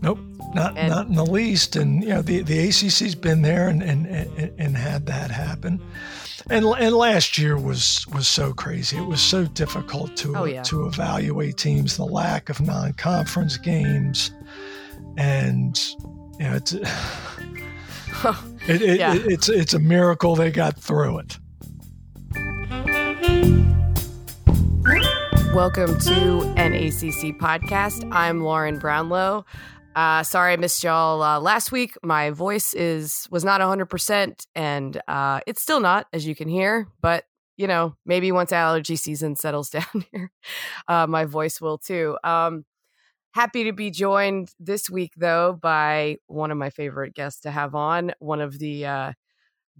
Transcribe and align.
Nope, 0.00 0.18
not 0.54 0.76
And- 0.76 0.90
not 0.90 1.06
in 1.06 1.14
the 1.14 1.24
least. 1.26 1.76
And 1.76 2.02
you 2.02 2.10
know, 2.10 2.22
the 2.22 2.42
the 2.42 2.58
ACC's 2.68 3.14
been 3.14 3.42
there 3.42 3.68
and 3.68 3.82
and 3.82 4.06
and, 4.06 4.52
and 4.58 4.76
had 4.76 5.06
that 5.06 5.30
happen. 5.30 5.80
And 6.50 6.64
and 6.64 6.94
last 6.94 7.38
year 7.38 7.56
was 7.56 8.04
was 8.12 8.26
so 8.26 8.52
crazy. 8.52 8.96
It 8.96 9.06
was 9.06 9.20
so 9.20 9.44
difficult 9.44 10.16
to 10.18 10.36
Oh, 10.36 10.44
yeah. 10.44 10.62
to 10.64 10.86
evaluate 10.86 11.56
teams. 11.56 11.96
The 11.96 12.04
lack 12.04 12.48
of 12.48 12.60
non 12.60 12.94
conference 12.94 13.56
games, 13.56 14.32
and 15.16 15.78
you 16.40 16.46
know, 16.48 16.54
it's 16.56 16.72
it, 18.68 18.82
it, 18.82 18.98
Yeah. 18.98 19.14
it, 19.14 19.26
it's 19.26 19.48
it's 19.48 19.74
a 19.74 19.78
miracle 19.78 20.34
they 20.34 20.50
got 20.50 20.76
through 20.78 21.18
it. 21.18 21.38
Welcome 25.54 25.98
to 25.98 26.54
an 26.56 26.72
ACC 26.72 27.36
podcast. 27.36 28.08
I'm 28.10 28.40
Lauren 28.40 28.78
Brownlow. 28.78 29.44
Uh, 29.94 30.22
sorry 30.22 30.54
I 30.54 30.56
missed 30.56 30.82
y'all 30.82 31.22
uh, 31.22 31.38
last 31.40 31.70
week. 31.70 31.94
My 32.02 32.30
voice 32.30 32.72
is 32.72 33.28
was 33.30 33.44
not 33.44 33.60
100%, 33.60 34.46
and 34.54 35.02
uh, 35.06 35.40
it's 35.46 35.60
still 35.60 35.80
not, 35.80 36.06
as 36.10 36.26
you 36.26 36.34
can 36.34 36.48
hear. 36.48 36.88
But 37.02 37.24
you 37.58 37.66
know, 37.66 37.94
maybe 38.06 38.32
once 38.32 38.50
allergy 38.50 38.96
season 38.96 39.36
settles 39.36 39.68
down 39.70 40.06
here, 40.10 40.32
uh, 40.88 41.06
my 41.06 41.26
voice 41.26 41.60
will 41.60 41.76
too. 41.76 42.16
Um, 42.24 42.64
happy 43.32 43.64
to 43.64 43.74
be 43.74 43.90
joined 43.90 44.54
this 44.58 44.88
week, 44.88 45.12
though, 45.18 45.52
by 45.52 46.16
one 46.28 46.50
of 46.50 46.56
my 46.56 46.70
favorite 46.70 47.12
guests 47.12 47.42
to 47.42 47.50
have 47.50 47.74
on, 47.74 48.12
one 48.20 48.40
of 48.40 48.58
the 48.58 48.86
uh, 48.86 49.12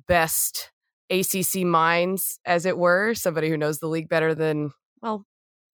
best 0.07 0.71
ACC 1.09 1.65
minds, 1.65 2.39
as 2.45 2.67
it 2.67 2.77
were, 2.77 3.15
somebody 3.15 3.49
who 3.49 3.57
knows 3.57 3.79
the 3.79 3.89
league 3.89 4.11
better 4.11 4.35
than 4.35 4.73
well 5.01 5.25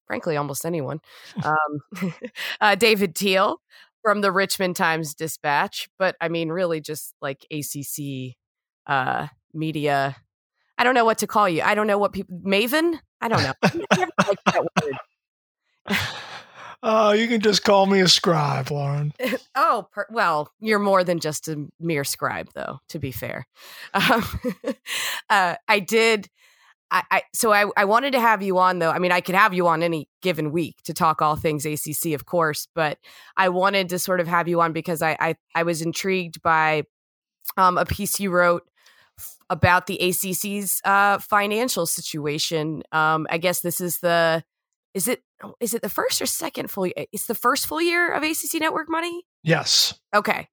frankly, 0.09 0.37
almost 0.37 0.67
anyone. 0.67 1.01
Um, 1.45 2.13
uh, 2.61 2.75
David 2.75 3.15
Teel 3.15 3.61
from 4.03 4.21
the 4.21 4.33
Richmond 4.33 4.75
Times 4.75 5.15
Dispatch, 5.15 5.89
but 5.99 6.17
I 6.21 6.29
mean, 6.29 6.49
really 6.49 6.81
just 6.81 7.15
like 7.23 7.47
ACC 7.53 8.35
uh, 8.87 9.29
media. 9.55 10.17
I 10.77 10.85
don't 10.85 10.95
know 10.95 11.05
what 11.05 11.19
to 11.19 11.29
call 11.29 11.49
you. 11.49 11.63
I 11.63 11.77
don't 11.77 11.87
know 11.87 11.99
what 11.99 12.13
people, 12.13 12.41
Maven? 12.45 12.99
I 13.21 13.29
don't 13.29 13.43
know. 13.43 13.53
Word. 14.83 15.99
Uh, 16.81 17.15
you 17.19 17.27
can 17.27 17.41
just 17.41 17.65
call 17.65 17.87
me 17.87 18.01
a 18.01 18.09
scribe, 18.09 18.71
Lauren. 18.71 19.13
Oh, 19.61 19.89
per- 19.91 20.07
well, 20.11 20.53
you're 20.61 20.79
more 20.79 21.03
than 21.03 21.19
just 21.19 21.49
a 21.49 21.67
mere 21.81 22.05
scribe, 22.05 22.49
though. 22.55 22.79
To 22.91 23.01
be 23.01 23.11
fair, 23.11 23.47
um, 23.93 24.25
uh, 25.29 25.57
I 25.67 25.81
did. 25.81 26.29
I, 26.91 27.03
I 27.11 27.23
so 27.35 27.53
I, 27.53 27.67
I 27.77 27.85
wanted 27.85 28.13
to 28.13 28.21
have 28.21 28.43
you 28.43 28.59
on 28.59 28.79
though. 28.79 28.91
I 28.91 28.99
mean, 28.99 29.13
I 29.13 29.21
could 29.21 29.35
have 29.35 29.53
you 29.53 29.67
on 29.69 29.83
any 29.83 30.09
given 30.23 30.53
week 30.53 30.77
to 30.85 30.95
talk 30.95 31.21
all 31.21 31.37
things 31.37 31.67
ACC, 31.67 32.15
of 32.15 32.25
course, 32.25 32.69
but 32.75 32.99
I 33.37 33.51
wanted 33.51 33.91
to 33.91 33.99
sort 33.99 34.21
of 34.21 34.29
have 34.29 34.49
you 34.49 34.61
on 34.61 34.73
because 34.73 35.03
I 35.03 35.17
I, 35.21 35.37
I 35.55 35.63
was 35.65 35.83
intrigued 35.83 36.43
by 36.43 36.85
um, 37.57 37.79
a 37.79 37.85
piece 37.85 38.21
you 38.21 38.31
wrote 38.31 38.69
about 39.51 39.87
the 39.87 39.99
ACC's 40.01 40.81
uh, 40.85 41.19
financial 41.19 41.87
situation. 41.87 42.83
Um, 42.93 43.27
I 43.31 43.39
guess 43.39 43.61
this 43.61 43.81
is 43.81 43.99
the 43.99 44.45
is 44.95 45.09
it 45.09 45.23
is 45.61 45.75
it 45.75 45.83
the 45.83 45.89
first 45.89 46.21
or 46.21 46.27
second 46.27 46.71
full? 46.71 46.87
year? 46.87 47.07
It's 47.13 47.27
the 47.27 47.35
first 47.35 47.67
full 47.67 47.81
year 47.81 48.13
of 48.13 48.23
ACC 48.23 48.61
Network 48.61 48.89
money. 48.89 49.25
Yes. 49.43 49.99
Okay. 50.15 50.49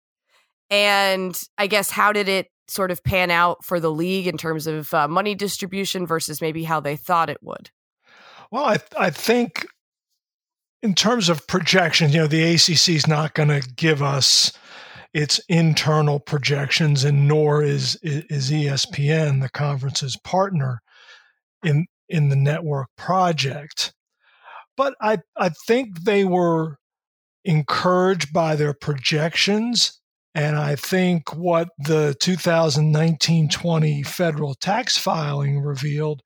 And 0.70 1.40
I 1.58 1.68
guess 1.68 1.90
how 1.90 2.12
did 2.12 2.28
it 2.28 2.48
sort 2.68 2.92
of 2.92 3.04
pan 3.04 3.32
out 3.32 3.64
for 3.64 3.80
the 3.80 3.92
league 3.92 4.28
in 4.28 4.38
terms 4.38 4.68
of 4.68 4.94
uh, 4.94 5.08
money 5.08 5.36
distribution 5.36 6.06
versus 6.06 6.42
maybe 6.42 6.64
how 6.64 6.80
they 6.80 6.96
thought 6.96 7.30
it 7.30 7.42
would? 7.42 7.70
Well, 8.52 8.66
I 8.66 8.78
I 8.98 9.10
think 9.10 9.66
in 10.82 10.94
terms 10.94 11.30
of 11.30 11.48
projections, 11.48 12.14
you 12.14 12.22
know, 12.22 12.28
the 12.28 12.54
ACC 12.54 12.90
is 12.90 13.08
not 13.08 13.34
going 13.34 13.50
to 13.50 13.68
give 13.76 14.04
us 14.04 14.52
its 15.14 15.40
internal 15.48 16.20
projections, 16.20 17.04
and 17.04 17.28
nor 17.28 17.64
is 17.64 17.98
is 18.04 18.52
ESPN, 18.52 19.42
the 19.42 19.50
conference's 19.50 20.18
partner 20.18 20.82
in 21.64 21.86
in 22.10 22.30
the 22.30 22.36
network 22.36 22.90
project. 22.98 23.94
But 24.78 24.96
I 25.02 25.20
I 25.38 25.50
think 25.50 26.04
they 26.04 26.26
were 26.26 26.78
encouraged 27.46 28.34
by 28.34 28.56
their 28.56 28.74
projections. 28.74 30.00
And 30.36 30.58
I 30.58 30.76
think 30.76 31.34
what 31.34 31.70
the 31.80 32.14
2019 32.20 33.48
20 33.48 34.04
federal 34.04 34.54
tax 34.54 34.98
filing 34.98 35.62
revealed 35.62 36.22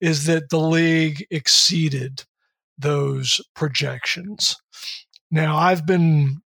is 0.00 0.26
that 0.26 0.48
the 0.50 0.60
league 0.60 1.26
exceeded 1.30 2.24
those 2.78 3.40
projections. 3.54 4.56
Now, 5.30 5.56
I've 5.56 5.86
been 5.86 6.40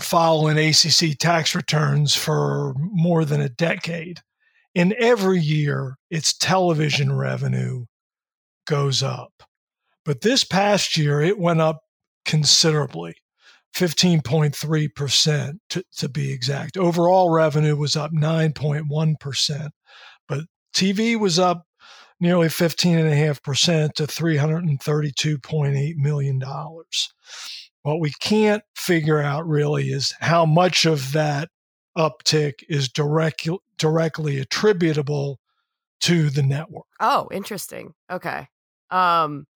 following 0.00 0.58
ACC 0.58 1.18
tax 1.18 1.54
returns 1.54 2.14
for 2.14 2.74
more 2.78 3.24
than 3.24 3.40
a 3.40 3.48
decade, 3.48 4.20
and 4.76 4.92
every 4.94 5.40
year 5.40 5.96
its 6.08 6.36
television 6.36 7.12
revenue 7.12 7.86
goes 8.66 9.02
up. 9.02 9.42
But 10.04 10.20
this 10.20 10.44
past 10.44 10.96
year, 10.96 11.20
it 11.20 11.38
went 11.38 11.60
up 11.60 11.80
considerably. 12.24 13.14
15.3% 13.74 15.58
to, 15.70 15.84
to 15.96 16.08
be 16.08 16.32
exact. 16.32 16.76
Overall 16.76 17.30
revenue 17.30 17.76
was 17.76 17.96
up 17.96 18.12
9.1%, 18.12 19.70
but 20.28 20.40
TV 20.74 21.18
was 21.18 21.38
up 21.38 21.66
nearly 22.20 22.48
15.5% 22.48 23.92
to 23.94 24.04
$332.8 24.04 25.96
million. 25.96 26.42
What 27.82 28.00
we 28.00 28.12
can't 28.20 28.62
figure 28.76 29.20
out 29.20 29.46
really 29.46 29.88
is 29.88 30.14
how 30.20 30.46
much 30.46 30.84
of 30.84 31.12
that 31.12 31.48
uptick 31.98 32.54
is 32.68 32.88
direct, 32.88 33.48
directly 33.76 34.38
attributable 34.38 35.40
to 36.02 36.30
the 36.30 36.42
network. 36.42 36.86
Oh, 37.00 37.28
interesting. 37.32 37.94
Okay. 38.10 38.48
Um, 38.90 39.46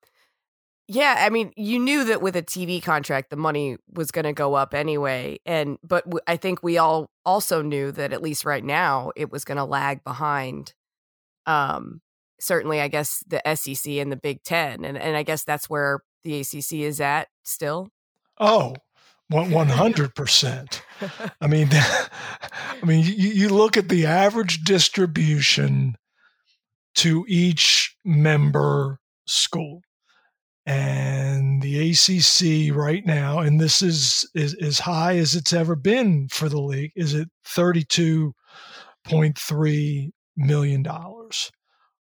yeah, 0.89 1.17
I 1.19 1.31
mean, 1.31 1.53
you 1.57 1.79
knew 1.79 2.05
that 2.05 2.23
with 2.23 2.37
a 2.37 2.43
TV 2.43 2.83
contract, 2.83 3.31
the 3.31 3.37
money 3.37 3.77
was 3.93 4.11
going 4.11 4.25
to 4.25 4.33
go 4.33 4.55
up 4.55 4.73
anyway, 4.75 5.41
and 5.45 5.79
but 5.83 6.05
w- 6.05 6.21
I 6.27 6.37
think 6.37 6.63
we 6.63 6.79
all 6.79 7.11
also 7.25 7.63
knew 7.63 7.91
that 7.93 8.13
at 8.13 8.23
least 8.23 8.45
right 8.45 8.65
now 8.65 9.11
it 9.17 9.31
was 9.33 9.45
going 9.45 9.57
to 9.59 9.65
lag 9.65 10.05
behind. 10.05 10.73
Um, 11.47 12.01
certainly, 12.41 12.81
I 12.81 12.89
guess 12.89 13.25
the 13.27 13.43
SEC 13.55 13.93
and 13.95 14.13
the 14.13 14.17
Big 14.17 14.43
Ten, 14.43 14.85
and 14.85 14.97
and 14.97 15.17
I 15.17 15.23
guess 15.25 15.43
that's 15.45 15.69
where 15.69 16.01
the 16.23 16.41
ACC 16.41 16.73
is 16.75 17.01
at 17.01 17.29
still. 17.43 17.89
Oh, 18.39 18.75
one- 19.29 19.51
100%. 19.51 20.81
I 21.41 21.47
mean, 21.47 21.69
I 21.73 22.85
mean, 22.85 23.05
you, 23.05 23.13
you 23.31 23.49
look 23.49 23.77
at 23.77 23.89
the 23.89 24.07
average 24.07 24.63
distribution 24.63 25.97
to 26.97 27.25
each 27.29 27.97
member 28.05 28.99
school, 29.27 29.83
and 30.67 31.63
the 31.63 31.91
ACC 31.91 32.77
right 32.77 33.07
now, 33.07 33.39
and 33.39 33.61
this 33.61 33.83
is, 33.83 34.29
is 34.35 34.55
as 34.55 34.81
high 34.81 35.17
as 35.17 35.35
it's 35.35 35.53
ever 35.53 35.77
been 35.77 36.29
for 36.29 36.49
the 36.49 36.61
league, 36.61 36.93
is 36.97 37.15
at 37.15 37.29
thirty-two 37.45 38.33
point 39.05 39.39
three 39.39 40.13
million 40.37 40.83
dollars 40.83 41.51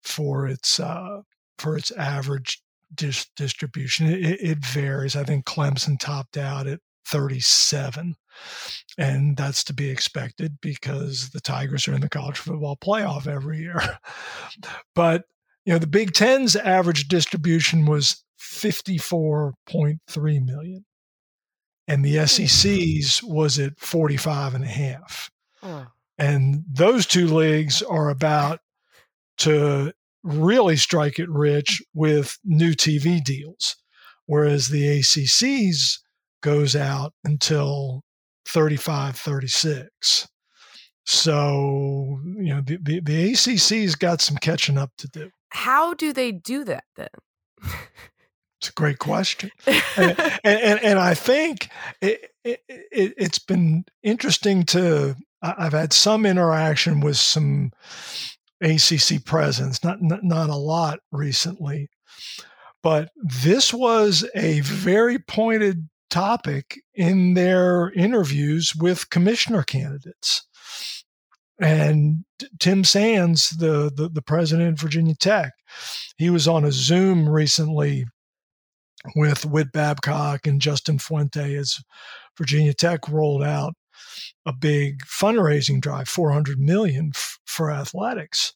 for 0.04 0.48
its 0.48 0.80
uh, 0.80 1.22
for 1.58 1.76
its 1.76 1.92
average 1.92 2.62
dis- 2.94 3.30
distribution. 3.36 4.08
It, 4.08 4.42
it 4.42 4.66
varies. 4.66 5.16
I 5.16 5.24
think 5.24 5.46
Clemson 5.46 6.00
topped 6.00 6.38
out 6.38 6.68
at 6.68 6.80
37. 7.08 8.16
And 8.98 9.38
that's 9.38 9.64
to 9.66 9.74
be 9.74 9.90
expected 9.90 10.58
because 10.62 11.30
the 11.32 11.42
Tigers 11.42 11.88
are 11.88 11.94
in 11.94 12.02
the 12.02 12.10
college 12.10 12.38
football 12.38 12.78
playoff 12.78 13.28
every 13.28 13.60
year. 13.60 13.82
but, 14.96 15.26
you 15.66 15.74
know, 15.74 15.80
the 15.80 15.88
Big 15.88 16.14
Ten's 16.14 16.56
average 16.56 17.08
distribution 17.08 17.86
was 17.86 18.24
54.3 18.42 20.46
million. 20.46 20.86
And 21.88 22.06
the 22.06 22.18
hmm. 22.18 22.26
SEC's 22.26 23.24
was 23.24 23.60
at 23.60 23.80
45 23.80 24.56
and 24.56 24.64
a 24.64 24.68
half. 24.68 25.30
Oh. 25.64 25.88
And 26.18 26.64
those 26.70 27.06
two 27.06 27.28
leagues 27.28 27.82
are 27.82 28.10
about 28.10 28.60
to 29.40 29.94
really 30.24 30.76
strike 30.76 31.20
it 31.20 31.30
rich 31.30 31.82
with 31.94 32.38
new 32.44 32.74
TV 32.74 33.24
deals, 33.24 33.76
whereas 34.26 34.68
the 34.68 35.00
ACC's 35.00 36.04
goes 36.42 36.76
out 36.76 37.14
until 37.24 38.04
35, 38.48 39.16
36. 39.16 40.28
So, 41.06 42.20
you 42.38 42.54
know, 42.54 42.62
the, 42.62 42.78
the, 42.82 43.02
the 43.02 43.32
ACC's 43.32 43.96
got 43.96 44.22
some 44.22 44.38
catching 44.38 44.78
up 44.78 44.92
to 45.00 45.08
do. 45.08 45.30
How 45.50 45.94
do 45.94 46.14
they 46.14 46.32
do 46.32 46.64
that 46.66 46.84
then? 46.96 47.10
It's 48.62 48.70
a 48.70 48.74
great 48.74 49.00
question. 49.00 49.50
and, 49.66 50.16
and, 50.44 50.80
and 50.84 51.00
I 51.00 51.16
think 51.16 51.70
it, 52.00 52.30
it, 52.44 52.62
it, 52.68 53.14
it's 53.18 53.40
been 53.40 53.86
interesting 54.04 54.66
to, 54.66 55.16
I've 55.42 55.74
had 55.74 55.94
some 55.94 56.28
interaction 56.28 57.00
with 57.00 57.18
some 57.18 57.72
ACC 58.62 59.26
presence, 59.26 59.84
not, 59.84 60.04
not, 60.04 60.24
not 60.24 60.52
a 60.52 60.56
lot 60.56 61.00
recently. 61.12 61.90
But 62.84 63.10
this 63.16 63.74
was 63.74 64.30
a 64.36 64.60
very 64.60 65.18
pointed 65.18 65.90
topic 66.12 66.82
in 66.94 67.34
their 67.34 67.92
interviews 67.94 68.76
with 68.76 69.10
commissioner 69.10 69.64
candidates. 69.64 70.46
And 71.60 72.26
Tim 72.60 72.84
Sands, 72.84 73.50
the, 73.50 73.92
the, 73.96 74.08
the 74.08 74.22
president 74.22 74.74
of 74.74 74.80
Virginia 74.80 75.16
Tech, 75.16 75.54
he 76.18 76.30
was 76.30 76.48
on 76.48 76.64
a 76.64 76.72
Zoom 76.72 77.28
recently 77.28 78.06
with 79.16 79.46
Whit 79.46 79.72
Babcock 79.72 80.48
and 80.48 80.62
Justin 80.62 81.00
Fuente 81.00 81.56
as 81.56 81.80
Virginia 82.38 82.74
Tech 82.74 83.08
rolled 83.10 83.44
out 83.44 83.74
a 84.46 84.54
big 84.54 85.04
fundraising 85.06 85.82
drive, 85.82 86.08
400 86.08 86.60
million 86.60 87.12
f- 87.16 87.40
for 87.46 87.72
athletics. 87.72 88.54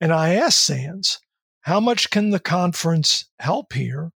And 0.00 0.12
I 0.12 0.34
asked 0.34 0.60
Sands, 0.60 1.20
how 1.62 1.80
much 1.80 2.10
can 2.10 2.30
the 2.30 2.40
conference 2.40 3.26
help 3.38 3.72
here? 3.72 4.12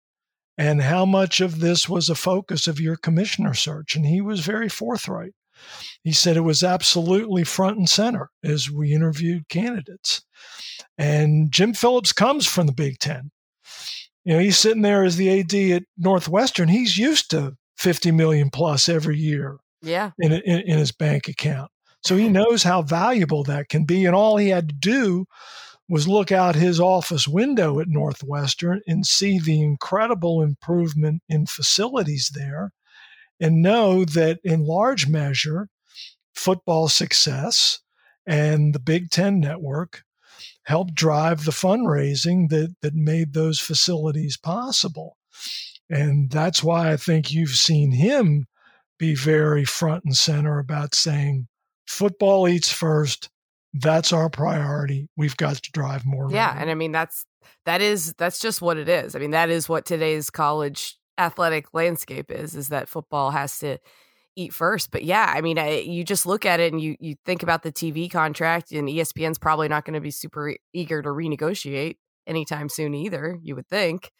And 0.56 0.82
how 0.82 1.06
much 1.06 1.40
of 1.40 1.60
this 1.60 1.88
was 1.88 2.10
a 2.10 2.16
focus 2.16 2.66
of 2.66 2.80
your 2.80 2.96
commissioner 2.96 3.54
search? 3.54 3.94
And 3.94 4.04
he 4.04 4.20
was 4.20 4.40
very 4.40 4.68
forthright. 4.68 5.32
He 6.02 6.12
said 6.12 6.36
it 6.36 6.40
was 6.40 6.62
absolutely 6.62 7.44
front 7.44 7.78
and 7.78 7.88
center 7.88 8.30
as 8.42 8.70
we 8.70 8.92
interviewed 8.92 9.48
candidates. 9.48 10.22
And 10.96 11.52
Jim 11.52 11.74
Phillips 11.74 12.12
comes 12.12 12.46
from 12.46 12.66
the 12.66 12.72
Big 12.72 12.98
Ten. 12.98 13.30
You 14.24 14.34
know, 14.34 14.38
he's 14.40 14.58
sitting 14.58 14.82
there 14.82 15.04
as 15.04 15.16
the 15.16 15.40
AD 15.40 15.54
at 15.76 15.84
Northwestern. 15.96 16.68
He's 16.68 16.98
used 16.98 17.30
to 17.30 17.56
50 17.76 18.10
million 18.10 18.50
plus 18.50 18.88
every 18.88 19.16
year 19.16 19.58
yeah. 19.82 20.10
in, 20.18 20.32
in, 20.32 20.60
in 20.60 20.78
his 20.78 20.92
bank 20.92 21.28
account. 21.28 21.70
So 22.04 22.16
he 22.16 22.28
knows 22.28 22.62
how 22.62 22.82
valuable 22.82 23.44
that 23.44 23.68
can 23.68 23.84
be. 23.84 24.04
And 24.04 24.14
all 24.14 24.36
he 24.36 24.48
had 24.48 24.68
to 24.68 24.74
do 24.74 25.26
was 25.88 26.06
look 26.06 26.30
out 26.30 26.54
his 26.54 26.78
office 26.78 27.26
window 27.26 27.80
at 27.80 27.88
Northwestern 27.88 28.80
and 28.86 29.06
see 29.06 29.38
the 29.38 29.60
incredible 29.60 30.42
improvement 30.42 31.22
in 31.28 31.46
facilities 31.46 32.30
there 32.34 32.72
and 33.40 33.62
know 33.62 34.04
that 34.04 34.38
in 34.44 34.64
large 34.64 35.08
measure, 35.08 35.68
football 36.34 36.88
success 36.88 37.80
and 38.26 38.74
the 38.74 38.80
Big 38.80 39.10
Ten 39.10 39.40
network 39.40 40.02
helped 40.68 40.94
drive 40.94 41.46
the 41.46 41.50
fundraising 41.50 42.50
that, 42.50 42.74
that 42.82 42.94
made 42.94 43.32
those 43.32 43.58
facilities 43.58 44.36
possible. 44.36 45.16
And 45.88 46.30
that's 46.30 46.62
why 46.62 46.92
I 46.92 46.98
think 46.98 47.32
you've 47.32 47.56
seen 47.56 47.90
him 47.90 48.46
be 48.98 49.14
very 49.14 49.64
front 49.64 50.04
and 50.04 50.14
center 50.14 50.58
about 50.58 50.94
saying 50.94 51.48
football 51.86 52.46
eats 52.46 52.70
first, 52.70 53.30
that's 53.72 54.12
our 54.12 54.28
priority. 54.28 55.08
We've 55.16 55.38
got 55.38 55.56
to 55.56 55.70
drive 55.72 56.04
more. 56.04 56.30
Yeah, 56.30 56.48
revenue. 56.48 56.60
and 56.60 56.70
I 56.70 56.74
mean 56.74 56.92
that's 56.92 57.24
that 57.64 57.80
is 57.80 58.12
that's 58.18 58.38
just 58.38 58.60
what 58.60 58.76
it 58.76 58.90
is. 58.90 59.16
I 59.16 59.20
mean 59.20 59.30
that 59.30 59.48
is 59.48 59.70
what 59.70 59.86
today's 59.86 60.28
college 60.28 60.98
athletic 61.16 61.72
landscape 61.72 62.30
is 62.30 62.54
is 62.54 62.68
that 62.68 62.90
football 62.90 63.30
has 63.30 63.58
to 63.60 63.78
eat 64.38 64.54
first. 64.54 64.90
But 64.90 65.04
yeah, 65.04 65.32
I 65.34 65.40
mean 65.40 65.58
I, 65.58 65.80
you 65.80 66.04
just 66.04 66.26
look 66.26 66.46
at 66.46 66.60
it 66.60 66.72
and 66.72 66.80
you 66.80 66.96
you 67.00 67.16
think 67.24 67.42
about 67.42 67.62
the 67.62 67.72
TV 67.72 68.10
contract 68.10 68.72
and 68.72 68.88
ESPN's 68.88 69.38
probably 69.38 69.68
not 69.68 69.84
going 69.84 69.94
to 69.94 70.00
be 70.00 70.10
super 70.10 70.54
eager 70.72 71.02
to 71.02 71.08
renegotiate 71.08 71.96
anytime 72.26 72.68
soon 72.68 72.94
either, 72.94 73.38
you 73.42 73.56
would 73.56 73.68
think. 73.68 74.10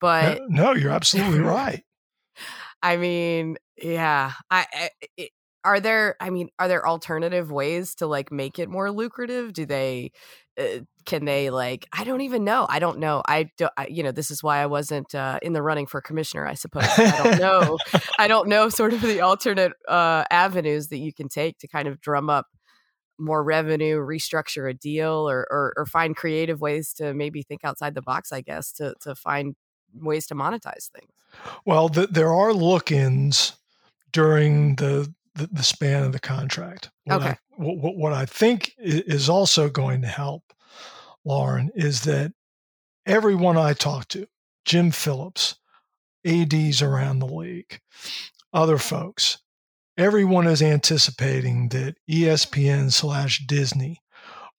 But 0.00 0.40
no, 0.48 0.64
no 0.64 0.74
you're 0.74 0.92
absolutely 0.92 1.40
right. 1.40 1.82
I 2.82 2.96
mean, 2.96 3.56
yeah, 3.76 4.32
I, 4.50 4.66
I 4.72 4.90
it, 5.16 5.30
are 5.64 5.80
there 5.80 6.16
i 6.20 6.30
mean 6.30 6.48
are 6.58 6.68
there 6.68 6.86
alternative 6.86 7.50
ways 7.50 7.96
to 7.96 8.06
like 8.06 8.30
make 8.30 8.58
it 8.60 8.68
more 8.68 8.90
lucrative 8.92 9.52
do 9.52 9.66
they 9.66 10.12
uh, 10.58 10.80
can 11.04 11.24
they 11.24 11.50
like 11.50 11.86
i 11.92 12.04
don't 12.04 12.20
even 12.20 12.44
know 12.44 12.66
i 12.68 12.78
don't 12.78 12.98
know 12.98 13.22
i 13.26 13.50
don't 13.56 13.72
I, 13.76 13.86
you 13.86 14.02
know 14.02 14.12
this 14.12 14.30
is 14.30 14.42
why 14.42 14.58
i 14.58 14.66
wasn't 14.66 15.14
uh, 15.14 15.38
in 15.42 15.52
the 15.52 15.62
running 15.62 15.86
for 15.86 16.00
commissioner 16.00 16.46
i 16.46 16.54
suppose 16.54 16.88
i 16.98 17.22
don't 17.22 17.40
know 17.40 17.78
i 18.18 18.28
don't 18.28 18.48
know 18.48 18.68
sort 18.68 18.92
of 18.92 19.00
the 19.00 19.20
alternate 19.20 19.72
uh, 19.88 20.24
avenues 20.30 20.88
that 20.88 20.98
you 20.98 21.12
can 21.12 21.28
take 21.28 21.58
to 21.58 21.68
kind 21.68 21.88
of 21.88 22.00
drum 22.00 22.28
up 22.28 22.46
more 23.18 23.42
revenue 23.42 23.96
restructure 23.96 24.70
a 24.70 24.74
deal 24.74 25.28
or, 25.28 25.46
or, 25.50 25.72
or 25.76 25.86
find 25.86 26.14
creative 26.14 26.60
ways 26.60 26.92
to 26.92 27.12
maybe 27.14 27.42
think 27.42 27.64
outside 27.64 27.94
the 27.94 28.02
box 28.02 28.32
i 28.32 28.40
guess 28.40 28.72
to 28.72 28.94
to 29.00 29.14
find 29.14 29.54
ways 29.94 30.26
to 30.26 30.34
monetize 30.34 30.90
things. 30.90 31.12
Well 31.64 31.88
the, 31.88 32.06
there 32.06 32.32
are 32.32 32.52
look-ins 32.52 33.54
during 34.12 34.76
the 34.76 35.12
the, 35.38 35.48
the 35.50 35.62
span 35.62 36.02
of 36.02 36.12
the 36.12 36.20
contract. 36.20 36.90
What 37.04 37.22
okay. 37.22 37.28
I, 37.30 37.36
what, 37.56 37.96
what 37.96 38.12
I 38.12 38.26
think 38.26 38.74
is 38.78 39.28
also 39.28 39.68
going 39.68 40.02
to 40.02 40.08
help, 40.08 40.42
Lauren, 41.24 41.70
is 41.74 42.02
that 42.02 42.32
everyone 43.06 43.56
I 43.56 43.72
talk 43.72 44.08
to, 44.08 44.26
Jim 44.64 44.90
Phillips, 44.90 45.56
ADs 46.26 46.82
around 46.82 47.20
the 47.20 47.26
league, 47.26 47.80
other 48.52 48.78
folks, 48.78 49.38
everyone 49.96 50.46
is 50.46 50.62
anticipating 50.62 51.68
that 51.70 51.96
ESPN 52.10 52.92
slash 52.92 53.46
Disney 53.46 54.00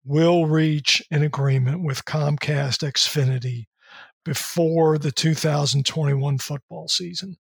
will 0.04 0.46
reach 0.46 1.04
an 1.12 1.24
agreement 1.24 1.84
with 1.84 2.06
Comcast 2.06 2.88
Xfinity 2.90 3.66
before 4.26 4.98
the 4.98 5.12
2021 5.12 6.38
football 6.38 6.88
season 6.88 7.38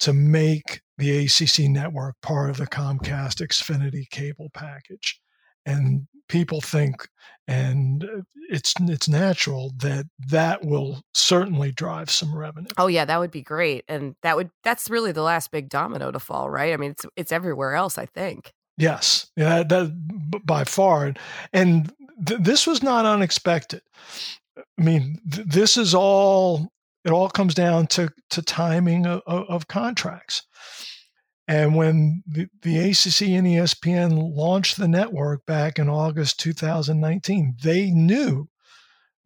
to 0.00 0.12
make 0.12 0.80
the 1.00 1.24
ACC 1.24 1.68
network 1.70 2.14
part 2.22 2.50
of 2.50 2.58
the 2.58 2.66
Comcast 2.66 3.44
Xfinity 3.44 4.08
cable 4.10 4.50
package. 4.54 5.20
And 5.66 6.06
people 6.28 6.60
think, 6.60 7.08
and 7.48 8.04
uh, 8.04 8.22
it's 8.48 8.74
it's 8.80 9.08
natural 9.08 9.72
that 9.78 10.06
that 10.28 10.64
will 10.64 11.02
certainly 11.12 11.72
drive 11.72 12.10
some 12.10 12.34
revenue. 12.34 12.70
Oh 12.78 12.86
yeah, 12.86 13.04
that 13.04 13.18
would 13.18 13.30
be 13.30 13.42
great, 13.42 13.84
and 13.88 14.14
that 14.22 14.36
would 14.36 14.50
that's 14.64 14.88
really 14.88 15.12
the 15.12 15.22
last 15.22 15.50
big 15.50 15.68
domino 15.68 16.10
to 16.10 16.18
fall, 16.18 16.48
right? 16.48 16.72
I 16.72 16.76
mean, 16.76 16.92
it's 16.92 17.04
it's 17.16 17.32
everywhere 17.32 17.74
else, 17.74 17.98
I 17.98 18.06
think. 18.06 18.52
Yes, 18.78 19.30
yeah, 19.36 19.62
that 19.64 20.42
by 20.44 20.64
far, 20.64 21.12
and 21.52 21.92
th- 22.24 22.40
this 22.40 22.66
was 22.66 22.82
not 22.82 23.04
unexpected. 23.04 23.82
I 24.56 24.82
mean, 24.82 25.18
th- 25.30 25.46
this 25.46 25.76
is 25.76 25.94
all 25.94 26.70
it 27.04 27.10
all 27.10 27.28
comes 27.28 27.54
down 27.54 27.86
to, 27.88 28.10
to 28.30 28.42
timing 28.42 29.06
of, 29.06 29.22
of 29.26 29.68
contracts. 29.68 30.42
And 31.48 31.74
when 31.74 32.22
the, 32.26 32.48
the 32.62 32.78
ACC 32.78 33.22
and 33.30 33.46
ESPN 33.46 34.36
launched 34.36 34.76
the 34.76 34.86
network 34.86 35.44
back 35.46 35.78
in 35.78 35.88
August 35.88 36.38
2019, 36.40 37.56
they 37.62 37.90
knew 37.90 38.48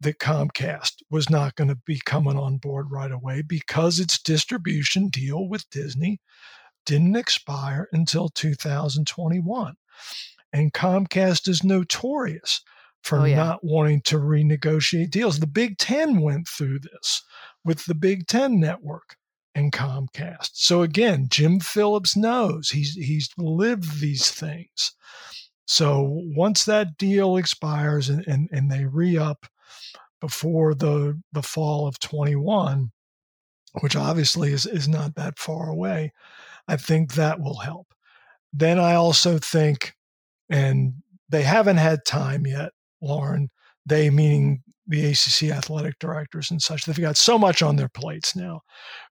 that 0.01 0.19
Comcast 0.19 1.03
was 1.09 1.29
not 1.29 1.55
going 1.55 1.67
to 1.67 1.77
be 1.85 2.01
coming 2.05 2.37
on 2.37 2.57
board 2.57 2.87
right 2.89 3.11
away 3.11 3.41
because 3.41 3.99
its 3.99 4.19
distribution 4.19 5.09
deal 5.09 5.47
with 5.47 5.69
Disney 5.69 6.19
didn't 6.85 7.15
expire 7.15 7.87
until 7.91 8.29
2021. 8.29 9.75
And 10.51 10.73
Comcast 10.73 11.47
is 11.47 11.63
notorious 11.63 12.61
for 13.05 13.19
oh, 13.19 13.25
yeah. 13.25 13.35
not 13.35 13.63
wanting 13.63 14.01
to 14.01 14.17
renegotiate 14.17 15.11
deals. 15.11 15.39
The 15.39 15.47
Big 15.47 15.77
Ten 15.77 16.21
went 16.21 16.47
through 16.47 16.79
this 16.79 17.23
with 17.63 17.85
the 17.85 17.93
Big 17.93 18.25
Ten 18.25 18.59
network 18.59 19.15
and 19.53 19.71
Comcast. 19.71 20.49
So 20.53 20.81
again, 20.81 21.27
Jim 21.29 21.59
Phillips 21.59 22.17
knows 22.17 22.69
he's 22.69 22.95
he's 22.95 23.29
lived 23.37 24.01
these 24.01 24.31
things. 24.31 24.93
So 25.67 26.03
once 26.35 26.65
that 26.65 26.97
deal 26.97 27.37
expires 27.37 28.09
and, 28.09 28.25
and, 28.27 28.49
and 28.51 28.71
they 28.71 28.85
re-up 28.85 29.45
before 30.19 30.73
the 30.73 31.21
the 31.31 31.43
fall 31.43 31.87
of 31.87 31.99
21, 31.99 32.91
which 33.81 33.95
obviously 33.95 34.51
is, 34.51 34.65
is 34.65 34.87
not 34.87 35.13
that 35.15 35.37
far 35.37 35.69
away, 35.69 36.11
I 36.67 36.77
think 36.77 37.13
that 37.13 37.39
will 37.39 37.59
help. 37.59 37.93
Then 38.51 38.79
I 38.79 38.95
also 38.95 39.37
think, 39.37 39.93
and 40.49 40.95
they 41.29 41.43
haven't 41.43 41.77
had 41.77 42.03
time 42.03 42.47
yet 42.47 42.71
Lauren. 43.01 43.49
They 43.85 44.09
meaning 44.09 44.63
the 44.87 45.11
ACC 45.11 45.51
athletic 45.51 45.99
directors 45.99 46.51
and 46.51 46.61
such. 46.61 46.85
They've 46.85 46.99
got 46.99 47.17
so 47.17 47.37
much 47.37 47.61
on 47.61 47.75
their 47.75 47.89
plates 47.89 48.35
now. 48.35 48.61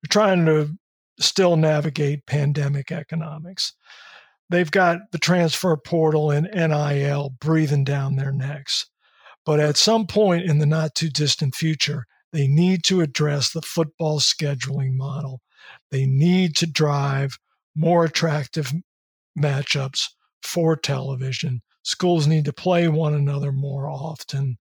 They're 0.03 0.09
trying 0.11 0.47
to 0.47 0.71
still 1.19 1.57
navigate 1.57 2.27
pandemic 2.27 2.91
economics. 2.93 3.73
They've 4.51 4.71
got 4.71 4.99
the 5.13 5.19
transfer 5.19 5.77
portal 5.77 6.31
and 6.31 6.49
NIL 6.55 7.31
breathing 7.41 7.85
down 7.85 8.17
their 8.17 8.33
necks. 8.33 8.87
But 9.47 9.61
at 9.61 9.77
some 9.77 10.07
point 10.07 10.45
in 10.45 10.59
the 10.59 10.67
not 10.67 10.95
too 10.95 11.11
distant 11.11 11.55
future, 11.55 12.07
they 12.33 12.47
need 12.47 12.83
to 12.85 13.01
address 13.01 13.53
the 13.53 13.63
football 13.63 14.21
scheduling 14.21 14.97
model. 14.97 15.41
They 15.91 16.07
need 16.07 16.57
to 16.57 16.67
drive 16.67 17.39
more 17.77 18.05
attractive 18.05 18.73
matchups 19.39 20.09
for 20.43 20.77
television 20.77 21.63
schools 21.85 22.27
need 22.27 22.45
to 22.47 22.53
play 22.53 22.89
one 22.89 23.15
another 23.15 23.53
more 23.53 23.89
often. 23.89 24.59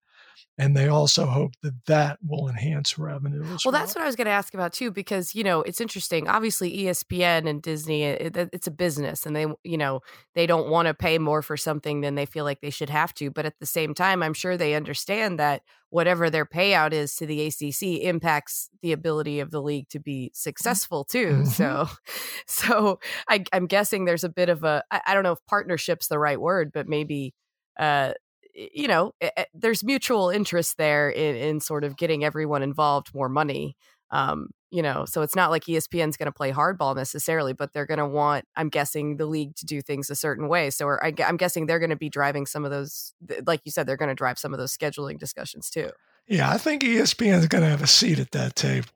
And 0.57 0.77
they 0.77 0.87
also 0.87 1.25
hope 1.25 1.53
that 1.63 1.73
that 1.87 2.19
will 2.25 2.47
enhance 2.47 2.99
revenue 2.99 3.41
well, 3.41 3.57
well, 3.65 3.71
that's 3.71 3.95
what 3.95 4.03
I 4.03 4.05
was 4.05 4.15
going 4.15 4.25
to 4.25 4.31
ask 4.31 4.53
about 4.53 4.73
too, 4.73 4.91
because 4.91 5.33
you 5.33 5.43
know 5.43 5.61
it's 5.61 5.81
interesting. 5.81 6.27
Obviously, 6.27 6.77
ESPN 6.77 7.49
and 7.49 7.61
Disney, 7.61 8.03
it, 8.03 8.37
it's 8.53 8.67
a 8.67 8.71
business, 8.71 9.25
and 9.25 9.35
they 9.35 9.47
you 9.63 9.77
know 9.77 10.01
they 10.35 10.45
don't 10.45 10.69
want 10.69 10.87
to 10.87 10.93
pay 10.93 11.17
more 11.17 11.41
for 11.41 11.57
something 11.57 12.01
than 12.01 12.15
they 12.15 12.25
feel 12.25 12.45
like 12.45 12.61
they 12.61 12.69
should 12.69 12.89
have 12.89 13.13
to. 13.15 13.31
But 13.31 13.45
at 13.45 13.59
the 13.59 13.65
same 13.65 13.93
time, 13.93 14.21
I'm 14.21 14.33
sure 14.33 14.55
they 14.55 14.75
understand 14.75 15.39
that 15.39 15.63
whatever 15.89 16.29
their 16.29 16.45
payout 16.45 16.91
is 16.91 17.15
to 17.15 17.27
the 17.27 17.45
ACC 17.45 18.03
impacts 18.03 18.69
the 18.81 18.91
ability 18.91 19.39
of 19.39 19.51
the 19.51 19.61
league 19.61 19.87
to 19.89 19.99
be 19.99 20.31
mm. 20.33 20.35
successful 20.35 21.03
too. 21.03 21.27
Mm-hmm. 21.27 21.45
So, 21.45 21.87
so 22.47 22.99
I, 23.27 23.43
am 23.53 23.67
guessing 23.67 24.05
there's 24.05 24.23
a 24.23 24.29
bit 24.29 24.49
of 24.49 24.63
a 24.63 24.83
I, 24.89 25.01
I 25.07 25.13
don't 25.13 25.23
know 25.23 25.33
if 25.33 25.45
partnership's 25.47 26.07
the 26.07 26.19
right 26.19 26.39
word, 26.39 26.71
but 26.73 26.87
maybe 26.87 27.35
uh, 27.79 28.13
Eh, 28.57 28.67
you 28.73 28.87
know, 28.87 29.13
it, 29.19 29.33
it, 29.37 29.47
there's 29.53 29.83
mutual 29.83 30.29
interest 30.29 30.77
there 30.77 31.09
in, 31.09 31.35
in 31.35 31.59
sort 31.59 31.83
of 31.83 31.97
getting 31.97 32.23
everyone 32.23 32.63
involved 32.63 33.13
more 33.13 33.29
money. 33.29 33.75
Um, 34.11 34.49
you 34.69 34.81
know, 34.81 35.05
so 35.05 35.21
it's 35.21 35.35
not 35.35 35.51
like 35.51 35.65
ESPN's 35.65 36.17
going 36.17 36.27
to 36.27 36.31
play 36.31 36.51
hardball 36.51 36.95
necessarily, 36.95 37.53
but 37.53 37.73
they're 37.73 37.85
going 37.85 37.99
to 37.99 38.07
want, 38.07 38.45
I'm 38.55 38.69
guessing, 38.69 39.17
the 39.17 39.25
league 39.25 39.55
to 39.57 39.65
do 39.65 39.81
things 39.81 40.09
a 40.09 40.15
certain 40.15 40.47
way. 40.47 40.71
So 40.71 40.89
I, 40.89 41.13
I'm 41.25 41.37
guessing 41.37 41.65
they're 41.65 41.79
going 41.79 41.91
to 41.91 41.95
be 41.95 42.09
driving 42.09 42.45
some 42.47 42.65
of 42.65 42.71
those, 42.71 43.13
like 43.45 43.61
you 43.65 43.71
said, 43.71 43.85
they're 43.85 43.97
going 43.97 44.09
to 44.09 44.15
drive 44.15 44.39
some 44.39 44.53
of 44.53 44.59
those 44.59 44.75
scheduling 44.75 45.19
discussions 45.19 45.69
too. 45.69 45.91
Yeah, 46.27 46.49
I 46.49 46.57
think 46.57 46.83
ESPN 46.83 47.39
is 47.39 47.47
going 47.47 47.63
to 47.63 47.69
have 47.69 47.83
a 47.83 47.87
seat 47.87 48.17
at 48.17 48.31
that 48.31 48.55
table. 48.55 48.87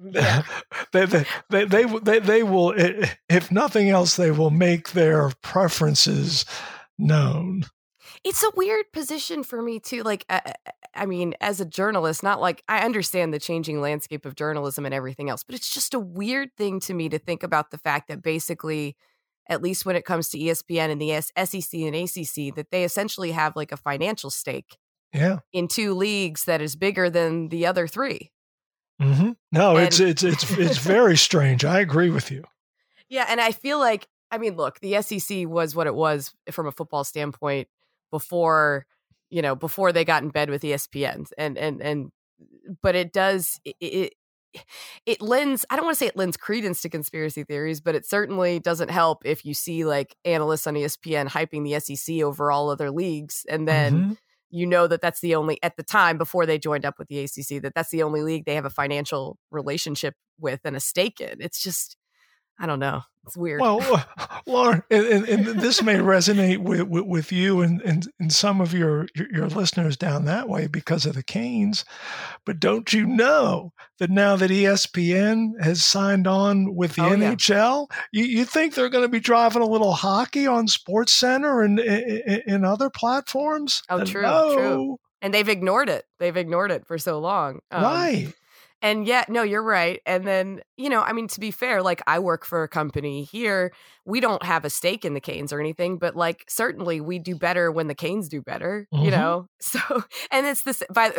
Yeah. 0.00 0.42
they, 0.92 1.04
they, 1.06 1.24
they, 1.50 1.64
they, 1.64 1.84
they, 1.84 2.18
they 2.18 2.42
will, 2.42 2.74
if 2.76 3.52
nothing 3.52 3.90
else, 3.90 4.16
they 4.16 4.32
will 4.32 4.50
make 4.50 4.90
their 4.90 5.30
preferences 5.42 6.44
known 6.98 7.64
it's 8.26 8.42
a 8.42 8.50
weird 8.56 8.86
position 8.92 9.44
for 9.44 9.62
me 9.62 9.78
too 9.78 10.02
like 10.02 10.26
I, 10.28 10.52
I, 10.94 11.06
mean 11.06 11.34
as 11.40 11.60
a 11.60 11.64
journalist 11.64 12.22
not 12.22 12.40
like 12.40 12.62
i 12.68 12.80
understand 12.80 13.32
the 13.32 13.38
changing 13.38 13.80
landscape 13.80 14.26
of 14.26 14.34
journalism 14.34 14.84
and 14.84 14.94
everything 14.94 15.30
else 15.30 15.44
but 15.44 15.54
it's 15.54 15.72
just 15.72 15.94
a 15.94 16.00
weird 16.00 16.50
thing 16.56 16.80
to 16.80 16.94
me 16.94 17.08
to 17.08 17.18
think 17.18 17.44
about 17.44 17.70
the 17.70 17.78
fact 17.78 18.08
that 18.08 18.22
basically 18.22 18.96
at 19.48 19.62
least 19.62 19.86
when 19.86 19.94
it 19.94 20.04
comes 20.04 20.28
to 20.28 20.38
espn 20.38 20.90
and 20.90 21.00
the 21.00 21.12
sec 21.20 21.72
and 21.74 21.96
acc 21.96 22.54
that 22.56 22.70
they 22.72 22.82
essentially 22.82 23.30
have 23.30 23.54
like 23.54 23.70
a 23.70 23.76
financial 23.76 24.30
stake 24.30 24.76
yeah. 25.12 25.38
in 25.52 25.68
two 25.68 25.94
leagues 25.94 26.44
that 26.44 26.60
is 26.60 26.74
bigger 26.74 27.08
than 27.08 27.48
the 27.48 27.64
other 27.64 27.86
3 27.86 28.30
mm-hmm. 29.00 29.30
no 29.52 29.76
and- 29.76 29.86
it's 29.86 30.00
it's 30.00 30.24
it's 30.24 30.50
it's 30.58 30.78
very 30.78 31.16
strange. 31.16 31.64
I 31.64 31.78
agree 31.78 32.10
with 32.10 32.30
you. 32.30 32.44
Yeah 33.08 33.24
and 33.28 33.40
i 33.40 33.52
feel 33.52 33.78
like 33.78 34.08
I 34.28 34.38
mean, 34.38 34.56
look, 34.56 34.80
the 34.80 35.00
SEC 35.02 35.46
was 35.46 35.76
what 35.76 35.86
it 35.86 35.94
was 35.94 36.34
from 36.50 36.66
a 36.66 36.72
football 36.72 37.04
standpoint 37.04 37.68
before 38.10 38.86
you 39.30 39.42
know 39.42 39.54
before 39.54 39.92
they 39.92 40.04
got 40.04 40.22
in 40.22 40.30
bed 40.30 40.50
with 40.50 40.62
espn 40.62 41.26
and 41.38 41.58
and 41.58 41.80
and 41.82 42.10
but 42.82 42.94
it 42.94 43.12
does 43.12 43.60
it, 43.64 43.76
it 43.80 44.12
it 45.04 45.20
lends 45.20 45.64
i 45.70 45.76
don't 45.76 45.84
want 45.84 45.94
to 45.94 45.98
say 45.98 46.06
it 46.06 46.16
lends 46.16 46.36
credence 46.36 46.82
to 46.82 46.88
conspiracy 46.88 47.44
theories 47.44 47.80
but 47.80 47.94
it 47.94 48.06
certainly 48.06 48.58
doesn't 48.58 48.90
help 48.90 49.24
if 49.24 49.44
you 49.44 49.54
see 49.54 49.84
like 49.84 50.16
analysts 50.24 50.66
on 50.66 50.74
espn 50.74 51.28
hyping 51.28 51.64
the 51.64 51.78
sec 51.78 52.22
over 52.22 52.50
all 52.50 52.70
other 52.70 52.90
leagues 52.90 53.44
and 53.48 53.66
then 53.68 53.94
mm-hmm. 53.94 54.12
you 54.50 54.66
know 54.66 54.86
that 54.86 55.00
that's 55.00 55.20
the 55.20 55.34
only 55.34 55.62
at 55.62 55.76
the 55.76 55.82
time 55.82 56.16
before 56.16 56.46
they 56.46 56.58
joined 56.58 56.86
up 56.86 56.98
with 56.98 57.08
the 57.08 57.22
acc 57.22 57.62
that 57.62 57.72
that's 57.74 57.90
the 57.90 58.02
only 58.02 58.22
league 58.22 58.44
they 58.44 58.54
have 58.54 58.64
a 58.64 58.70
financial 58.70 59.36
relationship 59.50 60.14
with 60.38 60.60
and 60.64 60.76
a 60.76 60.80
stake 60.80 61.20
in 61.20 61.40
it's 61.40 61.62
just 61.62 61.96
I 62.58 62.66
don't 62.66 62.80
know. 62.80 63.02
It's 63.26 63.36
weird. 63.36 63.60
Well, 63.60 63.80
uh, 64.18 64.26
Lauren, 64.46 64.82
and, 64.90 65.28
and, 65.28 65.46
this 65.60 65.82
may 65.82 65.96
resonate 65.96 66.58
with, 66.58 66.82
with, 66.82 67.04
with, 67.04 67.32
you 67.32 67.60
and, 67.60 67.82
and, 67.82 68.06
and 68.20 68.32
some 68.32 68.60
of 68.60 68.72
your, 68.72 69.08
your, 69.14 69.26
your 69.32 69.46
listeners 69.48 69.96
down 69.96 70.24
that 70.26 70.48
way 70.48 70.68
because 70.68 71.06
of 71.06 71.14
the 71.14 71.24
Canes. 71.24 71.84
But 72.44 72.60
don't 72.60 72.92
you 72.92 73.06
know 73.06 73.72
that 73.98 74.10
now 74.10 74.36
that 74.36 74.50
ESPN 74.50 75.60
has 75.60 75.84
signed 75.84 76.26
on 76.26 76.74
with 76.74 76.94
the 76.94 77.02
oh, 77.02 77.10
NHL, 77.10 77.86
yeah. 77.90 78.22
you, 78.22 78.24
you 78.24 78.44
think 78.44 78.74
they're 78.74 78.88
going 78.88 79.04
to 79.04 79.08
be 79.08 79.20
driving 79.20 79.62
a 79.62 79.66
little 79.66 79.92
hockey 79.92 80.46
on 80.46 80.68
Sports 80.68 81.12
Center 81.12 81.62
and 81.62 81.80
in 81.80 82.64
other 82.64 82.90
platforms? 82.90 83.82
Oh, 83.90 84.04
true, 84.04 84.22
no. 84.22 84.54
true. 84.54 84.96
And 85.20 85.34
they've 85.34 85.48
ignored 85.48 85.88
it. 85.88 86.04
They've 86.20 86.36
ignored 86.36 86.70
it 86.70 86.86
for 86.86 86.98
so 86.98 87.18
long. 87.18 87.58
Um, 87.72 87.82
right. 87.82 88.32
And 88.82 89.06
yet, 89.06 89.30
no, 89.30 89.42
you're 89.42 89.62
right. 89.62 90.00
And 90.04 90.26
then, 90.26 90.60
you 90.76 90.90
know, 90.90 91.00
I 91.00 91.12
mean, 91.12 91.28
to 91.28 91.40
be 91.40 91.50
fair, 91.50 91.82
like 91.82 92.02
I 92.06 92.18
work 92.18 92.44
for 92.44 92.62
a 92.62 92.68
company 92.68 93.24
here. 93.24 93.72
We 94.04 94.20
don't 94.20 94.42
have 94.42 94.64
a 94.64 94.70
stake 94.70 95.04
in 95.04 95.14
the 95.14 95.20
Canes 95.20 95.52
or 95.52 95.60
anything, 95.60 95.96
but 95.96 96.14
like 96.14 96.44
certainly 96.48 97.00
we 97.00 97.18
do 97.18 97.34
better 97.34 97.72
when 97.72 97.88
the 97.88 97.94
Canes 97.94 98.28
do 98.28 98.42
better, 98.42 98.86
mm-hmm. 98.92 99.04
you 99.04 99.10
know? 99.10 99.48
So, 99.58 99.80
and 100.30 100.46
it's 100.46 100.62
this, 100.62 100.80
by, 100.92 101.10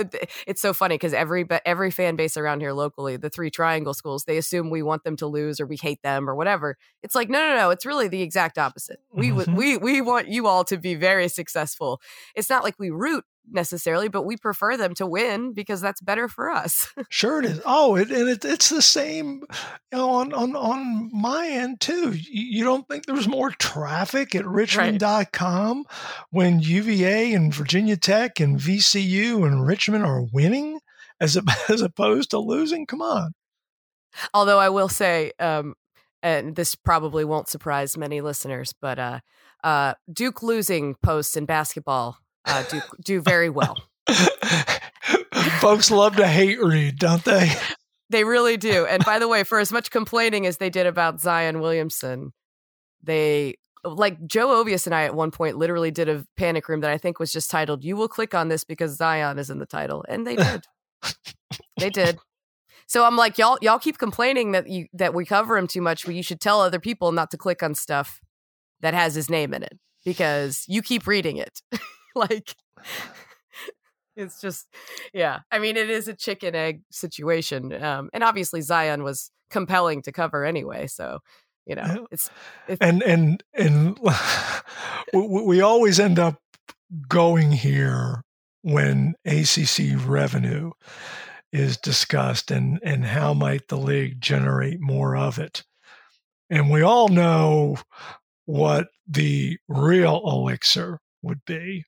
it's 0.46 0.62
so 0.62 0.74
funny 0.74 0.96
because 0.96 1.14
every, 1.14 1.44
but 1.44 1.62
every 1.66 1.92
fan 1.92 2.16
base 2.16 2.38
around 2.38 2.62
here 2.62 2.72
locally, 2.72 3.18
the 3.18 3.30
three 3.30 3.52
triangle 3.52 3.94
schools, 3.94 4.24
they 4.24 4.38
assume 4.38 4.70
we 4.70 4.82
want 4.82 5.04
them 5.04 5.18
to 5.18 5.28
lose 5.28 5.60
or 5.60 5.66
we 5.66 5.76
hate 5.76 6.02
them 6.02 6.30
or 6.30 6.36
whatever. 6.36 6.78
It's 7.04 7.14
like, 7.14 7.30
no, 7.30 7.40
no, 7.40 7.58
no. 7.58 7.70
It's 7.72 7.86
really 7.86 8.08
the 8.08 8.22
exact 8.22 8.58
opposite. 8.58 9.00
We, 9.12 9.32
mm-hmm. 9.32 9.54
we, 9.54 9.76
we 9.76 10.00
want 10.00 10.30
you 10.30 10.48
all 10.48 10.64
to 10.66 10.78
be 10.78 10.96
very 10.96 11.28
successful. 11.28 12.00
It's 12.36 12.50
not 12.50 12.64
like 12.64 12.76
we 12.80 12.90
root 12.90 13.26
necessarily, 13.50 14.08
but 14.08 14.24
we 14.24 14.38
prefer 14.38 14.78
them 14.78 14.94
to 14.96 15.06
win 15.06 15.54
because 15.54 15.82
that's 15.82 16.02
better 16.02 16.28
for 16.28 16.50
us. 16.50 16.92
sure, 17.10 17.40
it 17.40 17.46
is. 17.46 17.62
Oh, 17.66 17.96
it, 17.96 18.10
and 18.12 18.30
it, 18.30 18.46
it's 18.46 18.70
the 18.70 18.82
same 18.82 19.44
you 19.92 19.98
know, 19.98 20.10
on, 20.10 20.34
on, 20.34 20.56
on 20.56 21.10
my 21.14 21.48
end, 21.48 21.80
too. 21.80 22.12
You, 22.12 22.60
you 22.60 22.64
don't 22.64 22.88
think 22.88 23.06
there's 23.06 23.28
more 23.28 23.52
traffic 23.52 24.36
at 24.36 24.46
richmond.com 24.46 25.78
right. 25.78 25.86
when 26.30 26.60
UVA 26.60 27.34
and 27.34 27.54
Virginia 27.54 27.98
Tech 27.98 28.40
and 28.40 28.60
VCU 28.60 29.46
and 29.46 29.66
Richmond 29.66 30.06
are 30.06 30.24
winning 30.34 30.80
as, 31.20 31.38
a, 31.38 31.44
as 31.70 31.82
opposed 31.82 32.32
to 32.32 32.40
losing? 32.40 32.86
Come 32.86 33.02
on. 33.02 33.34
Although 34.34 34.60
I 34.60 34.70
will 34.70 34.90
say, 34.90 35.32
um, 35.40 35.76
and 36.24 36.56
this 36.56 36.76
probably 36.76 37.24
won't 37.24 37.50
surprise 37.50 37.98
many 37.98 38.22
listeners, 38.22 38.74
but 38.82 38.98
uh, 38.98 39.20
uh, 39.64 39.94
Duke 40.12 40.42
losing 40.42 40.96
posts 40.96 41.38
in 41.38 41.46
basketball 41.46 42.18
uh, 42.48 42.64
do 42.64 42.82
do 43.04 43.22
very 43.22 43.50
well. 43.50 43.78
Folks 45.60 45.92
love 45.92 46.16
to 46.16 46.28
hate 46.28 46.60
read, 46.62 46.98
don't 46.98 47.24
they? 47.24 47.52
They 48.10 48.24
really 48.24 48.58
do. 48.58 48.86
And 48.86 49.04
by 49.04 49.20
the 49.20 49.28
way, 49.28 49.44
for 49.44 49.60
as 49.60 49.72
much 49.72 49.92
complaining 49.92 50.46
as 50.46 50.58
they 50.58 50.70
did 50.70 50.86
about 50.86 51.20
Zion 51.20 51.60
Williamson, 51.60 52.32
they 53.04 53.56
like 53.84 54.26
Joe 54.26 54.48
Ovies 54.48 54.86
and 54.86 54.96
I 54.96 55.04
at 55.04 55.16
one 55.16 55.32
point 55.32 55.58
literally 55.58 55.92
did 55.92 56.10
a 56.10 56.26
panic 56.38 56.70
room 56.70 56.82
that 56.82 56.92
I 56.92 56.98
think 56.98 57.20
was 57.20 57.32
just 57.32 57.52
titled 57.52 57.84
"You 57.84 57.96
will 57.96 58.08
click 58.08 58.34
on 58.34 58.48
this 58.48 58.64
because 58.64 58.98
Zion 58.98 59.40
is 59.40 59.50
in 59.50 59.60
the 59.60 59.66
title," 59.66 60.06
and 60.08 60.26
they 60.26 60.36
did. 60.36 60.66
they 61.78 61.90
did. 61.90 62.18
So 62.88 63.04
I'm 63.04 63.18
like, 63.18 63.38
y'all, 63.38 63.58
y'all 63.62 63.80
keep 63.80 63.98
complaining 63.98 64.54
that 64.54 64.70
you 64.70 64.88
that 64.94 65.14
we 65.14 65.26
cover 65.26 65.58
him 65.58 65.68
too 65.68 65.82
much. 65.82 66.08
Well, 66.08 66.16
you 66.16 66.24
should 66.24 66.40
tell 66.40 66.62
other 66.62 66.80
people 66.80 67.12
not 67.12 67.32
to 67.32 67.38
click 67.38 67.62
on 67.62 67.76
stuff 67.76 68.22
that 68.80 68.94
has 68.94 69.16
his 69.16 69.30
name 69.30 69.54
in 69.54 69.64
it 69.64 69.78
because 70.06 70.64
you 70.68 70.82
keep 70.82 71.06
reading 71.06 71.38
it. 71.38 71.62
like 72.30 72.56
it's 74.16 74.42
just 74.42 74.68
yeah 75.14 75.40
i 75.52 75.60
mean 75.60 75.78
it 75.78 75.90
is 75.90 76.08
a 76.08 76.16
chicken 76.16 76.56
egg 76.56 76.82
situation 76.92 77.72
um 77.84 78.10
and 78.14 78.24
obviously 78.24 78.62
zion 78.62 79.04
was 79.04 79.32
compelling 79.50 80.02
to 80.02 80.12
cover 80.12 80.44
anyway 80.44 80.88
so 80.88 81.20
you 81.66 81.76
know 81.76 82.08
it's, 82.12 82.30
it's 82.68 82.82
and 82.82 83.04
and 83.04 83.44
and 83.54 83.98
we, 85.14 85.42
we 85.44 85.62
always 85.62 86.00
end 86.00 86.20
up 86.20 86.40
going 87.08 87.52
here 87.52 88.24
when 88.64 89.14
acc 89.26 89.78
revenue 90.06 90.72
is 91.52 91.78
discussed 91.78 92.52
and 92.52 92.80
and 92.84 93.06
how 93.06 93.34
might 93.34 93.68
the 93.68 93.78
league 93.78 94.20
generate 94.22 94.80
more 94.80 95.16
of 95.16 95.40
it. 95.40 95.64
And 96.50 96.70
we 96.70 96.82
all 96.82 97.10
know 97.10 97.78
what 98.46 98.88
the 99.08 99.58
real 99.68 100.22
elixir 100.26 101.00
would 101.22 101.42
be 101.46 101.84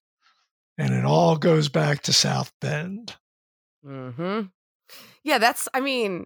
and 0.79 0.93
it 0.93 1.05
all 1.05 1.35
goes 1.35 1.67
back 1.67 2.01
to 2.03 2.13
South 2.13 2.51
Bend. 2.61 3.15
Hmm. 3.83 4.41
Yeah, 5.23 5.37
that's. 5.37 5.67
I 5.73 5.81
mean, 5.81 6.25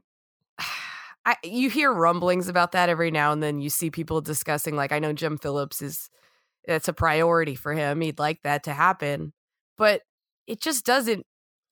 I 1.25 1.35
you 1.43 1.69
hear 1.69 1.91
rumblings 1.91 2.47
about 2.47 2.73
that 2.73 2.89
every 2.89 3.11
now 3.11 3.31
and 3.31 3.41
then. 3.41 3.59
You 3.59 3.69
see 3.69 3.89
people 3.89 4.21
discussing, 4.21 4.75
like 4.75 4.91
I 4.91 4.99
know 4.99 5.11
Jim 5.11 5.37
Phillips 5.37 5.81
is. 5.81 6.09
It's 6.65 6.87
a 6.87 6.93
priority 6.93 7.55
for 7.55 7.73
him. 7.73 7.99
He'd 7.99 8.19
like 8.19 8.41
that 8.43 8.63
to 8.63 8.73
happen, 8.73 9.33
but 9.77 10.01
it 10.47 10.61
just 10.61 10.85
doesn't. 10.85 11.25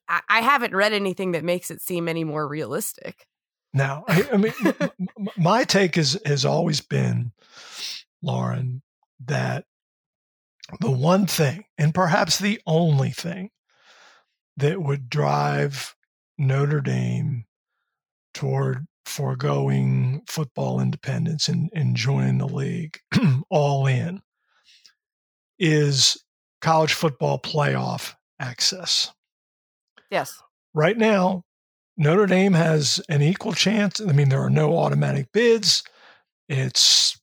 I, 0.10 0.20
I 0.28 0.42
haven't 0.42 0.76
read 0.76 0.92
anything 0.92 1.32
that 1.32 1.46
makes 1.46 1.72
it 1.72 1.82
seem 1.82 2.10
any 2.10 2.26
more 2.26 2.46
realistic. 2.46 3.26
Now, 3.74 4.04
I, 4.10 4.28
I 4.34 4.38
mean, 4.38 4.54
my 5.38 5.64
take 5.64 5.98
is 5.98 6.20
has 6.26 6.44
always 6.44 6.82
been, 6.82 7.32
Lauren, 8.22 8.82
that 9.26 9.66
the 10.80 10.92
one 10.92 11.28
thing, 11.28 11.66
and 11.78 11.94
perhaps 11.94 12.40
the 12.40 12.60
only 12.66 13.12
thing, 13.12 13.50
that 14.58 14.82
would 14.82 15.10
drive 15.10 15.96
Notre 16.38 16.82
Dame 16.82 17.46
toward 18.34 18.86
foregoing 19.06 20.22
football 20.28 20.80
independence 20.80 21.48
and, 21.48 21.70
and 21.74 21.96
joining 21.96 22.38
the 22.38 22.48
league 22.48 23.00
all 23.50 23.88
in 23.88 24.22
is 25.60 26.24
college 26.62 26.94
football 26.94 27.40
playoff 27.40 28.14
access. 28.40 29.12
Yes. 30.10 30.42
Right 30.74 30.98
now, 30.98 31.44
Notre 31.98 32.26
Dame 32.26 32.54
has 32.54 33.02
an 33.10 33.22
equal 33.22 33.54
chance. 33.54 34.00
I 34.00 34.12
mean, 34.12 34.30
there 34.30 34.42
are 34.42 34.50
no 34.50 34.78
automatic 34.78 35.28
bids. 35.34 35.84
It's 36.48 37.20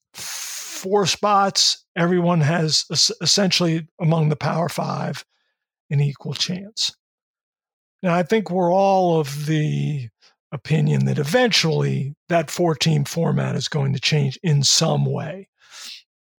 four 0.79 1.07
spots. 1.07 1.85
Everyone 1.97 2.41
has 2.41 2.85
essentially 3.21 3.87
among 4.01 4.29
the 4.29 4.37
Power 4.37 4.69
Five 4.69 5.25
an 5.91 6.01
equal 6.01 6.35
chance. 6.35 6.95
Now, 8.03 8.15
I 8.15 8.23
think 8.23 8.51
we're 8.51 8.73
all 8.73 9.19
of 9.19 9.47
the 9.47 10.09
opinion 10.53 11.05
that 11.07 11.19
eventually 11.19 12.15
that 12.29 12.51
four 12.51 12.75
team 12.75 13.05
format 13.05 13.57
is 13.57 13.69
going 13.69 13.93
to 13.93 14.01
change 14.01 14.39
in 14.43 14.63
some 14.63 15.05
way. 15.05 15.49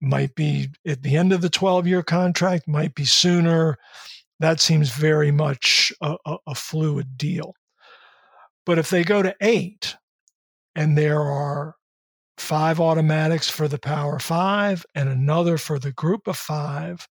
Might 0.01 0.33
be 0.35 0.69
at 0.87 1.03
the 1.03 1.17
end 1.17 1.33
of 1.33 1.41
the 1.41 1.49
12 1.49 1.85
year 1.85 2.01
contract, 2.01 2.67
might 2.67 2.95
be 2.95 3.05
sooner. 3.05 3.77
That 4.39 4.61
seems 4.61 4.91
very 4.91 5.31
much 5.31 5.91
a, 6.01 6.15
a, 6.25 6.37
a 6.47 6.55
fluid 6.55 7.17
deal. 7.17 7.53
But 8.65 8.79
if 8.79 8.89
they 8.89 9.03
go 9.03 9.21
to 9.21 9.35
eight 9.41 9.95
and 10.75 10.97
there 10.97 11.21
are 11.21 11.75
five 12.39 12.79
automatics 12.79 13.49
for 13.49 13.67
the 13.67 13.79
Power 13.79 14.19
Five 14.19 14.85
and 14.95 15.09
another 15.09 15.57
for 15.57 15.79
the 15.79 15.91
Group 15.91 16.27
of 16.27 16.37
Five, 16.37 17.07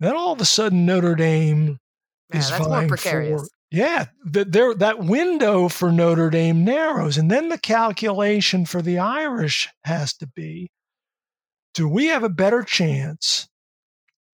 then 0.00 0.14
all 0.14 0.32
of 0.32 0.40
a 0.40 0.44
sudden 0.44 0.86
Notre 0.86 1.14
Dame 1.14 1.78
Yeah, 2.32 2.38
is 2.38 2.50
vying 2.50 2.88
precarious. 2.88 3.42
for 3.42 3.48
yeah, 3.70 4.06
the, 4.24 4.44
there 4.44 4.74
that 4.74 4.98
window 4.98 5.68
for 5.68 5.92
Notre 5.92 6.30
Dame 6.30 6.64
narrows, 6.64 7.16
and 7.16 7.30
then 7.30 7.48
the 7.50 7.58
calculation 7.58 8.66
for 8.66 8.82
the 8.82 8.98
Irish 8.98 9.68
has 9.84 10.12
to 10.14 10.26
be: 10.26 10.68
Do 11.74 11.88
we 11.88 12.06
have 12.06 12.24
a 12.24 12.28
better 12.28 12.62
chance 12.64 13.48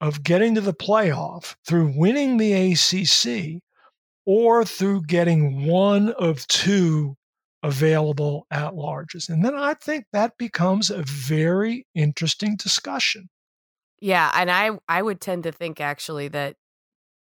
of 0.01 0.23
getting 0.23 0.55
to 0.55 0.61
the 0.61 0.75
playoff 0.75 1.55
through 1.67 1.93
winning 1.97 2.39
the 2.39 2.53
ACC, 2.73 3.61
or 4.25 4.65
through 4.65 5.03
getting 5.03 5.67
one 5.67 6.11
of 6.13 6.47
two 6.47 7.15
available 7.67 8.47
at 8.51 8.73
larges? 8.75 9.29
And 9.29 9.45
then 9.45 9.55
I 9.57 9.75
think 9.75 10.07
that 10.13 10.39
becomes 10.39 10.91
a 10.91 11.03
very 11.05 11.87
interesting 11.95 12.57
discussion. 12.57 13.29
Yeah, 14.01 14.31
and 14.35 14.51
I 14.51 14.71
I 14.89 15.03
would 15.03 15.21
tend 15.21 15.45
to 15.45 15.53
think 15.53 15.81
actually 15.81 16.29
that 16.29 16.57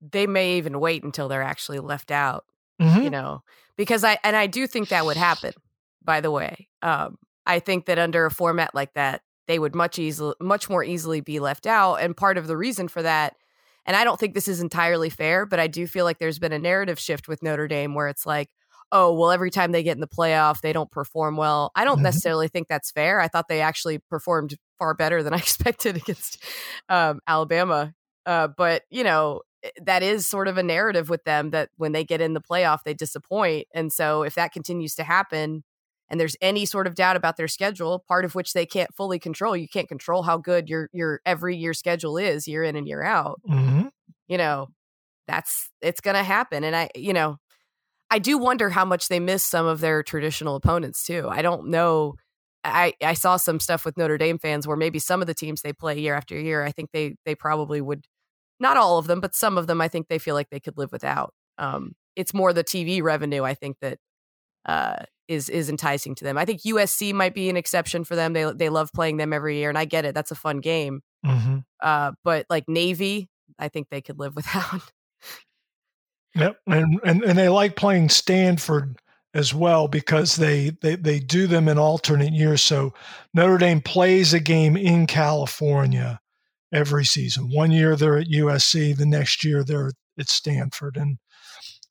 they 0.01 0.27
may 0.27 0.57
even 0.57 0.79
wait 0.79 1.03
until 1.03 1.29
they're 1.29 1.43
actually 1.43 1.79
left 1.79 2.11
out, 2.11 2.45
Mhm. 2.79 3.03
you 3.03 3.09
know, 3.09 3.43
because 3.77 4.03
I 4.03 4.19
and 4.23 4.35
I 4.35 4.47
do 4.47 4.67
think 4.67 4.89
that 4.89 5.05
would 5.05 5.17
happen. 5.17 5.53
By 6.03 6.21
the 6.21 6.31
way, 6.31 6.69
um, 6.83 7.17
I 7.47 7.59
think 7.59 7.85
that 7.87 7.99
under 7.99 8.25
a 8.25 8.31
format 8.31 8.75
like 8.75 8.93
that, 8.95 9.23
they 9.47 9.59
would 9.59 9.75
much 9.75 9.99
easily, 9.99 10.35
much 10.41 10.69
more 10.69 10.83
easily 10.83 11.21
be 11.21 11.39
left 11.39 11.67
out. 11.67 11.95
And 11.97 12.17
part 12.17 12.37
of 12.37 12.47
the 12.47 12.57
reason 12.57 12.87
for 12.89 13.03
that, 13.03 13.35
and 13.85 13.95
I 13.97 14.03
don't 14.05 14.19
think 14.19 14.33
this 14.35 14.47
is 14.49 14.61
entirely 14.61 15.09
fair, 15.09 15.45
but 15.45 15.59
I 15.59 15.67
do 15.67 15.87
feel 15.87 16.05
like 16.05 16.19
there's 16.19 16.39
been 16.39 16.53
a 16.53 16.59
narrative 16.59 16.99
shift 16.99 17.27
with 17.27 17.43
Notre 17.43 17.67
Dame 17.67 17.95
where 17.95 18.07
it's 18.09 18.25
like, 18.25 18.49
oh, 18.91 19.13
well, 19.13 19.31
every 19.31 19.49
time 19.51 19.71
they 19.71 19.83
get 19.83 19.95
in 19.97 20.01
the 20.01 20.07
playoff, 20.07 20.61
they 20.61 20.73
don't 20.73 20.91
perform 20.91 21.37
well. 21.37 21.71
I 21.75 21.85
don't 21.85 21.99
Mhm. 21.99 22.03
necessarily 22.03 22.47
think 22.47 22.67
that's 22.67 22.91
fair. 22.91 23.19
I 23.21 23.27
thought 23.27 23.47
they 23.47 23.61
actually 23.61 23.99
performed 23.99 24.55
far 24.79 24.93
better 24.93 25.23
than 25.23 25.33
I 25.33 25.37
expected 25.37 25.97
against 25.97 26.43
um, 26.89 27.19
Alabama. 27.27 27.93
Uh, 28.25 28.47
but 28.49 28.83
you 28.89 29.03
know, 29.03 29.41
eh, 29.63 29.69
that 29.83 30.03
is 30.03 30.27
sort 30.27 30.47
of 30.47 30.57
a 30.57 30.63
narrative 30.63 31.09
with 31.09 31.23
them 31.23 31.51
that 31.51 31.69
when 31.77 31.91
they 31.93 32.03
get 32.03 32.21
in 32.21 32.33
the 32.33 32.41
playoff, 32.41 32.79
they 32.85 32.93
disappoint. 32.93 33.67
And 33.73 33.91
so 33.93 34.23
if 34.23 34.35
that 34.35 34.51
continues 34.53 34.95
to 34.95 35.03
happen, 35.03 35.63
and 36.09 36.19
there's 36.19 36.35
any 36.41 36.65
sort 36.65 36.87
of 36.87 36.95
doubt 36.95 37.15
about 37.15 37.37
their 37.37 37.47
schedule, 37.47 38.03
part 38.05 38.25
of 38.25 38.35
which 38.35 38.51
they 38.51 38.65
can't 38.65 38.93
fully 38.93 39.17
control, 39.17 39.55
you 39.55 39.69
can't 39.69 39.87
control 39.87 40.23
how 40.23 40.37
good 40.37 40.67
your 40.69 40.89
your 40.91 41.21
every 41.25 41.55
year 41.55 41.73
schedule 41.73 42.17
is 42.17 42.47
year 42.49 42.63
in 42.63 42.75
and 42.75 42.85
year 42.87 43.01
out. 43.01 43.39
Mhm. 43.49 43.89
You 44.27 44.37
know, 44.37 44.67
that's 45.27 45.69
it's 45.81 46.01
going 46.01 46.15
to 46.17 46.23
happen. 46.23 46.63
And 46.65 46.75
I, 46.75 46.89
you 46.95 47.13
know, 47.13 47.37
I 48.11 48.19
do 48.19 48.37
wonder 48.37 48.69
how 48.69 48.85
much 48.85 49.07
they 49.07 49.19
miss 49.19 49.43
some 49.43 49.65
of 49.65 49.79
their 49.79 50.03
traditional 50.03 50.55
opponents 50.55 51.05
too. 51.05 51.27
I 51.29 51.41
don't 51.41 51.67
know. 51.67 52.15
I, 52.63 52.93
I 53.01 53.13
saw 53.15 53.37
some 53.37 53.59
stuff 53.59 53.85
with 53.85 53.97
Notre 53.97 54.17
Dame 54.19 54.37
fans 54.37 54.67
where 54.67 54.77
maybe 54.77 54.99
some 54.99 55.21
of 55.21 55.27
the 55.27 55.33
teams 55.33 55.61
they 55.61 55.73
play 55.73 55.97
year 55.99 56.13
after 56.13 56.39
year, 56.39 56.63
I 56.63 56.71
think 56.71 56.89
they 56.91 57.15
they 57.25 57.33
probably 57.33 57.81
would 57.81 58.05
not 58.59 58.77
all 58.77 58.99
of 58.99 59.07
them, 59.07 59.21
but 59.21 59.33
some 59.33 59.57
of 59.57 59.65
them 59.65 59.81
I 59.81 59.87
think 59.87 60.07
they 60.07 60.19
feel 60.19 60.35
like 60.35 60.49
they 60.51 60.59
could 60.59 60.77
live 60.77 60.91
without. 60.91 61.33
Um, 61.57 61.93
it's 62.15 62.33
more 62.33 62.53
the 62.53 62.63
TV 62.63 63.01
revenue 63.01 63.43
I 63.43 63.55
think 63.55 63.77
that 63.81 63.97
uh, 64.65 64.97
is 65.27 65.49
is 65.49 65.69
enticing 65.69 66.13
to 66.15 66.23
them. 66.23 66.37
I 66.37 66.45
think 66.45 66.61
USC 66.61 67.13
might 67.13 67.33
be 67.33 67.49
an 67.49 67.57
exception 67.57 68.03
for 68.03 68.15
them. 68.15 68.33
They 68.33 68.51
they 68.53 68.69
love 68.69 68.91
playing 68.93 69.17
them 69.17 69.33
every 69.33 69.57
year, 69.57 69.69
and 69.69 69.77
I 69.77 69.85
get 69.85 70.05
it. 70.05 70.13
That's 70.13 70.31
a 70.31 70.35
fun 70.35 70.59
game. 70.59 71.01
Mhm. 71.25 71.63
Uh, 71.81 72.11
but 72.23 72.45
like 72.49 72.65
Navy, 72.67 73.29
I 73.57 73.69
think 73.69 73.87
they 73.89 74.01
could 74.01 74.19
live 74.19 74.35
without. 74.37 74.91
Yep, 76.35 76.57
and, 76.67 76.99
and 77.03 77.23
and 77.23 77.37
they 77.37 77.49
like 77.49 77.75
playing 77.75 78.09
Stanford 78.09 78.97
as 79.33 79.53
well 79.53 79.87
because 79.87 80.35
they, 80.35 80.71
they 80.81 80.95
they 80.95 81.19
do 81.19 81.47
them 81.47 81.67
in 81.67 81.77
alternate 81.77 82.33
years. 82.33 82.61
So 82.61 82.93
Notre 83.33 83.57
Dame 83.57 83.81
plays 83.81 84.33
a 84.33 84.39
game 84.39 84.75
in 84.77 85.07
California 85.07 86.19
every 86.73 87.05
season. 87.05 87.49
One 87.51 87.71
year 87.71 87.95
they're 87.95 88.17
at 88.17 88.27
USC, 88.27 88.95
the 88.95 89.05
next 89.05 89.43
year 89.43 89.63
they're 89.63 89.91
at 90.19 90.29
Stanford, 90.29 90.97
and 90.97 91.17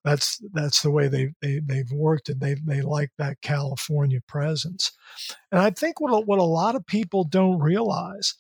that's 0.05 0.39
that's 0.53 0.83
the 0.83 0.91
way 0.91 1.09
they, 1.09 1.33
they 1.43 1.61
they've 1.65 1.91
worked 1.93 2.29
it. 2.31 2.41
They 2.41 2.57
they 2.65 2.83
like 2.83 3.11
that 3.19 3.41
California 3.43 4.21
presence, 4.27 4.91
and 5.53 5.61
I 5.61 5.71
think 5.71 6.01
what 6.01 6.27
what 6.27 6.39
a 6.39 6.45
lot 6.45 6.77
of 6.77 6.87
people 6.87 7.25
don't 7.25 7.59
realize 7.59 8.35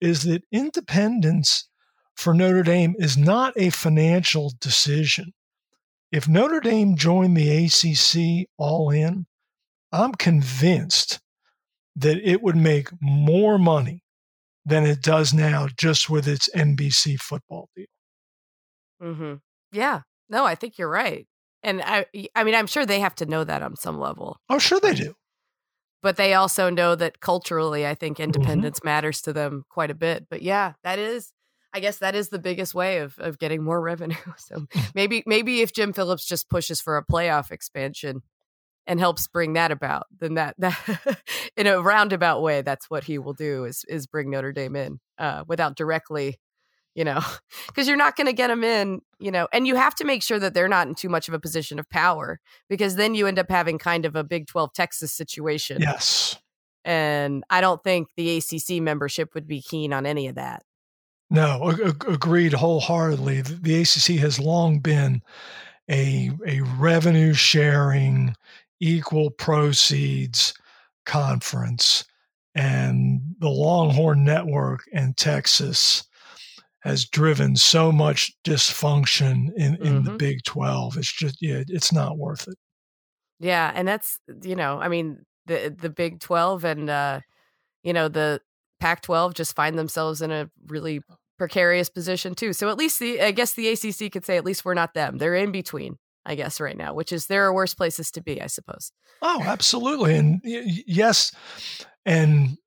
is 0.00 0.24
that 0.24 0.42
independence 0.50 1.68
for 2.16 2.34
Notre 2.34 2.62
Dame 2.62 2.94
is 2.98 3.16
not 3.16 3.54
a 3.56 3.70
financial 3.70 4.52
decision 4.60 5.32
if 6.12 6.28
Notre 6.28 6.60
Dame 6.60 6.96
joined 6.96 7.36
the 7.36 7.50
ACC 7.50 8.48
all 8.58 8.90
in, 8.90 9.26
I'm 9.92 10.12
convinced 10.14 11.20
that 11.96 12.18
it 12.18 12.42
would 12.42 12.56
make 12.56 12.88
more 13.00 13.58
money 13.58 14.02
than 14.66 14.86
it 14.86 15.02
does 15.02 15.34
now 15.34 15.68
just 15.78 16.10
with 16.10 16.28
its 16.28 16.48
NBC 16.54 17.16
football 17.16 17.70
deal. 17.76 17.86
hmm 19.00 19.34
Yeah, 19.72 20.02
no, 20.28 20.44
I 20.44 20.54
think 20.54 20.78
you're 20.78 20.88
right, 20.88 21.26
and 21.62 21.82
I 21.82 22.06
I 22.34 22.44
mean 22.44 22.54
I'm 22.54 22.66
sure 22.66 22.86
they 22.86 23.00
have 23.00 23.14
to 23.16 23.26
know 23.26 23.44
that 23.44 23.62
on 23.62 23.76
some 23.76 23.98
level, 23.98 24.38
Oh, 24.48 24.58
sure 24.60 24.78
they 24.78 24.94
do. 24.94 25.16
but 26.02 26.16
they 26.16 26.34
also 26.34 26.68
know 26.70 26.94
that 26.96 27.20
culturally, 27.20 27.86
I 27.86 27.94
think 27.94 28.18
Mm-hmm. 28.28 28.64
independence 28.64 28.82
matters 28.82 29.20
to 29.22 29.32
them 29.32 29.64
quite 29.68 29.90
a 29.90 29.94
bit. 29.94 30.26
But 30.28 30.42
yeah, 30.42 30.74
that 30.82 30.98
is. 30.98 31.32
I 31.74 31.80
guess 31.80 31.98
that 31.98 32.14
is 32.14 32.28
the 32.28 32.38
biggest 32.38 32.74
way 32.74 32.98
of, 32.98 33.18
of 33.18 33.38
getting 33.38 33.62
more 33.62 33.80
revenue. 33.80 34.16
So 34.36 34.66
maybe 34.94 35.22
maybe 35.26 35.60
if 35.60 35.72
Jim 35.72 35.92
Phillips 35.92 36.26
just 36.26 36.48
pushes 36.48 36.80
for 36.80 36.96
a 36.96 37.04
playoff 37.04 37.50
expansion 37.50 38.22
and 38.86 38.98
helps 38.98 39.28
bring 39.28 39.52
that 39.52 39.70
about, 39.70 40.06
then 40.18 40.34
that 40.34 40.56
that 40.58 40.78
in 41.56 41.66
a 41.66 41.80
roundabout 41.80 42.42
way, 42.42 42.62
that's 42.62 42.90
what 42.90 43.04
he 43.04 43.18
will 43.18 43.34
do 43.34 43.64
is 43.64 43.84
is 43.88 44.06
bring 44.06 44.30
Notre 44.30 44.52
Dame 44.52 44.76
in 44.76 45.00
uh, 45.18 45.44
without 45.46 45.76
directly, 45.76 46.38
you 46.94 47.04
know, 47.04 47.20
because 47.68 47.88
you're 47.88 47.96
not 47.96 48.16
going 48.16 48.26
to 48.26 48.32
get 48.32 48.48
them 48.48 48.64
in, 48.64 49.00
you 49.18 49.30
know, 49.30 49.48
and 49.52 49.66
you 49.66 49.76
have 49.76 49.94
to 49.96 50.04
make 50.04 50.22
sure 50.22 50.38
that 50.38 50.54
they're 50.54 50.68
not 50.68 50.88
in 50.88 50.94
too 50.94 51.08
much 51.08 51.28
of 51.28 51.34
a 51.34 51.40
position 51.40 51.78
of 51.78 51.88
power 51.88 52.40
because 52.68 52.96
then 52.96 53.14
you 53.14 53.26
end 53.26 53.38
up 53.38 53.50
having 53.50 53.78
kind 53.78 54.04
of 54.04 54.16
a 54.16 54.24
Big 54.24 54.46
Twelve 54.46 54.72
Texas 54.74 55.12
situation. 55.12 55.80
Yes. 55.80 56.36
And 56.84 57.44
I 57.48 57.60
don't 57.60 57.82
think 57.84 58.08
the 58.16 58.38
ACC 58.38 58.82
membership 58.82 59.34
would 59.34 59.46
be 59.46 59.62
keen 59.62 59.92
on 59.92 60.04
any 60.04 60.26
of 60.26 60.34
that. 60.34 60.64
No, 61.32 61.70
ag- 61.70 61.80
ag- 61.80 62.04
agreed 62.08 62.52
wholeheartedly. 62.52 63.40
The 63.42 63.54
the 63.54 63.80
ACC 63.82 64.20
has 64.20 64.38
long 64.38 64.78
been 64.80 65.22
a 65.90 66.30
a 66.46 66.60
revenue 66.62 67.34
sharing, 67.34 68.34
equal 68.80 69.30
proceeds 69.30 70.54
conference, 71.06 72.04
and 72.54 73.20
the 73.40 73.50
Longhorn 73.50 74.24
Network 74.24 74.84
in 74.92 75.14
Texas 75.14 76.04
has 76.80 77.04
driven 77.06 77.56
so 77.56 77.92
much 77.92 78.32
dysfunction 78.44 79.52
in, 79.56 79.76
in 79.84 80.04
the 80.04 80.12
Mhm. 80.12 80.18
Big 80.18 80.44
Twelve. 80.44 80.96
It's 80.98 81.12
just 81.12 81.38
yeah, 81.42 81.64
it's 81.68 81.92
not 81.92 82.18
worth 82.18 82.48
it. 82.48 82.58
Yeah, 83.40 83.72
and 83.74 83.88
that's 83.88 84.18
you 84.44 84.56
know, 84.56 84.80
I 84.80 84.88
mean, 84.88 85.24
the 85.46 85.74
the 85.78 85.90
Big 85.90 86.20
Twelve 86.20 86.64
and 86.64 86.90
uh, 86.90 87.20
you 87.84 87.92
know 87.92 88.08
the 88.08 88.40
Pac 88.80 89.02
twelve 89.02 89.34
just 89.34 89.56
find 89.56 89.78
themselves 89.78 90.22
in 90.22 90.30
a 90.32 90.50
really 90.66 91.02
precarious 91.38 91.88
position 91.88 92.34
too. 92.34 92.52
So 92.52 92.68
at 92.68 92.78
least 92.78 92.98
the 92.98 93.20
I 93.20 93.30
guess 93.30 93.54
the 93.54 93.68
ACC 93.68 94.12
could 94.12 94.24
say 94.24 94.36
at 94.36 94.44
least 94.44 94.64
we're 94.64 94.74
not 94.74 94.94
them. 94.94 95.18
They're 95.18 95.34
in 95.34 95.52
between, 95.52 95.98
I 96.24 96.34
guess, 96.34 96.60
right 96.60 96.76
now, 96.76 96.94
which 96.94 97.12
is 97.12 97.26
there 97.26 97.44
are 97.44 97.54
worse 97.54 97.74
places 97.74 98.10
to 98.12 98.22
be, 98.22 98.40
I 98.40 98.46
suppose. 98.46 98.92
Oh, 99.20 99.42
absolutely, 99.44 100.16
and 100.16 100.40
yes, 100.44 101.32
and 102.04 102.58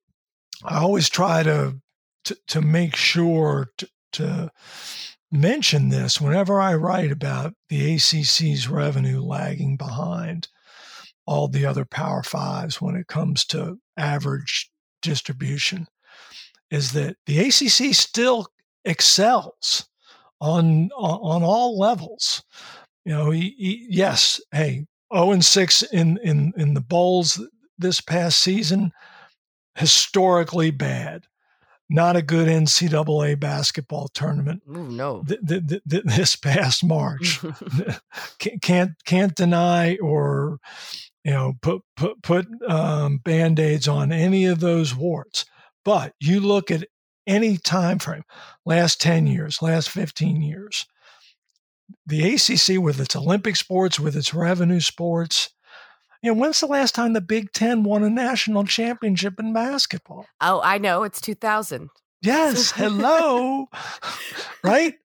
I 0.64 0.80
always 0.80 1.10
try 1.10 1.44
to 1.44 1.80
to, 2.26 2.38
to 2.48 2.62
make 2.62 2.96
sure 2.96 3.70
to, 3.78 3.88
to 4.14 4.52
mention 5.32 5.90
this 5.90 6.20
whenever 6.20 6.60
I 6.60 6.76
write 6.76 7.12
about 7.12 7.54
the 7.70 7.96
ACC's 7.96 8.68
revenue 8.68 9.22
lagging 9.22 9.78
behind 9.78 10.48
all 11.28 11.48
the 11.48 11.66
other 11.66 11.86
Power 11.86 12.24
Fives 12.24 12.82
when 12.82 12.96
it 12.96 13.08
comes 13.08 13.46
to 13.46 13.78
average 13.98 14.70
distribution. 15.02 15.88
Is 16.72 16.94
that 16.94 17.18
the 17.26 17.40
ACC 17.40 17.94
still 17.94 18.48
excels 18.86 19.88
on 20.42 20.90
on, 20.96 21.20
on 21.22 21.44
all 21.44 21.78
levels, 21.78 22.44
You 23.06 23.14
know, 23.14 23.32
he, 23.32 23.56
he, 23.58 23.88
yes, 23.90 24.42
hey, 24.52 24.86
0 25.14 25.32
and 25.32 25.46
6 25.46 25.84
in, 25.84 26.18
in, 26.24 26.54
in 26.58 26.74
the 26.74 26.82
bowls 26.82 27.42
this 27.78 28.02
past 28.02 28.42
season, 28.42 28.92
historically 29.76 30.72
bad. 30.72 31.26
Not 31.88 32.16
a 32.16 32.24
good 32.24 32.48
NCAA 32.48 33.40
basketball 33.40 34.08
tournament. 34.08 34.64
Ooh, 34.68 34.90
no, 34.90 35.24
th- 35.28 35.40
th- 35.48 35.68
th- 35.68 36.04
this 36.06 36.36
past 36.36 36.84
March, 36.84 37.40
can't 38.62 38.94
can't 39.06 39.36
deny 39.36 39.96
or 39.98 40.58
you 41.24 41.32
know 41.32 41.54
put 41.62 41.84
put 41.96 42.24
put 42.24 42.48
um, 42.68 43.20
band 43.20 43.60
aids 43.60 43.88
on 43.88 44.12
any 44.12 44.46
of 44.46 44.62
those 44.62 44.96
warts. 44.96 45.46
But 45.84 46.16
you 46.20 46.40
look 46.40 46.72
at 46.72 46.88
any 47.28 47.58
time 47.58 48.00
frame, 48.00 48.24
last 48.66 49.02
ten 49.02 49.28
years, 49.28 49.62
last 49.62 49.90
fifteen 49.90 50.42
years, 50.42 50.86
the 52.06 52.34
ACC 52.34 52.82
with 52.82 53.00
its 53.00 53.16
Olympic 53.16 53.56
sports, 53.56 54.00
with 54.00 54.16
its 54.16 54.34
revenue 54.34 54.80
sports, 54.80 55.50
you 56.26 56.34
know, 56.34 56.40
when's 56.40 56.60
the 56.60 56.66
last 56.66 56.96
time 56.96 57.14
the 57.14 57.22
Big 57.22 57.52
Ten 57.52 57.84
won 57.84 58.04
a 58.04 58.10
national 58.10 58.64
championship 58.66 59.40
in 59.40 59.54
basketball? 59.54 60.26
Oh, 60.42 60.60
I 60.64 60.80
know. 60.80 61.04
It's 61.04 61.22
2000. 61.22 61.90
Yes. 62.24 62.72
Hello. 62.72 63.68
right? 64.64 64.96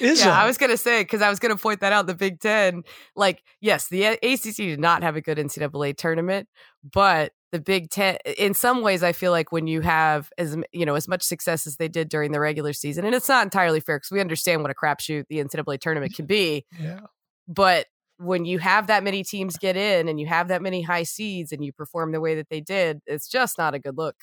Is 0.00 0.24
yeah, 0.24 0.36
I 0.36 0.46
was 0.46 0.58
going 0.58 0.70
to 0.70 0.76
say, 0.76 1.02
because 1.02 1.22
I 1.22 1.30
was 1.30 1.38
going 1.38 1.56
to 1.56 1.62
point 1.62 1.78
that 1.80 1.92
out, 1.92 2.08
the 2.08 2.14
Big 2.16 2.40
Ten, 2.40 2.82
like, 3.14 3.44
yes, 3.60 3.86
the 3.86 4.04
ACC 4.04 4.56
did 4.56 4.80
not 4.80 5.04
have 5.04 5.14
a 5.14 5.20
good 5.20 5.38
NCAA 5.38 5.96
tournament, 5.96 6.48
but 6.82 7.32
the 7.54 7.60
Big 7.60 7.88
Ten, 7.88 8.16
in 8.36 8.52
some 8.52 8.82
ways, 8.82 9.04
I 9.04 9.12
feel 9.12 9.30
like 9.30 9.52
when 9.52 9.68
you 9.68 9.80
have 9.80 10.28
as 10.36 10.56
you 10.72 10.84
know 10.84 10.96
as 10.96 11.06
much 11.06 11.22
success 11.22 11.68
as 11.68 11.76
they 11.76 11.86
did 11.86 12.08
during 12.08 12.32
the 12.32 12.40
regular 12.40 12.72
season, 12.72 13.04
and 13.04 13.14
it's 13.14 13.28
not 13.28 13.44
entirely 13.44 13.78
fair 13.78 13.96
because 13.96 14.10
we 14.10 14.20
understand 14.20 14.62
what 14.62 14.72
a 14.72 14.74
crapshoot 14.74 15.26
the 15.28 15.36
NCAA 15.36 15.78
tournament 15.78 16.14
can 16.14 16.26
be. 16.26 16.66
Yeah. 16.80 17.00
But 17.46 17.86
when 18.18 18.44
you 18.44 18.58
have 18.58 18.88
that 18.88 19.04
many 19.04 19.22
teams 19.22 19.56
get 19.56 19.76
in 19.76 20.08
and 20.08 20.18
you 20.18 20.26
have 20.26 20.48
that 20.48 20.60
many 20.60 20.82
high 20.82 21.04
seeds 21.04 21.52
and 21.52 21.64
you 21.64 21.72
perform 21.72 22.10
the 22.10 22.20
way 22.20 22.34
that 22.34 22.48
they 22.48 22.60
did, 22.60 23.00
it's 23.06 23.28
just 23.28 23.56
not 23.56 23.74
a 23.74 23.78
good 23.78 23.96
look. 23.96 24.16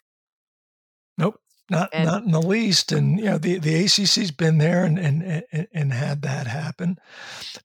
Nope. 1.17 1.39
Not, 1.71 1.89
and, 1.93 2.05
not 2.05 2.23
in 2.23 2.31
the 2.31 2.41
least, 2.41 2.91
and 2.91 3.17
you 3.17 3.23
know 3.23 3.37
the, 3.37 3.57
the 3.57 3.85
ACC's 3.85 4.29
been 4.29 4.57
there 4.57 4.83
and, 4.83 4.99
and 4.99 5.45
and 5.53 5.67
and 5.73 5.93
had 5.93 6.21
that 6.23 6.45
happen, 6.45 6.97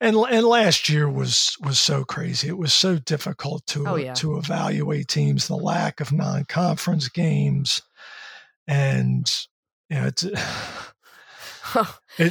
and 0.01 0.15
and 0.15 0.47
last 0.47 0.89
year 0.89 1.11
was 1.11 1.57
was 1.61 1.81
so 1.81 2.05
crazy. 2.05 2.47
It 2.47 2.57
was 2.57 2.73
so 2.73 2.99
difficult 2.99 3.67
to 3.67 3.85
oh, 3.85 3.97
yeah. 3.97 4.15
to 4.15 4.37
evaluate 4.37 5.09
teams. 5.09 5.49
The 5.49 5.57
lack 5.57 5.99
of 5.99 6.13
non 6.13 6.45
conference 6.45 7.09
games, 7.09 7.83
and 8.69 9.29
you 9.91 9.97
know 9.97 10.07
it's 10.07 10.23
it, 10.25 10.37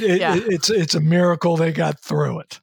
it, 0.02 0.18
yeah. 0.18 0.34
it, 0.34 0.44
it's 0.46 0.70
it's 0.70 0.94
a 0.94 1.00
miracle 1.00 1.58
they 1.58 1.72
got 1.72 2.00
through 2.00 2.38
it. 2.38 2.58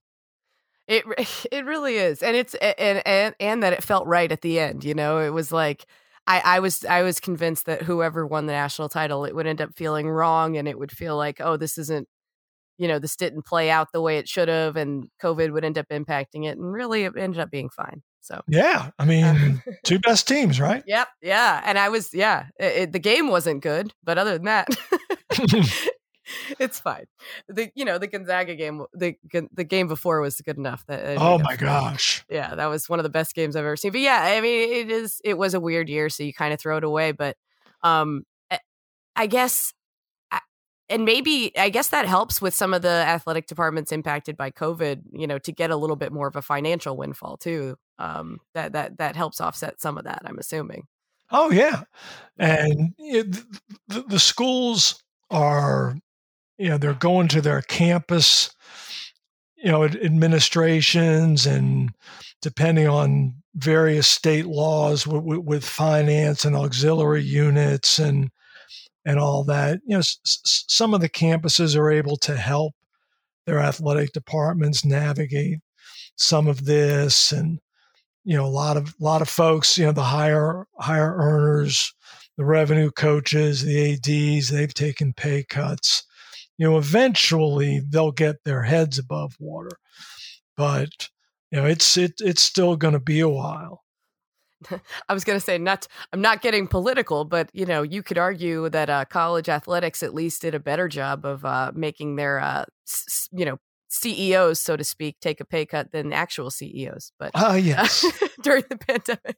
It 0.88 1.06
it 1.52 1.66
really 1.66 1.98
is, 1.98 2.24
and 2.24 2.36
it's 2.36 2.56
and 2.56 3.06
and 3.06 3.36
and 3.40 3.62
that 3.62 3.74
it 3.74 3.84
felt 3.84 4.08
right 4.08 4.32
at 4.32 4.42
the 4.42 4.60
end. 4.60 4.84
You 4.84 4.96
know, 4.96 5.20
it 5.20 5.30
was 5.30 5.52
like 5.52 5.86
I 6.28 6.40
I 6.40 6.60
was 6.60 6.86
I 6.86 7.04
was 7.04 7.20
convinced 7.20 7.66
that 7.66 7.84
whoever 7.84 8.26
won 8.26 8.46
the 8.46 8.54
national 8.54 8.90
title, 8.90 9.26
it 9.26 9.36
would 9.36 9.48
end 9.48 9.62
up 9.62 9.76
feeling 9.76 10.10
wrong, 10.10 10.58
and 10.58 10.68
it 10.68 10.78
would 10.78 10.92
feel 10.92 11.18
like, 11.18 11.42
oh, 11.42 11.58
this 11.58 11.78
isn't, 11.78 12.08
you 12.78 12.88
know, 12.88 13.00
this 13.00 13.16
didn't 13.16 13.46
play 13.46 13.70
out 13.70 13.92
the 13.92 14.02
way 14.02 14.18
it 14.18 14.28
should 14.28 14.48
have, 14.48 14.76
and 14.76 15.08
COVID 15.22 15.52
would 15.52 15.66
end 15.66 15.78
up 15.78 15.88
impacting 15.92 16.46
it, 16.46 16.58
and 16.58 16.72
really, 16.72 17.04
it 17.04 17.14
ended 17.18 17.40
up 17.40 17.52
being 17.52 17.70
fine. 17.70 18.02
So 18.22 18.42
yeah, 18.48 18.92
I 18.98 19.04
uh, 19.04 19.06
mean, 19.06 19.64
two 19.84 20.00
best 20.00 20.28
teams, 20.28 20.60
right? 20.60 20.84
Yep, 20.88 21.08
yeah, 21.22 21.62
and 21.66 21.78
I 21.78 21.90
was 21.90 22.14
yeah, 22.14 22.46
it, 22.58 22.92
the 22.94 23.00
game 23.00 23.28
wasn't 23.28 23.62
good, 23.62 23.94
but 24.04 24.18
other 24.18 24.34
than 24.34 24.46
that. 24.46 24.68
it's 26.60 26.80
fine. 26.80 27.06
The 27.48 27.72
you 27.76 27.86
know 27.86 27.98
the 27.98 28.08
Gonzaga 28.08 28.56
game, 28.56 28.86
the 28.94 29.16
the 29.54 29.64
game 29.64 29.88
before 29.88 30.22
was 30.22 30.40
good 30.42 30.58
enough. 30.58 30.86
That 30.88 31.18
oh 31.20 31.40
my 31.40 31.56
gosh, 31.56 32.24
yeah, 32.30 32.56
that 32.56 32.68
was 32.68 32.90
one 32.90 33.00
of 33.00 33.04
the 33.04 33.10
best 33.10 33.36
games 33.36 33.56
I've 33.56 33.66
ever 33.66 33.76
seen. 33.76 33.92
But 33.92 34.02
yeah, 34.02 34.22
I 34.22 34.42
mean, 34.42 34.74
it 34.74 34.92
is. 34.92 35.22
It 35.24 35.38
was 35.38 35.54
a 35.54 35.60
weird 35.60 35.90
year, 35.90 36.10
so 36.10 36.24
you 36.24 36.34
kind 36.34 36.54
of 36.54 36.60
throw 36.60 36.78
it 36.78 36.84
away. 36.84 37.12
But 37.12 37.38
um, 37.82 38.24
I 39.16 39.28
guess, 39.28 39.74
and 40.90 41.06
maybe 41.06 41.52
I 41.58 41.70
guess 41.70 41.90
that 41.90 42.08
helps 42.08 42.42
with 42.42 42.54
some 42.54 42.74
of 42.74 42.82
the 42.82 42.90
athletic 42.90 43.48
departments 43.48 43.92
impacted 43.92 44.38
by 44.38 44.52
COVID. 44.52 45.02
You 45.12 45.28
know, 45.28 45.40
to 45.40 45.52
get 45.52 45.72
a 45.72 45.76
little 45.76 45.96
bit 45.96 46.12
more 46.12 46.28
of 46.28 46.36
a 46.36 46.42
financial 46.42 46.98
windfall 46.98 47.38
too. 47.38 47.78
Um, 48.00 48.40
that 48.54 48.74
that 48.74 48.98
that 48.98 49.16
helps 49.16 49.40
offset 49.40 49.82
some 49.82 49.98
of 49.98 50.06
that. 50.06 50.22
I'm 50.26 50.40
assuming. 50.40 50.88
Oh 51.32 51.52
yeah, 51.52 51.84
and 52.38 52.94
it, 52.98 53.32
the, 53.88 54.04
the 54.08 54.20
schools 54.20 55.02
are 55.30 55.98
you 56.58 56.70
know 56.70 56.78
they're 56.78 56.94
going 56.94 57.28
to 57.28 57.42
their 57.42 57.62
campus 57.62 58.50
you 59.58 59.72
know 59.72 59.84
administrations 59.86 61.46
and 61.46 61.92
depending 62.42 62.88
on 62.88 63.34
various 63.56 64.08
state 64.08 64.46
laws 64.46 65.08
with, 65.08 65.24
with, 65.46 65.64
finance 65.64 66.44
and 66.44 66.56
auxiliary 66.56 67.24
units 67.24 68.00
and 68.00 68.30
and 69.06 69.20
all 69.20 69.44
that 69.44 69.80
you 69.86 69.94
know 69.94 70.00
s- 70.00 70.20
some 70.24 70.94
of 70.94 71.02
the 71.02 71.10
campuses 71.10 71.78
are 71.78 71.92
able 71.92 72.18
to 72.18 72.36
help 72.36 72.74
their 73.46 73.60
athletic 73.60 74.12
departments 74.14 74.86
navigate 74.86 75.60
some 76.18 76.48
of 76.48 76.66
this 76.66 77.32
and 77.32 77.60
you 78.24 78.36
know 78.36 78.46
a 78.46 78.48
lot 78.48 78.78
of 78.78 78.96
lot 79.00 79.22
of 79.22 79.30
folks 79.30 79.78
you 79.78 79.86
know 79.86 79.92
the 79.92 80.04
higher 80.04 80.66
higher 80.80 81.16
earners 81.18 81.94
the 82.38 82.46
revenue 82.46 82.92
coaches 82.92 83.64
the 83.64 83.94
ads 83.94 84.50
they've 84.50 84.74
taken 84.74 85.14
pay 85.14 85.44
cuts 85.44 86.04
you 86.58 86.70
know, 86.70 86.78
eventually 86.78 87.82
they'll 87.88 88.12
get 88.12 88.44
their 88.44 88.64
heads 88.64 89.00
above 89.00 89.36
water. 89.40 89.72
But 90.58 91.10
you 91.52 91.62
know, 91.62 91.66
it's 91.66 91.98
it, 91.98 92.14
it's 92.20 92.42
still 92.42 92.76
going 92.76 92.94
to 92.94 93.00
be 93.00 93.20
a 93.20 93.30
while. 93.30 93.84
I 95.10 95.14
was 95.14 95.24
going 95.24 95.38
to 95.38 95.44
say 95.44 95.58
not. 95.58 95.88
I'm 96.12 96.22
not 96.22 96.42
getting 96.42 96.68
political, 96.68 97.26
but 97.26 97.50
you 97.54 97.66
know, 97.66 97.82
you 97.82 98.04
could 98.04 98.18
argue 98.18 98.70
that 98.70 98.90
uh, 98.90 99.06
college 99.06 99.50
athletics 99.50 100.04
at 100.04 100.14
least 100.14 100.42
did 100.42 100.56
a 100.56 100.60
better 100.60 100.88
job 100.88 101.26
of 101.26 101.44
uh, 101.46 101.72
making 101.76 102.16
their, 102.16 102.40
uh, 102.40 102.66
s- 102.88 103.30
you 103.32 103.46
know, 103.46 103.58
CEOs, 103.94 104.60
so 104.60 104.76
to 104.76 104.84
speak, 104.84 105.20
take 105.20 105.40
a 105.40 105.46
pay 105.46 105.68
cut 105.68 105.92
than 105.92 106.12
actual 106.12 106.50
CEOs. 106.50 107.12
But 107.20 107.32
oh 107.36 107.52
uh, 107.52 107.54
yes, 107.54 108.04
during 108.42 108.64
the 108.68 108.78
pandemic. 108.78 109.38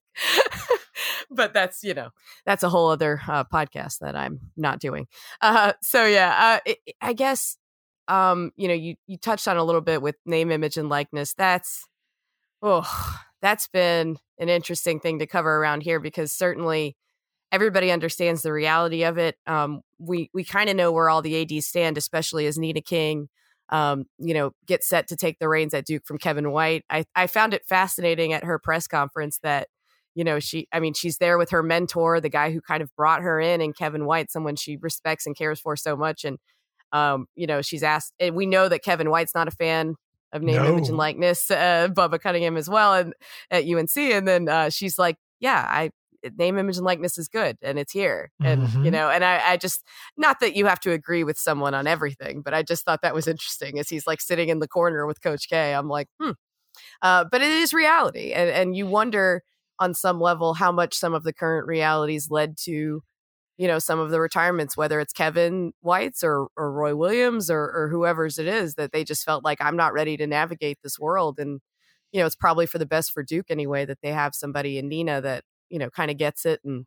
but 1.30 1.54
that's 1.54 1.84
you 1.84 1.94
know 1.94 2.10
that's 2.46 2.63
a 2.63 2.70
whole 2.70 2.89
other 2.89 3.20
uh, 3.28 3.44
podcast 3.44 4.00
that 4.00 4.15
I'm 4.15 4.39
not 4.56 4.80
doing. 4.80 5.08
Uh, 5.41 5.74
so 5.82 6.06
yeah, 6.06 6.60
uh, 6.65 6.72
it, 6.72 6.96
I 7.02 7.12
guess 7.12 7.58
um, 8.08 8.52
you 8.56 8.70
know 8.70 8.74
you 8.74 8.96
you 9.08 9.18
touched 9.18 9.48
on 9.50 9.58
a 9.58 9.63
little 9.63 9.82
bit 9.82 10.02
with 10.02 10.15
name, 10.26 10.52
image, 10.52 10.78
and 10.78 10.88
likeness. 10.88 11.34
That's 11.34 11.86
oh, 12.62 13.20
that's 13.41 13.68
been 13.68 14.18
an 14.39 14.48
interesting 14.48 15.02
thing 15.02 15.20
to 15.20 15.28
cover 15.28 15.54
around 15.54 15.84
here 15.84 16.00
because 16.00 16.32
certainly 16.32 16.96
everybody 17.52 17.91
understands 17.91 18.41
the 18.41 18.54
reality 18.54 19.04
of 19.04 19.18
it. 19.18 19.36
Um, 19.46 19.82
we 20.00 20.30
we 20.34 20.46
kind 20.46 20.70
of 20.70 20.78
know 20.78 20.94
where 20.94 21.10
all 21.10 21.22
the 21.22 21.41
ads 21.41 21.68
stand, 21.68 21.98
especially 21.98 22.46
as 22.46 22.58
Nina 22.58 22.80
King 22.80 23.28
um, 23.69 24.06
you 24.17 24.34
know, 24.34 24.51
get 24.65 24.84
set 24.84 25.08
to 25.08 25.15
take 25.15 25.39
the 25.39 25.49
reins 25.49 25.73
at 25.73 25.86
Duke 25.86 26.06
from 26.06 26.17
Kevin 26.17 26.51
White. 26.51 26.84
I, 26.89 27.06
I 27.15 27.28
found 27.28 27.54
it 27.54 27.65
fascinating 27.67 28.34
at 28.34 28.43
her 28.43 28.60
press 28.60 28.88
conference 28.88 29.39
that, 29.43 29.67
you 30.13 30.23
know, 30.23 30.39
she, 30.39 30.67
I 30.71 30.80
mean, 30.80 30.93
she's 30.93 31.17
there 31.17 31.38
with 31.38 31.49
her 31.49 31.63
mentor, 31.63 32.21
the 32.21 32.30
guy 32.30 32.51
who 32.51 32.62
kind 32.62 32.82
of 32.82 32.95
brought 32.95 33.21
her 33.21 33.39
in, 33.39 33.62
and 33.62 33.75
Kevin 33.75 34.06
White, 34.06 34.32
someone 34.32 34.56
she 34.56 34.78
respects 34.78 35.25
and 35.25 35.36
cares 35.36 35.60
for 35.60 35.75
so 35.75 35.97
much. 35.97 36.23
And, 36.23 36.38
um, 36.91 37.25
you 37.36 37.47
know, 37.47 37.62
she's 37.62 37.84
asked, 37.84 38.13
and 38.19 38.36
we 38.36 38.45
know 38.45 38.69
that 38.69 38.84
Kevin 38.84 39.10
White's 39.10 39.36
not 39.36 39.47
a 39.47 39.51
fan 39.51 39.95
of 40.32 40.41
name, 40.41 40.58
no. 40.58 40.73
image, 40.73 40.88
and 40.88 40.97
likeness, 40.97 41.49
uh, 41.51 41.89
Bubba 41.91 42.19
Cunningham 42.19 42.58
as 42.58 42.69
well, 42.69 42.93
and 42.93 43.13
at 43.51 43.65
UNC. 43.65 43.97
And 43.97 44.28
then 44.28 44.47
uh, 44.47 44.69
she's 44.69 44.97
like, 44.97 45.17
yeah, 45.39 45.65
I, 45.67 45.91
name 46.38 46.58
image 46.58 46.78
and 46.78 46.86
likeness 46.86 47.18
is 47.18 47.28
good 47.28 47.58
and 47.62 47.78
it's 47.78 47.92
here 47.92 48.32
and 48.44 48.64
mm-hmm. 48.64 48.86
you 48.86 48.92
know 48.92 49.10
and 49.10 49.24
I, 49.24 49.52
I 49.52 49.58
just 49.58 49.84
not 50.18 50.40
that 50.40 50.56
you 50.56 50.66
have 50.66 50.80
to 50.82 50.92
agree 50.92 51.24
with 51.24 51.38
someone 51.38 51.74
on 51.74 51.88
everything 51.88 52.42
but 52.42 52.54
i 52.54 52.64
just 52.64 52.86
thought 52.86 53.02
that 53.02 53.14
was 53.14 53.28
interesting 53.28 53.80
as 53.80 53.90
he's 53.90 54.08
like 54.08 54.22
sitting 54.22 54.50
in 54.50 54.60
the 54.60 54.68
corner 54.68 55.06
with 55.06 55.22
coach 55.22 55.50
k 55.50 55.74
i'm 55.74 55.88
like 55.88 56.08
hmm 56.22 56.32
uh, 57.02 57.24
but 57.32 57.42
it 57.42 57.52
is 57.52 57.74
reality 57.74 58.34
and 58.34 58.50
and 58.50 58.76
you 58.76 58.86
wonder 58.86 59.44
on 59.80 59.94
some 59.94 60.20
level 60.20 60.54
how 60.54 60.72
much 60.72 60.94
some 60.94 61.14
of 61.14 61.24
the 61.24 61.34
current 61.34 61.68
realities 61.68 62.30
led 62.30 62.58
to 62.58 63.02
you 63.58 63.68
know 63.68 63.80
some 63.80 64.00
of 64.00 64.10
the 64.10 64.20
retirements 64.20 64.76
whether 64.76 65.00
it's 65.00 65.14
kevin 65.14 65.72
white's 65.82 66.24
or, 66.24 66.48
or 66.58 66.72
roy 66.72 66.96
williams 66.96 67.50
or, 67.50 67.62
or 67.62 67.90
whoever's 67.90 68.38
it 68.38 68.48
is 68.48 68.76
that 68.76 68.92
they 68.92 69.04
just 69.04 69.24
felt 69.24 69.44
like 69.44 69.58
i'm 69.62 69.78
not 69.78 69.94
ready 69.94 70.18
to 70.18 70.28
navigate 70.28 70.78
this 70.84 71.00
world 71.00 71.40
and 71.40 71.62
you 72.12 72.20
know 72.20 72.26
it's 72.26 72.36
probably 72.36 72.66
for 72.66 72.78
the 72.78 72.86
best 72.86 73.12
for 73.12 73.24
duke 73.24 73.48
anyway 73.50 73.86
that 73.86 74.00
they 74.02 74.12
have 74.12 74.36
somebody 74.36 74.78
in 74.78 74.88
nina 74.88 75.22
that 75.22 75.44
you 75.69 75.80
know, 75.80 75.89
kind 75.89 76.12
of 76.12 76.17
gets 76.17 76.45
it 76.45 76.62
and 76.63 76.86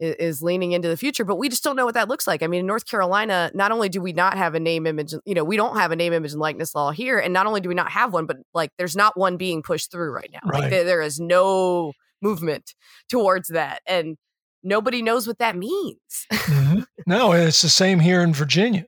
is 0.00 0.42
leaning 0.42 0.72
into 0.72 0.88
the 0.88 0.96
future, 0.96 1.24
but 1.24 1.36
we 1.36 1.48
just 1.48 1.62
don't 1.62 1.76
know 1.76 1.84
what 1.84 1.94
that 1.94 2.08
looks 2.08 2.26
like. 2.26 2.42
I 2.42 2.46
mean, 2.46 2.60
in 2.60 2.66
North 2.66 2.86
Carolina, 2.86 3.50
not 3.54 3.70
only 3.70 3.90
do 3.90 4.00
we 4.00 4.14
not 4.14 4.36
have 4.36 4.54
a 4.54 4.60
name 4.60 4.86
image, 4.86 5.12
you 5.26 5.34
know, 5.34 5.44
we 5.44 5.56
don't 5.56 5.76
have 5.76 5.92
a 5.92 5.96
name 5.96 6.14
image 6.14 6.32
and 6.32 6.40
likeness 6.40 6.74
law 6.74 6.90
here, 6.90 7.18
and 7.18 7.34
not 7.34 7.46
only 7.46 7.60
do 7.60 7.68
we 7.68 7.74
not 7.74 7.90
have 7.90 8.12
one, 8.12 8.24
but 8.24 8.38
like 8.54 8.70
there's 8.78 8.96
not 8.96 9.18
one 9.18 9.36
being 9.36 9.62
pushed 9.62 9.90
through 9.90 10.10
right 10.10 10.30
now. 10.32 10.40
Right. 10.44 10.60
Like 10.62 10.70
there, 10.70 10.84
there 10.84 11.02
is 11.02 11.20
no 11.20 11.92
movement 12.22 12.74
towards 13.10 13.48
that, 13.48 13.82
and 13.86 14.16
nobody 14.62 15.02
knows 15.02 15.26
what 15.26 15.38
that 15.38 15.56
means. 15.56 16.26
mm-hmm. 16.32 16.80
No, 17.06 17.32
it's 17.32 17.62
the 17.62 17.68
same 17.68 17.98
here 17.98 18.20
in 18.22 18.32
Virginia. 18.32 18.86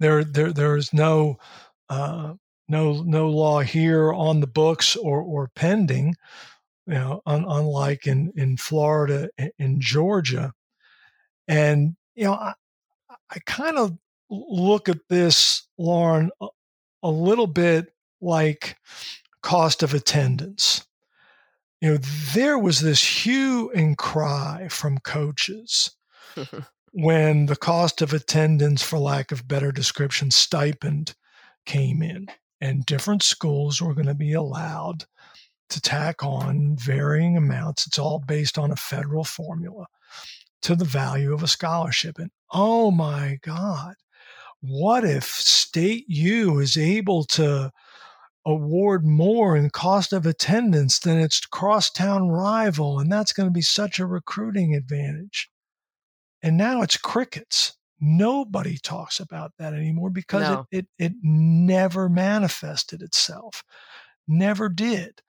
There, 0.00 0.24
there, 0.24 0.52
there 0.52 0.76
is 0.76 0.92
no 0.92 1.38
uh, 1.88 2.34
no 2.68 3.02
no 3.02 3.28
law 3.28 3.60
here 3.60 4.12
on 4.12 4.40
the 4.40 4.46
books 4.46 4.96
or 4.96 5.20
or 5.20 5.50
pending, 5.54 6.16
you 6.86 6.94
know, 6.94 7.22
un, 7.26 7.44
unlike 7.48 8.06
in 8.06 8.32
in 8.36 8.56
Florida 8.56 9.28
and 9.58 9.80
Georgia, 9.80 10.52
and 11.48 11.96
you 12.14 12.24
know, 12.24 12.34
I, 12.34 12.54
I 13.30 13.38
kind 13.46 13.78
of 13.78 13.96
look 14.30 14.88
at 14.88 15.08
this, 15.08 15.66
Lauren, 15.78 16.30
a, 16.40 16.46
a 17.02 17.10
little 17.10 17.46
bit 17.46 17.92
like 18.20 18.76
cost 19.42 19.82
of 19.82 19.94
attendance. 19.94 20.86
You 21.80 21.92
know, 21.92 21.98
there 22.34 22.58
was 22.58 22.80
this 22.80 23.24
hue 23.24 23.70
and 23.74 23.96
cry 23.98 24.68
from 24.70 24.98
coaches 24.98 25.90
when 26.92 27.46
the 27.46 27.56
cost 27.56 28.00
of 28.00 28.12
attendance, 28.12 28.82
for 28.82 28.98
lack 28.98 29.32
of 29.32 29.46
better 29.46 29.70
description, 29.70 30.30
stipend 30.30 31.14
came 31.66 32.02
in, 32.02 32.28
and 32.60 32.86
different 32.86 33.22
schools 33.22 33.82
were 33.82 33.94
going 33.94 34.06
to 34.06 34.14
be 34.14 34.32
allowed 34.32 35.04
to 35.70 35.80
tack 35.80 36.22
on 36.22 36.76
varying 36.76 37.36
amounts. 37.36 37.86
It's 37.86 37.98
all 37.98 38.22
based 38.26 38.58
on 38.58 38.70
a 38.70 38.76
federal 38.76 39.24
formula 39.24 39.86
to 40.62 40.74
the 40.74 40.84
value 40.84 41.32
of 41.32 41.42
a 41.42 41.48
scholarship. 41.48 42.18
And 42.18 42.30
oh 42.52 42.90
my 42.90 43.38
God, 43.42 43.94
what 44.60 45.04
if 45.04 45.24
State 45.24 46.04
U 46.08 46.58
is 46.58 46.76
able 46.76 47.24
to 47.24 47.70
award 48.46 49.04
more 49.04 49.56
in 49.56 49.70
cost 49.70 50.12
of 50.12 50.26
attendance 50.26 50.98
than 50.98 51.18
its 51.18 51.40
crosstown 51.40 52.28
rival? 52.28 52.98
And 52.98 53.12
that's 53.12 53.32
going 53.32 53.48
to 53.48 53.52
be 53.52 53.62
such 53.62 53.98
a 53.98 54.06
recruiting 54.06 54.74
advantage. 54.74 55.50
And 56.42 56.56
now 56.56 56.82
it's 56.82 56.96
crickets. 56.96 57.74
Nobody 58.00 58.78
talks 58.78 59.20
about 59.20 59.52
that 59.58 59.72
anymore 59.72 60.10
because 60.10 60.42
no. 60.42 60.66
it, 60.70 60.86
it, 60.98 61.06
it 61.06 61.12
never 61.22 62.08
manifested 62.08 63.02
itself, 63.02 63.62
never 64.28 64.68
did. 64.68 65.20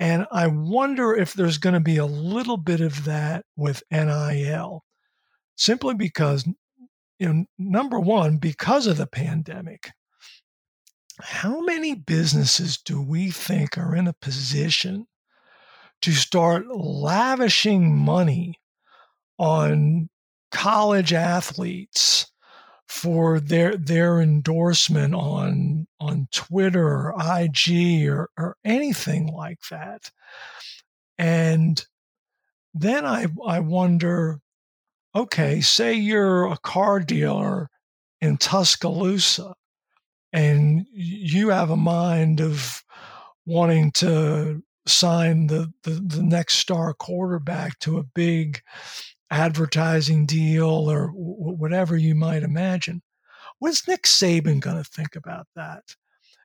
And 0.00 0.26
I 0.32 0.48
wonder 0.48 1.14
if 1.14 1.32
there's 1.32 1.58
going 1.58 1.74
to 1.74 1.80
be 1.80 1.96
a 1.96 2.06
little 2.06 2.56
bit 2.56 2.80
of 2.80 3.04
that 3.04 3.44
with 3.56 3.84
NIL, 3.90 4.84
simply 5.56 5.94
because, 5.94 6.44
you 7.18 7.32
know, 7.32 7.44
number 7.56 8.00
one, 8.00 8.38
because 8.38 8.86
of 8.86 8.96
the 8.96 9.06
pandemic, 9.06 9.92
how 11.20 11.60
many 11.60 11.94
businesses 11.94 12.78
do 12.78 13.00
we 13.00 13.30
think 13.30 13.78
are 13.78 13.94
in 13.94 14.08
a 14.08 14.14
position 14.14 15.06
to 16.00 16.12
start 16.12 16.66
lavishing 16.66 17.96
money 17.96 18.56
on 19.38 20.08
college 20.50 21.12
athletes 21.12 22.31
for 22.92 23.40
their 23.40 23.74
their 23.74 24.20
endorsement 24.20 25.14
on 25.14 25.86
on 25.98 26.28
Twitter 26.30 27.10
or 27.10 27.14
IG 27.18 28.06
or, 28.06 28.28
or 28.36 28.56
anything 28.66 29.28
like 29.28 29.58
that. 29.70 30.10
And 31.16 31.82
then 32.74 33.06
I 33.06 33.28
I 33.46 33.60
wonder, 33.60 34.40
okay, 35.16 35.62
say 35.62 35.94
you're 35.94 36.44
a 36.44 36.58
car 36.58 37.00
dealer 37.00 37.70
in 38.20 38.36
Tuscaloosa 38.36 39.54
and 40.34 40.86
you 40.92 41.48
have 41.48 41.70
a 41.70 41.76
mind 41.78 42.42
of 42.42 42.84
wanting 43.46 43.90
to 43.92 44.62
sign 44.86 45.46
the, 45.46 45.72
the, 45.84 45.92
the 45.92 46.22
next 46.22 46.56
star 46.56 46.92
quarterback 46.92 47.78
to 47.78 47.96
a 47.96 48.04
big 48.04 48.60
advertising 49.32 50.26
deal 50.26 50.90
or 50.90 51.06
w- 51.06 51.56
whatever 51.56 51.96
you 51.96 52.14
might 52.14 52.42
imagine. 52.42 53.02
What's 53.58 53.88
Nick 53.88 54.02
Saban 54.02 54.60
going 54.60 54.76
to 54.76 54.84
think 54.84 55.16
about 55.16 55.46
that 55.56 55.96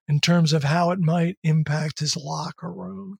in 0.07 0.21
terms 0.21 0.53
of 0.53 0.63
how 0.63 0.91
it 0.91 0.99
might 0.99 1.37
impact 1.43 1.99
his 1.99 2.15
locker 2.15 2.71
room? 2.71 3.19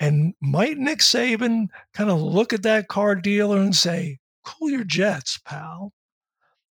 And 0.00 0.34
might 0.40 0.78
Nick 0.78 1.00
Saban 1.00 1.66
kind 1.92 2.10
of 2.10 2.20
look 2.20 2.54
at 2.54 2.62
that 2.62 2.88
car 2.88 3.14
dealer 3.14 3.58
and 3.58 3.76
say, 3.76 4.18
cool 4.42 4.70
your 4.70 4.84
jets, 4.84 5.38
pal? 5.44 5.92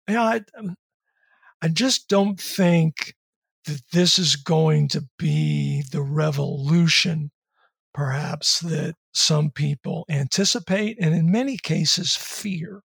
Yeah, 0.07 0.23
I, 0.23 0.41
um, 0.57 0.75
I 1.61 1.67
just 1.67 2.07
don't 2.07 2.39
think 2.39 3.13
that 3.65 3.81
this 3.91 4.17
is 4.17 4.37
going 4.37 4.87
to 4.89 5.05
be 5.17 5.83
the 5.91 6.01
revolution 6.01 7.31
perhaps 7.93 8.61
that 8.61 8.95
some 9.13 9.51
people 9.51 10.05
anticipate 10.09 10.97
and 10.99 11.13
in 11.15 11.31
many 11.31 11.57
cases 11.57 12.15
fear. 12.15 12.81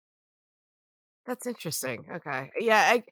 That's 1.26 1.46
interesting. 1.46 2.06
Okay. 2.12 2.52
Yeah. 2.60 2.80
I, 2.80 3.04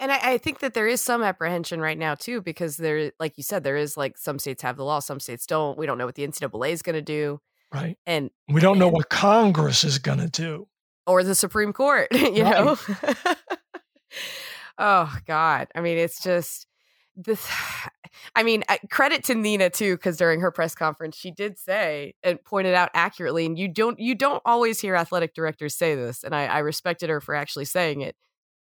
and 0.00 0.10
I, 0.10 0.32
I, 0.32 0.38
think 0.38 0.58
that 0.58 0.74
there 0.74 0.88
is 0.88 1.00
some 1.00 1.22
apprehension 1.22 1.80
right 1.80 1.96
now 1.96 2.14
too, 2.16 2.42
because 2.42 2.76
there, 2.76 3.12
like 3.20 3.36
you 3.36 3.44
said, 3.44 3.62
there 3.62 3.76
is 3.76 3.96
like 3.96 4.18
some 4.18 4.38
states 4.38 4.62
have 4.62 4.76
the 4.76 4.84
law, 4.84 4.98
some 4.98 5.20
states 5.20 5.46
don't. 5.46 5.78
We 5.78 5.86
don't 5.86 5.96
know 5.96 6.06
what 6.06 6.16
the 6.16 6.26
NCAA 6.26 6.70
is 6.70 6.82
going 6.82 6.96
to 6.96 7.02
do. 7.02 7.40
Right. 7.72 7.96
And 8.06 8.30
we 8.48 8.60
don't 8.60 8.78
know 8.78 8.88
what 8.88 9.08
Congress 9.08 9.84
is 9.84 9.98
going 9.98 10.18
to 10.18 10.28
do. 10.28 10.68
Or 11.06 11.22
the 11.22 11.34
Supreme 11.34 11.72
Court, 11.72 12.08
you 12.12 12.42
right. 12.42 12.64
know? 12.64 12.76
oh, 14.78 15.16
God. 15.26 15.68
I 15.74 15.80
mean, 15.80 15.98
it's 15.98 16.22
just 16.22 16.66
this 17.16 17.46
i 18.36 18.42
mean 18.42 18.62
credit 18.90 19.24
to 19.24 19.34
nina 19.34 19.70
too 19.70 19.96
because 19.96 20.16
during 20.16 20.40
her 20.40 20.50
press 20.50 20.74
conference 20.74 21.16
she 21.16 21.30
did 21.30 21.58
say 21.58 22.14
and 22.22 22.42
pointed 22.44 22.74
out 22.74 22.90
accurately 22.94 23.46
and 23.46 23.58
you 23.58 23.68
don't 23.68 23.98
you 23.98 24.14
don't 24.14 24.42
always 24.44 24.80
hear 24.80 24.94
athletic 24.94 25.34
directors 25.34 25.74
say 25.74 25.94
this 25.94 26.22
and 26.24 26.34
i, 26.34 26.46
I 26.46 26.58
respected 26.60 27.10
her 27.10 27.20
for 27.20 27.34
actually 27.34 27.64
saying 27.64 28.00
it. 28.00 28.16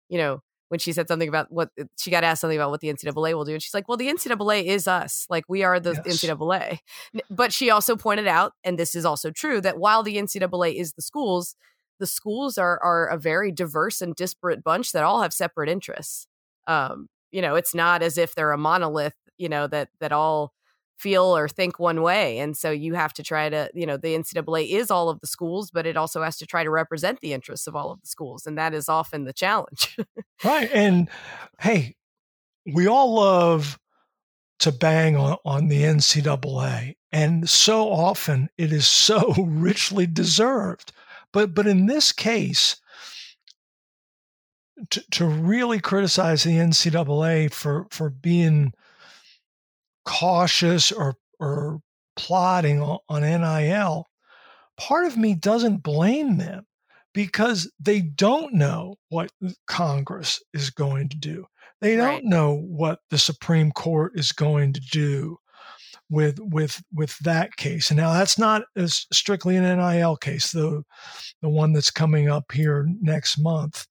You 0.10 0.17
know 0.17 0.41
when 0.69 0.79
she 0.79 0.93
said 0.93 1.08
something 1.08 1.29
about 1.29 1.51
what 1.51 1.69
she 1.97 2.10
got 2.10 2.23
asked 2.23 2.41
something 2.41 2.58
about 2.58 2.71
what 2.71 2.81
the 2.81 2.89
ncaa 2.91 3.34
will 3.34 3.45
do 3.45 3.53
and 3.53 3.62
she's 3.62 3.73
like 3.73 3.88
well 3.88 3.97
the 3.97 4.08
ncaa 4.08 4.63
is 4.63 4.88
us. 4.88 5.25
Like 5.29 5.45
we 5.47 5.63
are 5.63 5.79
the 5.79 5.93
yes. 6.05 6.23
ncaa 6.23 6.79
but 7.29 7.53
she 7.53 7.69
also 7.69 7.95
pointed 7.95 8.27
out 8.27 8.53
and 8.63 8.77
this 8.77 8.95
is 8.95 9.05
also 9.05 9.31
true 9.31 9.62
that 9.62 9.77
while 9.79 10.03
the 10.03 10.15
ncaa 10.17 10.75
is 10.75 10.93
the 10.93 11.01
schools 11.01 11.55
the 11.99 12.08
schools 12.08 12.58
are 12.58 12.81
are 12.84 13.08
a 13.08 13.17
very 13.17 13.51
diverse 13.51 14.01
and 14.01 14.15
disparate 14.15 14.63
bunch 14.63 14.91
that 14.91 15.03
all 15.03 15.21
have 15.21 15.34
separate 15.34 15.69
interests. 15.69 16.27
Um, 16.67 17.08
you 17.31 17.41
know 17.41 17.55
it's 17.55 17.75
not 17.75 18.01
as 18.01 18.17
if 18.17 18.36
they're 18.36 18.51
a 18.51 18.58
monolith 18.58 19.15
you 19.38 19.50
know 19.50 19.67
that 19.67 19.89
that 20.00 20.12
all 20.12 20.54
feel 20.98 21.36
or 21.36 21.50
think 21.50 21.78
one 21.78 22.02
way 22.02 22.39
and 22.39 22.56
so 22.56 22.71
you 22.71 22.93
have 22.93 23.13
to 23.13 23.21
try 23.21 23.50
to 23.50 23.69
you 23.74 23.86
know 23.86 23.98
the 23.98 24.15
ncaa 24.15 24.69
is 24.69 24.89
all 24.89 25.10
of 25.10 25.19
the 25.19 25.28
schools 25.28 25.69
but 25.69 25.86
it 25.86 25.98
also 25.98 26.24
has 26.24 26.38
to 26.38 26.45
try 26.45 26.63
to 26.63 26.69
represent 26.69 27.19
the 27.19 27.34
interests 27.34 27.67
of 27.67 27.76
all 27.76 27.91
of 27.91 28.00
the 28.02 28.08
schools 28.08 28.48
and 28.48 28.58
that 28.58 28.74
is 28.74 28.88
often 28.88 29.26
the 29.26 29.34
challenge. 29.34 29.98
Right 30.43 30.69
and 30.74 31.10
hey 31.60 31.95
we 32.65 32.88
all 32.88 33.15
love 33.15 33.78
to 34.60 34.71
bang 34.71 35.17
on, 35.17 35.38
on 35.43 35.67
the 35.67 35.84
ncaa 35.84 36.95
and 37.12 37.50
so 37.50 37.91
often 37.91 38.50
it 38.58 38.71
is 38.71 38.88
so 38.88 39.34
richly 39.38 40.08
deserved 40.08 40.93
but 41.34 41.54
but 41.54 41.67
in 41.67 41.88
this 41.88 42.13
case 42.13 42.78
to, 44.89 45.04
to 45.12 45.26
really 45.26 45.80
criticize 45.80 46.43
the 46.43 46.58
NCAA 46.58 47.54
for 47.54 47.88
for 47.91 48.10
being 48.10 48.74
cautious 50.05 50.91
or 50.91 51.15
or 51.39 51.79
plotting 52.15 52.81
on, 52.81 52.99
on 53.09 53.21
NIL, 53.21 54.05
part 54.77 55.05
of 55.05 55.17
me 55.17 55.35
doesn't 55.35 55.83
blame 55.83 56.37
them 56.37 56.65
because 57.13 57.71
they 57.79 58.01
don't 58.01 58.53
know 58.53 58.95
what 59.09 59.31
Congress 59.67 60.41
is 60.53 60.69
going 60.69 61.09
to 61.09 61.17
do. 61.17 61.45
They 61.81 61.95
don't 61.95 62.05
right. 62.05 62.23
know 62.23 62.55
what 62.55 62.99
the 63.09 63.17
Supreme 63.17 63.71
Court 63.71 64.13
is 64.15 64.31
going 64.31 64.73
to 64.73 64.81
do 64.91 65.37
with 66.09 66.39
with 66.39 66.81
with 66.93 67.17
that 67.19 67.55
case. 67.57 67.89
And 67.89 67.97
now 67.97 68.13
that's 68.13 68.37
not 68.37 68.63
as 68.75 69.05
strictly 69.11 69.55
an 69.55 69.63
NIL 69.63 70.17
case, 70.17 70.51
the 70.51 70.83
the 71.41 71.49
one 71.49 71.73
that's 71.73 71.91
coming 71.91 72.29
up 72.29 72.51
here 72.51 72.87
next 73.01 73.37
month. 73.37 73.85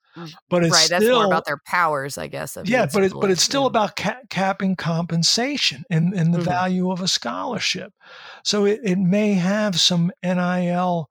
But 0.49 0.65
it's 0.65 0.73
right. 0.73 0.89
That's 0.89 1.05
still, 1.05 1.17
more 1.17 1.27
about 1.27 1.45
their 1.45 1.61
powers, 1.67 2.19
I 2.19 2.29
guess. 2.29 2.57
yeah, 2.65 2.87
but 2.93 3.05
it's 3.05 3.15
but 3.15 3.31
it's 3.31 3.43
still 3.43 3.63
yeah. 3.63 3.69
about 3.69 3.97
ca- 3.97 4.21
capping 4.31 4.77
compensation 4.77 5.85
and, 5.91 6.15
and 6.15 6.33
the 6.33 6.39
mm-hmm. 6.39 6.49
value 6.49 6.91
of 6.91 7.01
a 7.01 7.09
scholarship. 7.09 7.93
So 8.45 8.65
it, 8.65 8.81
it 8.85 8.99
may 8.99 9.35
have 9.35 9.79
some 9.81 10.13
NIL 10.23 11.09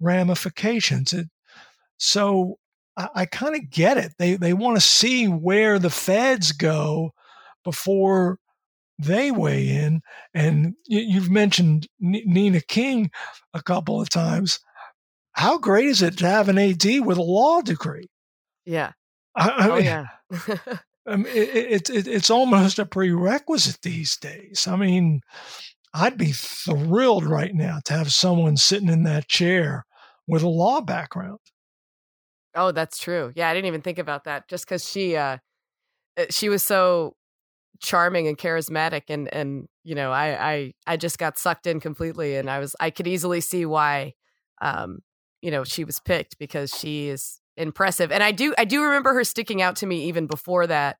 ramifications. 0.00 1.12
It, 1.12 1.28
so 1.96 2.58
I, 2.96 3.08
I 3.14 3.26
kind 3.26 3.54
of 3.54 3.70
get 3.70 3.96
it. 3.96 4.12
They 4.18 4.34
they 4.36 4.52
want 4.52 4.76
to 4.76 4.80
see 4.80 5.26
where 5.26 5.78
the 5.78 5.90
feds 5.90 6.52
go 6.52 7.12
before 7.64 8.38
they 8.98 9.30
weigh 9.30 9.68
in. 9.68 10.02
And 10.32 10.74
you, 10.86 11.20
have 11.20 11.30
mentioned 11.30 11.88
N- 12.02 12.22
Nina 12.24 12.60
King 12.60 13.10
a 13.52 13.62
couple 13.62 14.00
of 14.00 14.08
times. 14.08 14.60
How 15.32 15.58
great 15.58 15.86
is 15.86 16.02
it 16.02 16.18
to 16.18 16.28
have 16.28 16.48
an 16.48 16.58
AD 16.58 16.84
with 17.04 17.18
a 17.18 17.22
law 17.22 17.60
degree? 17.60 18.08
Yeah. 18.64 18.92
I, 19.34 19.48
I 19.50 19.68
oh, 19.68 19.76
mean, 19.76 19.84
yeah. 19.84 20.06
I 21.06 21.16
mean, 21.16 21.26
it, 21.26 21.88
it, 21.88 21.90
it, 21.90 22.08
it's 22.08 22.30
almost 22.30 22.78
a 22.78 22.86
prerequisite 22.86 23.82
these 23.82 24.16
days. 24.16 24.66
I 24.66 24.76
mean, 24.76 25.20
I'd 25.92 26.16
be 26.16 26.32
thrilled 26.32 27.24
right 27.24 27.54
now 27.54 27.80
to 27.84 27.92
have 27.92 28.12
someone 28.12 28.56
sitting 28.56 28.88
in 28.88 29.02
that 29.04 29.28
chair 29.28 29.84
with 30.26 30.42
a 30.42 30.48
law 30.48 30.80
background. 30.80 31.40
Oh, 32.54 32.72
that's 32.72 32.98
true. 32.98 33.32
Yeah, 33.34 33.48
I 33.48 33.54
didn't 33.54 33.66
even 33.66 33.82
think 33.82 33.98
about 33.98 34.24
that. 34.24 34.48
Just 34.48 34.64
because 34.64 34.88
she, 34.88 35.16
uh, 35.16 35.38
uh, 36.16 36.24
she 36.30 36.48
was 36.48 36.62
so 36.62 37.16
charming 37.80 38.28
and 38.28 38.38
charismatic 38.38 39.02
and 39.08 39.32
and 39.34 39.66
you 39.82 39.94
know 39.94 40.12
I 40.12 40.52
I 40.52 40.72
I 40.86 40.96
just 40.96 41.18
got 41.18 41.38
sucked 41.38 41.66
in 41.66 41.80
completely 41.80 42.36
and 42.36 42.48
I 42.48 42.58
was 42.58 42.74
I 42.80 42.90
could 42.90 43.06
easily 43.06 43.40
see 43.40 43.66
why 43.66 44.14
um 44.60 45.00
you 45.42 45.50
know 45.50 45.64
she 45.64 45.84
was 45.84 46.00
picked 46.00 46.38
because 46.38 46.70
she 46.70 47.08
is 47.08 47.40
impressive 47.56 48.10
and 48.10 48.22
I 48.22 48.32
do 48.32 48.54
I 48.58 48.64
do 48.64 48.82
remember 48.82 49.14
her 49.14 49.24
sticking 49.24 49.62
out 49.62 49.76
to 49.76 49.86
me 49.86 50.04
even 50.08 50.26
before 50.26 50.66
that 50.66 50.96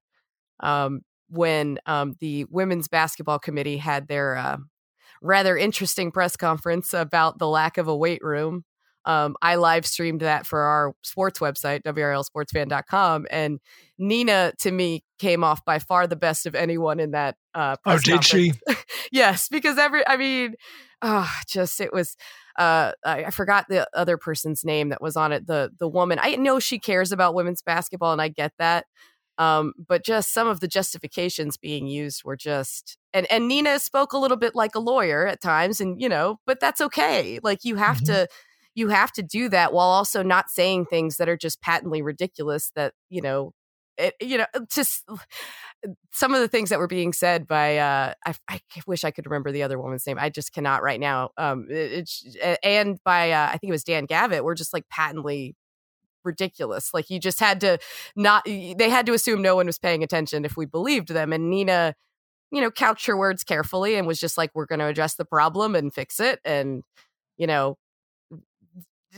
um 0.61 1.01
when 1.29 1.79
um 1.87 2.15
the 2.21 2.45
women's 2.51 2.89
basketball 2.89 3.39
committee 3.39 3.79
had 3.79 4.07
their 4.09 4.37
uh, 4.37 4.59
rather 5.21 5.57
interesting 5.57 6.13
press 6.13 6.37
conference 6.37 6.95
about 6.95 7.39
the 7.39 7.49
lack 7.49 7.77
of 7.79 7.89
a 7.89 7.97
weight 7.97 8.23
room 8.23 8.65
um, 9.07 9.37
I 9.43 9.57
live 9.57 9.85
streamed 9.85 10.21
that 10.21 10.47
for 10.47 10.61
our 10.61 10.95
sports 11.03 11.39
website, 11.39 11.83
WRALSportsFan.com. 11.83 13.27
And 13.31 13.61
Nina, 13.99 14.53
to 14.61 14.71
me, 14.71 15.05
came 15.19 15.45
off 15.45 15.65
by 15.65 15.79
far 15.79 16.07
the 16.07 16.17
best 16.17 16.47
of 16.47 16.55
anyone 16.55 17.01
in 17.01 17.11
that. 17.11 17.37
Uh, 17.55 17.77
oh, 17.85 17.99
did 17.99 18.15
conference. 18.15 18.27
she? 18.27 18.53
yes, 19.13 19.49
because 19.49 19.79
every, 19.79 20.07
I 20.07 20.17
mean, 20.17 20.55
oh, 21.03 21.31
just 21.47 21.81
it 21.81 21.93
was. 21.93 22.17
Uh, 22.57 22.93
I, 23.05 23.25
I 23.25 23.31
forgot 23.31 23.67
the 23.69 23.89
other 23.95 24.17
person's 24.17 24.65
name 24.65 24.91
that 24.91 25.03
was 25.03 25.17
on 25.17 25.33
it. 25.33 25.47
The 25.47 25.71
the 25.79 25.89
woman. 25.89 26.19
I 26.21 26.37
know 26.37 26.61
she 26.61 26.79
cares 26.79 27.13
about 27.13 27.35
women's 27.35 27.63
basketball, 27.63 28.13
and 28.13 28.23
I 28.23 28.29
get 28.29 28.53
that. 28.59 28.87
Um, 29.37 29.73
but 29.89 30.05
just 30.05 30.33
some 30.33 30.47
of 30.47 30.61
the 30.61 30.69
justifications 30.69 31.57
being 31.57 31.89
used 31.89 32.23
were 32.25 32.37
just 32.37 32.97
and 33.13 33.27
and 33.31 33.49
Nina 33.49 33.81
spoke 33.81 34.13
a 34.13 34.19
little 34.19 34.37
bit 34.37 34.55
like 34.55 34.75
a 34.75 34.81
lawyer 34.81 35.27
at 35.27 35.41
times, 35.41 35.81
and 35.81 36.01
you 36.01 36.09
know, 36.09 36.39
but 36.47 36.61
that's 36.61 36.81
okay. 36.81 37.41
Like 37.43 37.65
you 37.65 37.77
have 37.77 37.97
mm-hmm. 37.97 38.13
to 38.13 38.29
you 38.75 38.89
have 38.89 39.13
to 39.13 39.23
do 39.23 39.49
that 39.49 39.73
while 39.73 39.89
also 39.89 40.23
not 40.23 40.51
saying 40.51 40.87
things 40.87 41.17
that 41.17 41.29
are 41.29 41.37
just 41.37 41.61
patently 41.61 42.03
ridiculous 42.03 42.71
that 42.77 42.95
you 43.09 43.21
know 43.21 43.53
it, 43.99 44.15
you 44.21 44.39
know 44.39 44.47
just 44.71 45.05
some 46.13 46.35
of 46.35 46.41
the 46.41 46.49
things 46.49 46.71
that 46.71 46.79
were 46.79 46.87
being 46.87 47.13
said 47.13 47.47
by 47.47 47.79
uh 47.79 48.15
I, 48.27 48.35
I 48.49 48.61
wish 48.87 49.05
i 49.05 49.11
could 49.11 49.27
remember 49.27 49.53
the 49.53 49.63
other 49.63 49.79
woman's 49.79 50.07
name 50.07 50.19
i 50.21 50.31
just 50.31 50.53
cannot 50.53 50.83
right 50.83 51.01
now 51.01 51.31
um 51.37 51.67
it, 51.71 52.11
it, 52.35 52.59
and 52.63 52.99
by 53.05 53.33
uh, 53.33 53.49
i 53.49 53.59
think 53.59 53.69
it 53.69 53.73
was 53.73 53.85
dan 53.85 54.07
gavitt 54.07 54.45
were 54.45 54.55
just 54.55 54.73
like 54.73 54.89
patently 54.89 55.55
ridiculous 56.25 56.95
like 56.95 57.11
you 57.11 57.21
just 57.21 57.39
had 57.39 57.61
to 57.61 57.79
not 58.17 58.45
they 58.47 58.89
had 58.89 59.07
to 59.07 59.13
assume 59.13 59.43
no 59.43 59.57
one 59.57 59.67
was 59.67 59.79
paying 59.79 60.03
attention 60.03 60.45
if 60.45 60.57
we 60.57 60.65
believed 60.65 61.09
them 61.09 61.33
and 61.33 61.51
nina 61.51 61.95
you 62.51 62.61
know 62.61 62.71
couched 62.71 63.07
her 63.07 63.17
words 63.17 63.45
carefully 63.45 63.97
and 63.97 64.07
was 64.07 64.21
just 64.21 64.39
like 64.39 64.51
we're 64.55 64.67
going 64.67 64.79
to 64.79 64.87
address 64.87 65.17
the 65.17 65.25
problem 65.25 65.75
and 65.75 65.93
fix 65.93 66.21
it 66.21 66.41
and 66.45 66.83
you 67.37 67.47
know 67.47 67.77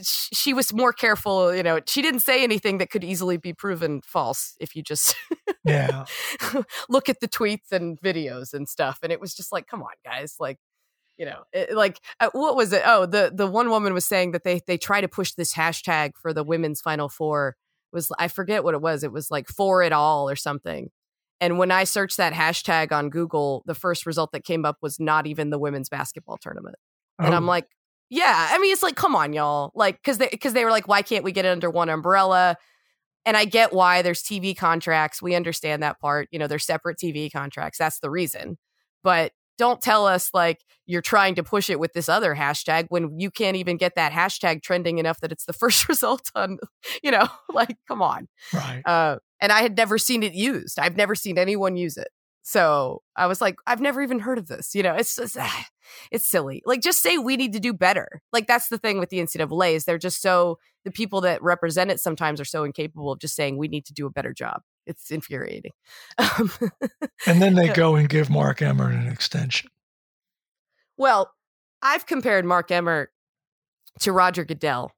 she 0.02 0.52
was 0.52 0.72
more 0.72 0.92
careful 0.92 1.54
you 1.54 1.62
know 1.62 1.80
she 1.86 2.02
didn't 2.02 2.20
say 2.20 2.42
anything 2.42 2.78
that 2.78 2.90
could 2.90 3.04
easily 3.04 3.36
be 3.36 3.52
proven 3.52 4.00
false 4.02 4.54
if 4.60 4.74
you 4.76 4.82
just 4.82 5.16
yeah 5.64 6.04
look 6.88 7.08
at 7.08 7.20
the 7.20 7.28
tweets 7.28 7.72
and 7.72 8.00
videos 8.00 8.52
and 8.52 8.68
stuff 8.68 8.98
and 9.02 9.12
it 9.12 9.20
was 9.20 9.34
just 9.34 9.52
like 9.52 9.66
come 9.66 9.82
on 9.82 9.88
guys 10.04 10.36
like 10.38 10.58
you 11.18 11.24
know 11.24 11.42
it, 11.52 11.74
like 11.74 12.00
uh, 12.20 12.30
what 12.32 12.56
was 12.56 12.72
it 12.72 12.82
oh 12.84 13.06
the 13.06 13.30
the 13.34 13.46
one 13.46 13.70
woman 13.70 13.94
was 13.94 14.04
saying 14.04 14.32
that 14.32 14.44
they 14.44 14.60
they 14.66 14.78
try 14.78 15.00
to 15.00 15.08
push 15.08 15.32
this 15.32 15.54
hashtag 15.54 16.12
for 16.20 16.32
the 16.32 16.44
women's 16.44 16.80
final 16.80 17.08
four 17.08 17.56
was 17.92 18.10
i 18.18 18.28
forget 18.28 18.64
what 18.64 18.74
it 18.74 18.80
was 18.80 19.02
it 19.02 19.12
was 19.12 19.30
like 19.30 19.48
for 19.48 19.82
it 19.82 19.92
all 19.92 20.28
or 20.28 20.36
something 20.36 20.90
and 21.40 21.58
when 21.58 21.70
i 21.70 21.84
searched 21.84 22.16
that 22.16 22.32
hashtag 22.32 22.92
on 22.92 23.08
google 23.10 23.62
the 23.66 23.74
first 23.74 24.04
result 24.06 24.32
that 24.32 24.44
came 24.44 24.64
up 24.64 24.76
was 24.82 25.00
not 25.00 25.26
even 25.26 25.50
the 25.50 25.58
women's 25.58 25.88
basketball 25.88 26.36
tournament 26.36 26.76
and 27.18 27.34
i'm 27.34 27.44
oh. 27.44 27.48
like 27.48 27.66
yeah, 28.08 28.48
I 28.50 28.58
mean, 28.58 28.72
it's 28.72 28.82
like, 28.82 28.96
come 28.96 29.16
on, 29.16 29.32
y'all. 29.32 29.72
Like, 29.74 29.96
because 29.96 30.18
they 30.18 30.28
because 30.30 30.52
they 30.52 30.64
were 30.64 30.70
like, 30.70 30.88
why 30.88 31.02
can't 31.02 31.24
we 31.24 31.32
get 31.32 31.44
it 31.44 31.48
under 31.48 31.70
one 31.70 31.88
umbrella? 31.88 32.56
And 33.24 33.36
I 33.36 33.44
get 33.44 33.72
why 33.72 34.02
there's 34.02 34.22
TV 34.22 34.56
contracts. 34.56 35.20
We 35.20 35.34
understand 35.34 35.82
that 35.82 36.00
part. 36.00 36.28
You 36.30 36.38
know, 36.38 36.46
they're 36.46 36.60
separate 36.60 36.98
TV 36.98 37.30
contracts. 37.32 37.78
That's 37.78 37.98
the 37.98 38.10
reason. 38.10 38.58
But 39.02 39.32
don't 39.58 39.80
tell 39.80 40.06
us 40.06 40.30
like 40.32 40.60
you're 40.86 41.02
trying 41.02 41.34
to 41.34 41.42
push 41.42 41.68
it 41.70 41.80
with 41.80 41.92
this 41.92 42.08
other 42.08 42.34
hashtag 42.34 42.86
when 42.88 43.18
you 43.18 43.30
can't 43.30 43.56
even 43.56 43.76
get 43.76 43.94
that 43.96 44.12
hashtag 44.12 44.62
trending 44.62 44.98
enough 44.98 45.20
that 45.20 45.32
it's 45.32 45.44
the 45.44 45.52
first 45.52 45.88
result 45.88 46.30
on, 46.34 46.58
you 47.02 47.10
know, 47.10 47.26
like, 47.52 47.76
come 47.88 48.02
on. 48.02 48.28
Right. 48.52 48.82
Uh, 48.84 49.18
and 49.40 49.52
I 49.52 49.62
had 49.62 49.76
never 49.76 49.98
seen 49.98 50.22
it 50.22 50.34
used. 50.34 50.78
I've 50.78 50.96
never 50.96 51.14
seen 51.14 51.38
anyone 51.38 51.76
use 51.76 51.96
it. 51.96 52.08
So 52.48 53.02
I 53.16 53.26
was 53.26 53.40
like, 53.40 53.56
I've 53.66 53.80
never 53.80 54.00
even 54.00 54.20
heard 54.20 54.38
of 54.38 54.46
this. 54.46 54.72
You 54.72 54.84
know, 54.84 54.94
it's 54.94 55.16
just, 55.16 55.36
ah, 55.36 55.66
it's 56.12 56.30
silly. 56.30 56.62
Like, 56.64 56.80
just 56.80 57.02
say 57.02 57.18
we 57.18 57.36
need 57.36 57.52
to 57.54 57.58
do 57.58 57.72
better. 57.72 58.22
Like, 58.32 58.46
that's 58.46 58.68
the 58.68 58.78
thing 58.78 59.00
with 59.00 59.10
the 59.10 59.18
NCAA 59.18 59.72
is 59.72 59.84
they're 59.84 59.98
just 59.98 60.22
so 60.22 60.60
the 60.84 60.92
people 60.92 61.22
that 61.22 61.42
represent 61.42 61.90
it 61.90 61.98
sometimes 61.98 62.40
are 62.40 62.44
so 62.44 62.62
incapable 62.62 63.10
of 63.10 63.18
just 63.18 63.34
saying 63.34 63.56
we 63.56 63.66
need 63.66 63.84
to 63.86 63.92
do 63.92 64.06
a 64.06 64.10
better 64.10 64.32
job. 64.32 64.62
It's 64.86 65.10
infuriating. 65.10 65.72
and 67.26 67.42
then 67.42 67.56
they 67.56 67.66
go 67.74 67.96
and 67.96 68.08
give 68.08 68.30
Mark 68.30 68.62
Emmert 68.62 68.94
an 68.94 69.08
extension. 69.08 69.68
Well, 70.96 71.32
I've 71.82 72.06
compared 72.06 72.44
Mark 72.44 72.70
Emmert 72.70 73.10
to 74.02 74.12
Roger 74.12 74.44
Goodell. 74.44 74.92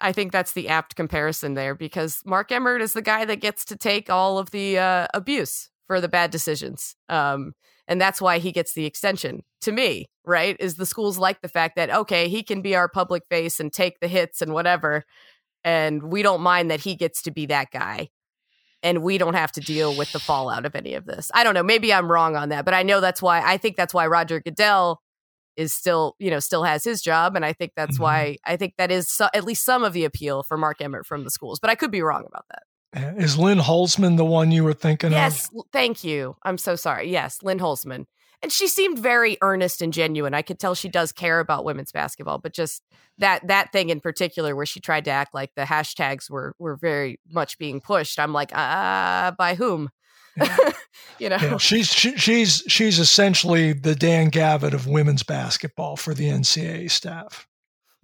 I 0.00 0.12
think 0.12 0.30
that's 0.30 0.52
the 0.52 0.68
apt 0.68 0.94
comparison 0.94 1.54
there 1.54 1.74
because 1.74 2.22
Mark 2.24 2.52
Emmert 2.52 2.80
is 2.80 2.92
the 2.92 3.02
guy 3.02 3.24
that 3.24 3.40
gets 3.40 3.64
to 3.64 3.76
take 3.76 4.08
all 4.08 4.38
of 4.38 4.52
the 4.52 4.78
uh, 4.78 5.08
abuse 5.12 5.68
for 5.86 6.00
the 6.00 6.08
bad 6.08 6.30
decisions. 6.30 6.96
Um, 7.08 7.52
and 7.88 8.00
that's 8.00 8.20
why 8.20 8.38
he 8.38 8.52
gets 8.52 8.74
the 8.74 8.84
extension 8.84 9.42
to 9.60 9.72
me, 9.72 10.06
right? 10.24 10.56
Is 10.58 10.74
the 10.76 10.86
schools 10.86 11.18
like 11.18 11.40
the 11.40 11.48
fact 11.48 11.76
that, 11.76 11.90
okay, 11.90 12.28
he 12.28 12.42
can 12.42 12.62
be 12.62 12.74
our 12.74 12.88
public 12.88 13.22
face 13.30 13.60
and 13.60 13.72
take 13.72 14.00
the 14.00 14.08
hits 14.08 14.42
and 14.42 14.52
whatever. 14.52 15.04
And 15.62 16.02
we 16.02 16.22
don't 16.22 16.40
mind 16.40 16.70
that 16.70 16.80
he 16.80 16.94
gets 16.94 17.22
to 17.22 17.30
be 17.30 17.46
that 17.46 17.70
guy. 17.70 18.08
And 18.82 19.02
we 19.02 19.18
don't 19.18 19.34
have 19.34 19.52
to 19.52 19.60
deal 19.60 19.96
with 19.96 20.12
the 20.12 20.20
fallout 20.20 20.66
of 20.66 20.76
any 20.76 20.94
of 20.94 21.06
this. 21.06 21.30
I 21.34 21.44
don't 21.44 21.54
know. 21.54 21.62
Maybe 21.62 21.92
I'm 21.92 22.10
wrong 22.10 22.36
on 22.36 22.50
that, 22.50 22.64
but 22.64 22.74
I 22.74 22.82
know 22.82 23.00
that's 23.00 23.22
why 23.22 23.40
I 23.40 23.56
think 23.56 23.76
that's 23.76 23.94
why 23.94 24.06
Roger 24.06 24.40
Goodell 24.40 25.00
is 25.56 25.72
still, 25.72 26.14
you 26.18 26.30
know, 26.30 26.38
still 26.38 26.62
has 26.62 26.84
his 26.84 27.00
job. 27.00 27.34
And 27.34 27.44
I 27.44 27.52
think 27.52 27.72
that's 27.74 27.94
mm-hmm. 27.94 28.02
why 28.02 28.36
I 28.44 28.56
think 28.56 28.74
that 28.76 28.90
is 28.90 29.10
so, 29.10 29.28
at 29.32 29.44
least 29.44 29.64
some 29.64 29.82
of 29.82 29.92
the 29.92 30.04
appeal 30.04 30.42
for 30.42 30.56
Mark 30.56 30.80
Emmert 30.80 31.06
from 31.06 31.24
the 31.24 31.30
schools, 31.30 31.58
but 31.58 31.70
I 31.70 31.74
could 31.74 31.90
be 31.90 32.02
wrong 32.02 32.24
about 32.26 32.44
that. 32.50 32.62
Is 32.96 33.38
Lynn 33.38 33.58
Holzman 33.58 34.16
the 34.16 34.24
one 34.24 34.50
you 34.50 34.64
were 34.64 34.72
thinking 34.72 35.12
yes, 35.12 35.48
of? 35.48 35.54
Yes, 35.54 35.64
thank 35.72 36.04
you. 36.04 36.36
I'm 36.42 36.58
so 36.58 36.76
sorry. 36.76 37.10
Yes, 37.10 37.42
Lynn 37.42 37.58
Holzman. 37.58 38.06
And 38.42 38.52
she 38.52 38.68
seemed 38.68 38.98
very 38.98 39.38
earnest 39.42 39.82
and 39.82 39.92
genuine. 39.92 40.34
I 40.34 40.42
could 40.42 40.58
tell 40.58 40.74
she 40.74 40.88
does 40.88 41.12
care 41.12 41.40
about 41.40 41.64
women's 41.64 41.92
basketball, 41.92 42.38
but 42.38 42.52
just 42.52 42.82
that 43.18 43.46
that 43.48 43.72
thing 43.72 43.90
in 43.90 44.00
particular 44.00 44.54
where 44.54 44.66
she 44.66 44.80
tried 44.80 45.04
to 45.06 45.10
act 45.10 45.34
like 45.34 45.54
the 45.56 45.62
hashtags 45.62 46.30
were 46.30 46.54
were 46.58 46.76
very 46.76 47.18
much 47.30 47.58
being 47.58 47.80
pushed. 47.80 48.18
I'm 48.18 48.32
like, 48.32 48.52
ah, 48.54 49.26
uh, 49.26 49.30
by 49.32 49.54
whom? 49.54 49.90
you 51.18 51.30
know, 51.30 51.38
yeah, 51.40 51.56
she's 51.56 51.92
she, 51.92 52.16
she's 52.16 52.62
she's 52.68 52.98
essentially 52.98 53.72
the 53.72 53.94
Dan 53.94 54.28
Gavitt 54.28 54.74
of 54.74 54.86
women's 54.86 55.22
basketball 55.22 55.96
for 55.96 56.12
the 56.12 56.28
NCAA 56.28 56.90
staff. 56.90 57.46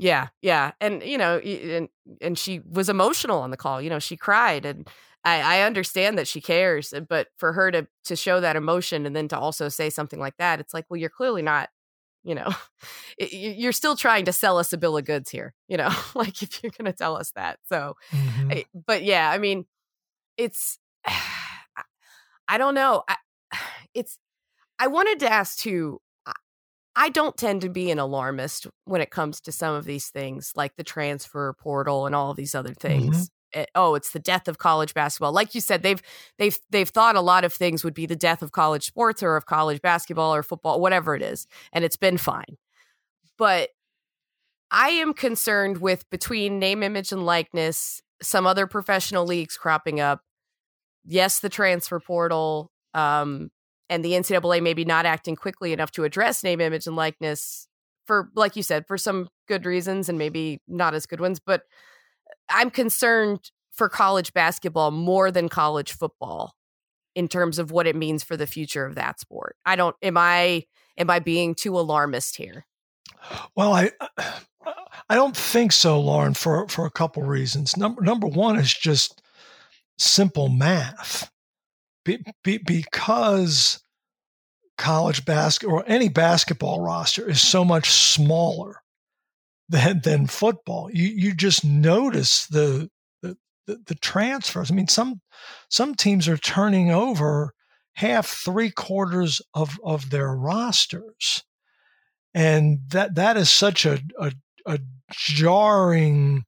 Yeah, 0.03 0.29
yeah, 0.41 0.73
and 0.81 1.01
you 1.01 1.17
know, 1.17 1.39
and 1.39 1.89
and 2.21 2.37
she 2.37 2.61
was 2.69 2.89
emotional 2.89 3.39
on 3.39 3.53
the 3.53 3.57
call. 3.57 3.81
You 3.81 3.89
know, 3.89 4.01
she 4.01 4.17
cried, 4.17 4.65
and 4.65 4.91
I, 5.25 5.61
I 5.61 5.61
understand 5.63 6.19
that 6.19 6.27
she 6.27 6.41
cares, 6.41 6.93
but 7.09 7.29
for 7.39 7.53
her 7.53 7.71
to 7.71 7.87
to 8.07 8.17
show 8.17 8.41
that 8.41 8.57
emotion 8.57 9.07
and 9.07 9.15
then 9.15 9.29
to 9.29 9.39
also 9.39 9.69
say 9.69 9.91
something 9.91 10.19
like 10.19 10.37
that, 10.39 10.59
it's 10.59 10.75
like, 10.75 10.87
well, 10.91 10.99
you're 10.99 11.09
clearly 11.09 11.43
not. 11.43 11.69
You 12.25 12.35
know, 12.35 12.51
you're 13.19 13.71
still 13.71 13.95
trying 13.95 14.25
to 14.25 14.33
sell 14.33 14.59
us 14.59 14.73
a 14.73 14.79
bill 14.79 14.97
of 14.97 15.05
goods 15.05 15.31
here. 15.31 15.55
You 15.69 15.77
know, 15.77 15.91
like 16.17 16.43
if 16.43 16.65
you're 16.65 16.73
going 16.77 16.91
to 16.91 16.93
tell 16.93 17.17
us 17.17 17.31
that. 17.37 17.61
So, 17.69 17.95
mm-hmm. 18.11 18.59
but 18.85 19.05
yeah, 19.05 19.31
I 19.31 19.39
mean, 19.39 19.67
it's. 20.37 20.79
I 22.49 22.59
don't 22.59 22.75
know. 22.75 23.05
I, 23.09 23.17
it's. 23.95 24.19
I 24.81 24.89
wanted 24.89 25.21
to 25.21 25.33
ask 25.33 25.59
too 25.59 26.01
I 26.95 27.09
don't 27.09 27.37
tend 27.37 27.63
to 27.63 27.69
be 27.69 27.91
an 27.91 27.99
alarmist 27.99 28.67
when 28.85 29.01
it 29.01 29.11
comes 29.11 29.41
to 29.43 29.53
some 29.53 29.75
of 29.75 29.85
these 29.85 30.09
things, 30.09 30.53
like 30.55 30.77
the 30.77 30.85
transfer 30.85 31.55
portal 31.55 32.07
and 32.07 32.15
all 32.15 32.31
of 32.31 32.37
these 32.37 32.55
other 32.55 32.75
things. 32.75 33.17
Mm-hmm. 33.17 33.61
It, 33.61 33.71
oh, 33.75 33.95
it's 33.95 34.11
the 34.11 34.19
death 34.19 34.49
of 34.49 34.59
college 34.59 34.95
basketball. 34.95 35.33
Like 35.33 35.55
you 35.55 35.61
said, 35.61 35.83
they've 35.83 36.01
they've 36.39 36.59
they've 36.71 36.89
thought 36.89 37.17
a 37.17 37.21
lot 37.21 37.45
of 37.45 37.53
things 37.53 37.85
would 37.85 37.95
be 37.95 38.07
the 38.07 38.17
death 38.17 38.43
of 38.43 38.53
college 38.53 38.85
sports 38.85 39.23
or 39.23 39.37
of 39.37 39.47
college 39.47 39.83
basketball 39.83 40.35
or 40.35 40.43
football, 40.43 40.81
whatever 40.81 41.15
it 41.15 41.23
is, 41.23 41.47
and 41.73 41.85
it's 41.85 41.97
been 41.97 42.17
fine. 42.17 42.57
But 43.37 43.71
I 44.71 44.89
am 44.89 45.13
concerned 45.13 45.79
with 45.79 46.09
between 46.09 46.59
name, 46.59 46.83
image, 46.83 47.13
and 47.13 47.27
likeness, 47.27 48.01
some 48.23 48.47
other 48.47 48.67
professional 48.67 49.27
leagues 49.27 49.59
cropping 49.59 50.01
up. 50.01 50.23
Yes, 51.05 51.41
the 51.41 51.51
transfer 51.51 52.01
portal, 52.01 52.71
um, 52.95 53.51
and 53.89 54.05
the 54.05 54.13
NCAA 54.13 54.63
maybe 54.63 54.85
not 54.85 55.07
acting 55.07 55.37
quickly 55.37 55.73
enough 55.73 55.91
to 55.93 56.05
address 56.05 56.43
name, 56.43 56.61
image, 56.61 56.87
and 56.87 56.97
likeness 56.97 57.69
for, 58.07 58.31
like 58.35 58.57
you 58.57 58.63
said, 58.63 58.87
for 58.87 58.99
some 58.99 59.29
good 59.49 59.67
reasons 59.67 60.09
and 60.09 60.19
maybe 60.19 60.61
not 60.67 60.95
as 60.95 61.07
good 61.07 61.21
ones. 61.21 61.41
But 61.45 61.63
uh, 62.29 62.35
I'm 62.49 62.71
concerned 62.71 63.51
for 63.73 63.89
college 63.89 64.33
basketball 64.33 64.91
more 64.91 65.31
than 65.31 65.49
college 65.49 65.93
football 65.93 66.55
in 67.15 67.29
terms 67.29 67.59
of 67.59 67.71
what 67.71 67.87
it 67.87 67.97
means 67.97 68.23
for 68.23 68.37
the 68.37 68.47
future 68.47 68.87
of 68.87 68.95
that 68.95 69.21
sport. 69.21 69.57
I 69.65 69.77
don't, 69.77 69.97
am 70.03 70.17
I, 70.17 70.65
am 70.97 71.11
I 71.11 71.19
being 71.19 71.55
too 71.55 71.79
alarmist 71.79 72.37
here? 72.37 72.67
Well, 73.55 73.73
I, 73.73 73.91
I 75.09 75.15
don't 75.15 75.37
think 75.37 75.73
so, 75.73 76.01
Lauren, 76.01 76.35
for, 76.35 76.69
for 76.69 76.87
a 76.87 76.91
couple 76.91 77.23
reasons. 77.23 77.77
Number, 77.77 78.03
number 78.03 78.27
one 78.27 78.59
is 78.59 78.73
just 78.73 79.23
simple 79.99 80.49
math. 80.49 81.31
Be, 82.05 82.25
be, 82.43 82.59
because 82.59 83.83
college 84.77 85.25
basketball 85.25 85.79
or 85.79 85.85
any 85.87 86.09
basketball 86.09 86.81
roster 86.81 87.29
is 87.29 87.41
so 87.41 87.65
much 87.65 87.91
smaller 87.91 88.83
than 89.69 90.01
than 90.03 90.27
football. 90.27 90.91
You 90.93 91.09
you 91.09 91.35
just 91.35 91.65
notice 91.65 92.47
the 92.47 92.91
the, 93.23 93.37
the, 93.67 93.79
the 93.87 93.95
transfers. 93.95 94.71
I 94.71 94.75
mean, 94.75 94.89
some 94.89 95.21
some 95.71 95.95
teams 95.95 96.29
are 96.29 96.37
turning 96.37 96.91
over 96.91 97.53
half, 97.95 98.27
three 98.27 98.71
quarters 98.71 99.41
of 99.55 99.79
of 99.85 100.11
their 100.11 100.35
rosters, 100.35 101.45
and 102.35 102.81
that 102.89 103.15
that 103.15 103.37
is 103.37 103.51
such 103.51 103.87
a 103.87 104.01
a, 104.19 104.33
a 104.67 104.81
jarring 105.11 106.45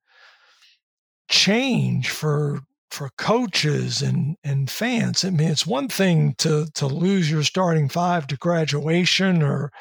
change 1.29 2.11
for 2.11 2.61
for 2.95 3.11
coaches 3.19 4.01
and 4.01 4.37
and 4.45 4.71
fans. 4.71 5.25
I 5.25 5.31
mean, 5.31 5.51
it's 5.51 5.67
one 5.67 5.89
thing 5.89 6.35
to 6.39 6.67
to 6.75 6.87
lose 6.87 7.31
your 7.31 7.43
starting 7.43 7.89
five 7.89 8.29
to 8.29 8.37
graduation 8.37 9.43
or 9.43 9.73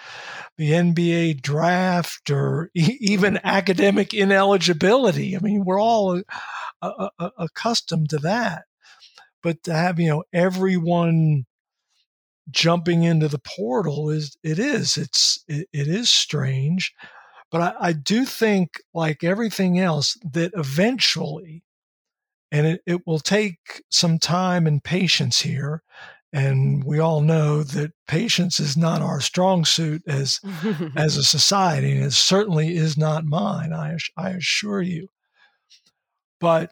the 0.58 0.72
NBA 0.72 1.42
draft 1.42 2.32
or 2.32 2.72
e- 2.76 2.98
even 3.00 3.40
academic 3.44 4.14
ineligibility. 4.14 5.38
I 5.38 5.40
mean, 5.40 5.64
we're 5.64 5.80
all 5.80 6.22
uh, 6.82 7.10
uh, 7.20 7.30
accustomed 7.38 8.10
to 8.10 8.18
that, 8.20 8.64
but 9.44 9.64
to 9.64 9.74
have 9.74 10.00
you 10.00 10.10
know 10.10 10.24
everyone 10.34 11.46
jumping 12.50 13.04
into 13.04 13.28
the 13.28 13.40
portal 13.40 14.10
is 14.10 14.36
it 14.44 14.60
is 14.60 14.98
it's 14.98 15.44
it, 15.48 15.68
it 15.72 15.88
is 15.88 16.10
strange 16.10 16.94
but 17.52 17.62
I, 17.62 17.88
I, 17.88 17.94
do 17.94 18.26
think 18.26 18.82
like 18.94 19.24
everything 19.24 19.80
else 19.80 20.18
that 20.34 20.52
eventually 20.56 21.64
and 22.54 22.68
it, 22.68 22.82
it 22.86 23.08
will 23.08 23.20
take 23.20 23.82
some 23.90 24.20
time 24.20 24.68
and 24.68 24.84
patience 24.84 25.42
here. 25.42 25.82
And 26.32 26.84
we 26.84 27.00
all 27.00 27.20
know 27.20 27.64
that 27.64 27.92
patience 28.08 28.60
is 28.60 28.78
not 28.78 29.02
our 29.02 29.20
strong 29.20 29.66
suit 29.66 30.04
as 30.08 30.40
as 30.96 31.18
a 31.18 31.24
society, 31.24 31.92
and 31.92 32.06
it 32.06 32.14
certainly 32.14 32.76
is 32.76 32.98
not 32.98 33.26
mine. 33.26 33.74
I 33.74 33.98
I 34.16 34.30
assure 34.30 34.82
you. 34.82 35.08
But 36.40 36.72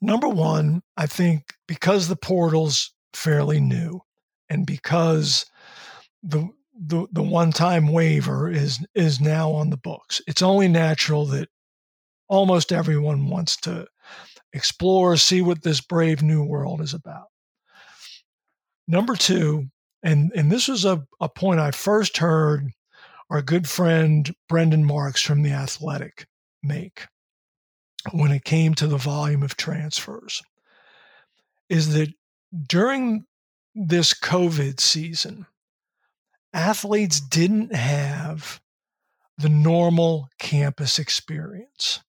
number 0.00 0.28
one, 0.28 0.82
I 0.96 1.06
think 1.06 1.42
because 1.68 2.08
the 2.08 2.16
portal's 2.16 2.92
fairly 3.12 3.60
new, 3.60 4.00
and 4.48 4.66
because 4.66 5.46
the 6.22 6.48
the, 6.76 7.06
the 7.12 7.22
one 7.22 7.52
time 7.52 7.92
waiver 7.92 8.50
is 8.50 8.84
is 8.94 9.20
now 9.20 9.52
on 9.52 9.70
the 9.70 9.76
books, 9.76 10.20
it's 10.26 10.42
only 10.42 10.66
natural 10.66 11.26
that 11.26 11.48
almost 12.28 12.72
everyone 12.72 13.28
wants 13.28 13.56
to 13.58 13.86
explore, 14.54 15.16
see 15.16 15.42
what 15.42 15.62
this 15.62 15.82
brave 15.82 16.22
new 16.22 16.42
world 16.42 16.80
is 16.80 16.94
about. 16.94 17.26
Number 18.88 19.16
two, 19.16 19.66
and, 20.02 20.32
and 20.34 20.50
this 20.50 20.68
was 20.68 20.84
a, 20.84 21.04
a 21.20 21.28
point 21.28 21.60
I 21.60 21.70
first 21.70 22.18
heard 22.18 22.70
our 23.30 23.42
good 23.42 23.68
friend 23.68 24.32
Brendan 24.48 24.84
Marks 24.84 25.20
from 25.20 25.42
The 25.42 25.52
Athletic 25.52 26.26
make 26.62 27.06
when 28.12 28.30
it 28.30 28.44
came 28.44 28.74
to 28.74 28.86
the 28.86 28.98
volume 28.98 29.42
of 29.42 29.56
transfers, 29.56 30.42
is 31.68 31.94
that 31.94 32.12
during 32.66 33.24
this 33.74 34.12
COVID 34.12 34.78
season, 34.78 35.46
athletes 36.52 37.20
didn't 37.20 37.74
have 37.74 38.60
the 39.38 39.48
normal 39.48 40.28
campus 40.38 40.98
experience, 40.98 42.00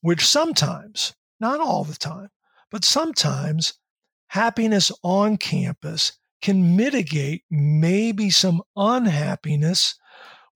which 0.00 0.26
sometimes 0.26 1.14
not 1.40 1.60
all 1.60 1.84
the 1.84 1.96
time, 1.96 2.28
but 2.70 2.84
sometimes 2.84 3.74
happiness 4.28 4.90
on 5.02 5.36
campus 5.36 6.12
can 6.42 6.76
mitigate 6.76 7.42
maybe 7.50 8.30
some 8.30 8.62
unhappiness 8.76 9.98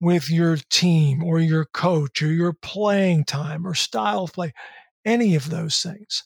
with 0.01 0.29
your 0.29 0.57
team 0.69 1.23
or 1.23 1.39
your 1.39 1.65
coach 1.65 2.21
or 2.21 2.31
your 2.31 2.53
playing 2.53 3.25
time 3.25 3.65
or 3.65 3.73
style 3.73 4.23
of 4.23 4.33
play, 4.33 4.53
any 5.05 5.35
of 5.35 5.49
those 5.49 5.81
things. 5.81 6.23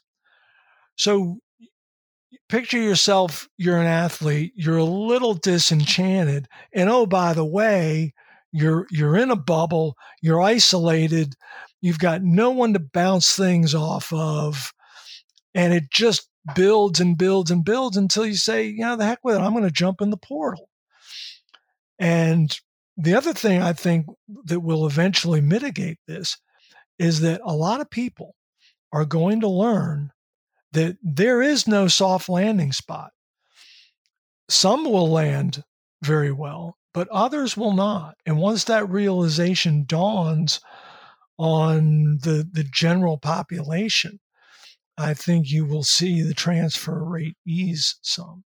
So 0.95 1.37
picture 2.49 2.77
yourself, 2.79 3.47
you're 3.57 3.79
an 3.79 3.87
athlete, 3.87 4.53
you're 4.55 4.77
a 4.77 4.83
little 4.83 5.33
disenchanted, 5.33 6.47
and 6.73 6.89
oh, 6.89 7.05
by 7.05 7.33
the 7.33 7.45
way, 7.45 8.13
you're 8.51 8.85
you're 8.91 9.17
in 9.17 9.31
a 9.31 9.35
bubble, 9.35 9.95
you're 10.21 10.41
isolated, 10.41 11.33
You've 11.83 11.99
got 11.99 12.23
no 12.23 12.51
one 12.51 12.71
to 12.73 12.79
bounce 12.79 13.35
things 13.35 13.75
off 13.75 14.13
of. 14.13 14.73
And 15.53 15.73
it 15.73 15.91
just 15.91 16.29
builds 16.55 17.01
and 17.01 17.17
builds 17.17 17.51
and 17.51 17.65
builds 17.65 17.97
until 17.97 18.25
you 18.25 18.35
say, 18.35 18.67
you 18.67 18.79
know, 18.79 18.95
the 18.95 19.05
heck 19.05 19.19
with 19.21 19.35
it. 19.35 19.41
I'm 19.41 19.51
going 19.51 19.65
to 19.65 19.69
jump 19.69 19.99
in 19.99 20.09
the 20.09 20.15
portal. 20.15 20.69
And 21.99 22.57
the 22.95 23.15
other 23.15 23.33
thing 23.33 23.61
I 23.61 23.73
think 23.73 24.05
that 24.45 24.61
will 24.61 24.85
eventually 24.85 25.41
mitigate 25.41 25.97
this 26.07 26.37
is 26.99 27.19
that 27.19 27.41
a 27.43 27.53
lot 27.53 27.81
of 27.81 27.89
people 27.89 28.33
are 28.93 29.03
going 29.03 29.41
to 29.41 29.49
learn 29.49 30.13
that 30.71 30.95
there 31.03 31.41
is 31.41 31.67
no 31.67 31.89
soft 31.89 32.29
landing 32.29 32.71
spot. 32.71 33.11
Some 34.47 34.85
will 34.85 35.11
land 35.11 35.65
very 36.01 36.31
well, 36.31 36.77
but 36.93 37.09
others 37.09 37.57
will 37.57 37.73
not. 37.73 38.15
And 38.25 38.37
once 38.37 38.63
that 38.63 38.89
realization 38.89 39.83
dawns 39.85 40.61
on 41.37 42.19
the, 42.21 42.47
the 42.51 42.63
general 42.63 43.17
population, 43.17 44.19
I 44.97 45.13
think 45.13 45.49
you 45.49 45.65
will 45.65 45.83
see 45.83 46.21
the 46.21 46.33
transfer 46.33 47.03
rate 47.03 47.37
ease 47.47 47.97
some. 48.01 48.43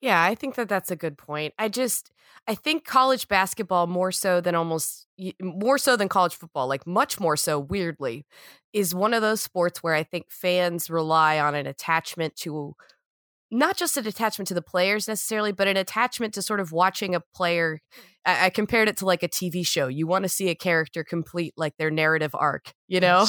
Yeah, 0.00 0.22
I 0.22 0.34
think 0.36 0.54
that 0.54 0.68
that's 0.68 0.90
a 0.92 0.96
good 0.96 1.18
point. 1.18 1.54
I 1.58 1.68
just 1.68 2.12
I 2.46 2.54
think 2.54 2.84
college 2.84 3.26
basketball 3.26 3.88
more 3.88 4.12
so 4.12 4.40
than 4.40 4.54
almost 4.54 5.06
more 5.40 5.76
so 5.76 5.96
than 5.96 6.08
college 6.08 6.36
football, 6.36 6.68
like 6.68 6.86
much 6.86 7.18
more 7.18 7.36
so 7.36 7.58
weirdly, 7.58 8.24
is 8.72 8.94
one 8.94 9.12
of 9.12 9.22
those 9.22 9.40
sports 9.40 9.82
where 9.82 9.94
I 9.94 10.04
think 10.04 10.30
fans 10.30 10.88
rely 10.88 11.40
on 11.40 11.54
an 11.54 11.66
attachment 11.66 12.36
to 12.36 12.74
not 13.50 13.76
just 13.76 13.96
an 13.96 14.06
attachment 14.06 14.48
to 14.48 14.54
the 14.54 14.62
players 14.62 15.08
necessarily, 15.08 15.52
but 15.52 15.68
an 15.68 15.76
attachment 15.76 16.34
to 16.34 16.42
sort 16.42 16.60
of 16.60 16.70
watching 16.72 17.14
a 17.14 17.20
player. 17.34 17.80
I, 18.26 18.46
I 18.46 18.50
compared 18.50 18.88
it 18.88 18.98
to 18.98 19.06
like 19.06 19.22
a 19.22 19.28
TV 19.28 19.66
show. 19.66 19.88
You 19.88 20.06
want 20.06 20.24
to 20.24 20.28
see 20.28 20.48
a 20.48 20.54
character 20.54 21.02
complete 21.02 21.54
like 21.56 21.74
their 21.78 21.90
narrative 21.90 22.34
arc, 22.34 22.72
you 22.88 23.00
know? 23.00 23.26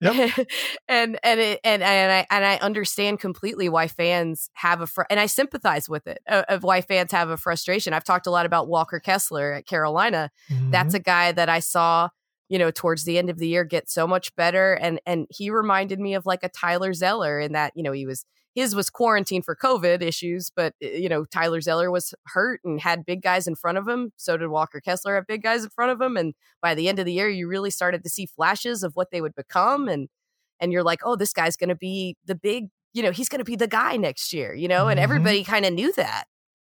Yep. 0.00 0.48
and 0.88 1.18
and 1.22 1.40
it, 1.40 1.60
and 1.62 1.82
and 1.82 2.12
I 2.12 2.26
and 2.30 2.44
I 2.44 2.56
understand 2.56 3.20
completely 3.20 3.68
why 3.68 3.86
fans 3.86 4.48
have 4.54 4.80
a 4.80 4.86
fr- 4.86 5.02
and 5.10 5.20
I 5.20 5.26
sympathize 5.26 5.88
with 5.88 6.06
it 6.06 6.20
uh, 6.26 6.44
of 6.48 6.62
why 6.62 6.80
fans 6.80 7.12
have 7.12 7.28
a 7.28 7.36
frustration. 7.36 7.92
I've 7.92 8.04
talked 8.04 8.26
a 8.26 8.30
lot 8.30 8.46
about 8.46 8.68
Walker 8.68 8.98
Kessler 8.98 9.52
at 9.52 9.66
Carolina. 9.66 10.30
Mm-hmm. 10.50 10.70
That's 10.70 10.94
a 10.94 11.00
guy 11.00 11.32
that 11.32 11.50
I 11.50 11.58
saw 11.58 12.08
you 12.48 12.58
know 12.58 12.70
towards 12.70 13.04
the 13.04 13.18
end 13.18 13.28
of 13.28 13.38
the 13.38 13.46
year 13.46 13.64
get 13.64 13.90
so 13.90 14.06
much 14.06 14.34
better 14.36 14.74
and 14.74 15.00
and 15.06 15.26
he 15.30 15.50
reminded 15.50 16.00
me 16.00 16.14
of 16.14 16.26
like 16.26 16.42
a 16.42 16.48
Tyler 16.48 16.92
Zeller 16.92 17.38
in 17.38 17.52
that 17.52 17.72
you 17.76 17.82
know 17.82 17.92
he 17.92 18.06
was 18.06 18.24
his 18.60 18.74
was 18.74 18.90
quarantined 18.90 19.44
for 19.44 19.56
COVID 19.56 20.02
issues, 20.02 20.50
but 20.54 20.74
you 20.80 21.08
know 21.08 21.24
Tyler 21.24 21.60
Zeller 21.60 21.90
was 21.90 22.14
hurt 22.26 22.60
and 22.64 22.80
had 22.80 23.06
big 23.06 23.22
guys 23.22 23.46
in 23.46 23.54
front 23.54 23.78
of 23.78 23.88
him. 23.88 24.12
So 24.16 24.36
did 24.36 24.48
Walker 24.48 24.80
Kessler 24.80 25.14
have 25.14 25.26
big 25.26 25.42
guys 25.42 25.64
in 25.64 25.70
front 25.70 25.92
of 25.92 26.00
him. 26.00 26.16
And 26.16 26.34
by 26.60 26.74
the 26.74 26.88
end 26.88 26.98
of 26.98 27.06
the 27.06 27.12
year, 27.12 27.28
you 27.28 27.48
really 27.48 27.70
started 27.70 28.02
to 28.04 28.10
see 28.10 28.26
flashes 28.26 28.82
of 28.82 28.94
what 28.94 29.10
they 29.10 29.20
would 29.20 29.34
become, 29.34 29.88
and 29.88 30.08
and 30.60 30.72
you're 30.72 30.84
like, 30.84 31.00
oh, 31.04 31.16
this 31.16 31.32
guy's 31.32 31.56
going 31.56 31.70
to 31.70 31.74
be 31.74 32.16
the 32.26 32.34
big, 32.34 32.68
you 32.92 33.02
know, 33.02 33.12
he's 33.12 33.28
going 33.28 33.38
to 33.38 33.44
be 33.44 33.56
the 33.56 33.66
guy 33.66 33.96
next 33.96 34.32
year, 34.32 34.54
you 34.54 34.68
know. 34.68 34.88
And 34.88 34.98
mm-hmm. 34.98 35.04
everybody 35.04 35.44
kind 35.44 35.64
of 35.64 35.72
knew 35.72 35.92
that. 35.94 36.24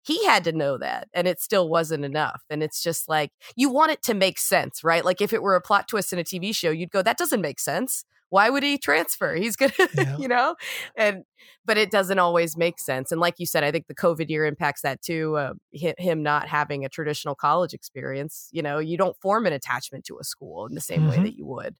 He 0.05 0.25
had 0.25 0.43
to 0.45 0.51
know 0.51 0.77
that, 0.77 1.07
and 1.13 1.27
it 1.27 1.39
still 1.39 1.69
wasn't 1.69 2.03
enough. 2.03 2.43
And 2.49 2.61
it's 2.61 2.83
just 2.83 3.07
like 3.07 3.31
you 3.55 3.69
want 3.69 3.91
it 3.91 4.01
to 4.03 4.13
make 4.13 4.37
sense, 4.37 4.83
right? 4.83 5.05
Like 5.05 5.21
if 5.21 5.31
it 5.33 5.41
were 5.41 5.55
a 5.55 5.61
plot 5.61 5.87
twist 5.87 6.11
in 6.11 6.19
a 6.19 6.23
TV 6.23 6.53
show, 6.55 6.71
you'd 6.71 6.91
go, 6.91 7.01
that 7.01 7.17
doesn't 7.17 7.41
make 7.41 7.59
sense 7.59 8.03
why 8.33 8.49
would 8.49 8.63
he 8.63 8.79
transfer? 8.79 9.35
He's 9.35 9.55
gonna, 9.55 9.73
yeah. 9.95 10.17
you 10.17 10.27
know, 10.27 10.55
and 10.97 11.23
but 11.65 11.77
it 11.77 11.91
doesn't 11.91 12.17
always 12.17 12.57
make 12.57 12.79
sense. 12.79 13.11
And 13.11 13.21
like 13.21 13.35
you 13.37 13.45
said, 13.45 13.63
I 13.63 13.69
think 13.69 13.85
the 13.85 13.93
COVID 13.93 14.27
year 14.27 14.43
impacts 14.43 14.81
that 14.81 15.03
too. 15.03 15.37
Uh, 15.37 15.53
him 15.71 16.23
not 16.23 16.47
having 16.47 16.83
a 16.83 16.89
traditional 16.89 17.35
college 17.35 17.75
experience. 17.75 18.49
You 18.51 18.63
know, 18.63 18.79
you 18.79 18.97
don't 18.97 19.15
form 19.21 19.45
an 19.45 19.53
attachment 19.53 20.05
to 20.05 20.17
a 20.19 20.23
school 20.23 20.65
in 20.65 20.73
the 20.73 20.81
same 20.81 21.01
mm-hmm. 21.01 21.09
way 21.11 21.17
that 21.17 21.37
you 21.37 21.45
would. 21.45 21.75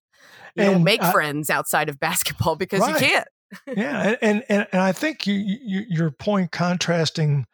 You 0.56 0.64
and, 0.66 0.74
don't 0.74 0.84
make 0.84 1.01
uh, 1.01 1.12
friends 1.12 1.49
outside 1.49 1.89
of 1.89 1.99
basketball 1.99 2.56
because 2.56 2.82
right. 2.82 3.01
you 3.01 3.08
can't. 3.08 3.28
yeah, 3.76 4.16
and, 4.22 4.43
and 4.47 4.68
and 4.72 4.82
I 4.82 4.91
think 4.91 5.26
you, 5.26 5.34
you 5.34 5.86
your 5.89 6.12
point 6.12 6.51
contrasting 6.51 7.47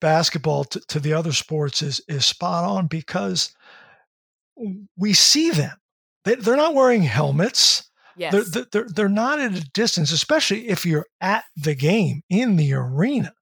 basketball 0.00 0.64
to, 0.64 0.80
to 0.88 0.98
the 0.98 1.12
other 1.12 1.30
sports 1.30 1.80
is 1.80 2.00
is 2.08 2.26
spot 2.26 2.64
on 2.64 2.88
because 2.88 3.54
we 4.96 5.12
see 5.12 5.52
them. 5.52 5.76
They, 6.24 6.34
they're 6.34 6.56
not 6.56 6.74
wearing 6.74 7.02
helmets. 7.02 7.89
Yes. 8.20 8.50
They're, 8.50 8.66
they're, 8.70 8.86
they're 8.86 9.08
not 9.08 9.40
at 9.40 9.54
a 9.54 9.70
distance, 9.70 10.12
especially 10.12 10.68
if 10.68 10.84
you're 10.84 11.06
at 11.22 11.44
the 11.56 11.74
game 11.74 12.20
in 12.28 12.56
the 12.56 12.74
arena. 12.74 13.32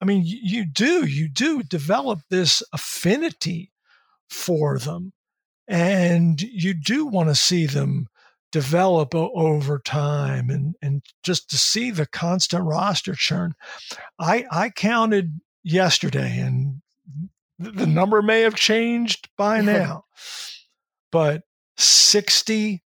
I 0.00 0.04
mean, 0.04 0.22
you, 0.24 0.38
you 0.40 0.64
do, 0.64 1.04
you 1.06 1.28
do 1.28 1.64
develop 1.64 2.20
this 2.30 2.62
affinity 2.72 3.72
for 4.30 4.78
them. 4.78 5.12
And 5.66 6.40
you 6.40 6.72
do 6.72 7.06
want 7.06 7.30
to 7.30 7.34
see 7.34 7.66
them 7.66 8.06
develop 8.52 9.12
over 9.12 9.80
time 9.80 10.50
and, 10.50 10.76
and 10.80 11.02
just 11.24 11.50
to 11.50 11.58
see 11.58 11.90
the 11.90 12.06
constant 12.06 12.62
roster 12.62 13.16
churn. 13.16 13.54
I, 14.20 14.44
I 14.52 14.70
counted 14.70 15.40
yesterday, 15.64 16.38
and 16.38 16.80
the 17.58 17.86
number 17.88 18.22
may 18.22 18.42
have 18.42 18.54
changed 18.54 19.28
by 19.36 19.60
now, 19.62 20.04
but 21.10 21.42
60 21.76 22.84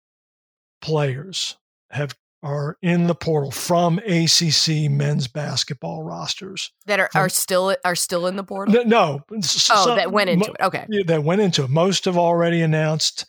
players 0.86 1.58
have 1.90 2.16
are 2.44 2.78
in 2.84 3.08
the 3.08 3.16
portal 3.16 3.50
from 3.50 3.98
ACC 3.98 4.92
men's 4.92 5.28
basketball 5.28 6.04
rosters 6.04 6.72
that 6.86 7.00
are, 7.00 7.10
from, 7.12 7.22
are 7.22 7.30
still 7.30 7.76
are 7.84 7.96
still 7.96 8.28
in 8.28 8.36
the 8.36 8.44
portal. 8.44 8.76
No, 8.76 8.84
no 8.84 9.24
oh, 9.32 9.42
some, 9.42 9.98
that 9.98 10.12
went 10.12 10.30
into 10.30 10.52
it. 10.52 10.62
Okay, 10.62 10.86
that 11.08 11.24
went 11.24 11.42
into 11.42 11.64
it. 11.64 11.72
Most 11.72 12.06
have 12.06 12.18
already 12.18 12.62
announced 12.62 13.26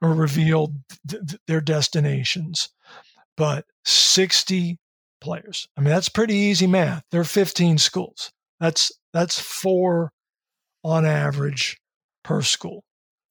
or 0.00 0.12
revealed 0.12 0.74
th- 1.08 1.22
th- 1.24 1.40
their 1.46 1.60
destinations, 1.60 2.70
but 3.36 3.64
60 3.84 4.76
players. 5.20 5.68
I 5.76 5.80
mean, 5.82 5.90
that's 5.90 6.08
pretty 6.08 6.34
easy 6.34 6.66
math. 6.66 7.04
There 7.12 7.20
are 7.20 7.24
15 7.24 7.78
schools. 7.78 8.32
That's 8.58 8.90
that's 9.12 9.38
four 9.38 10.10
on 10.82 11.06
average 11.06 11.78
per 12.24 12.42
school. 12.42 12.82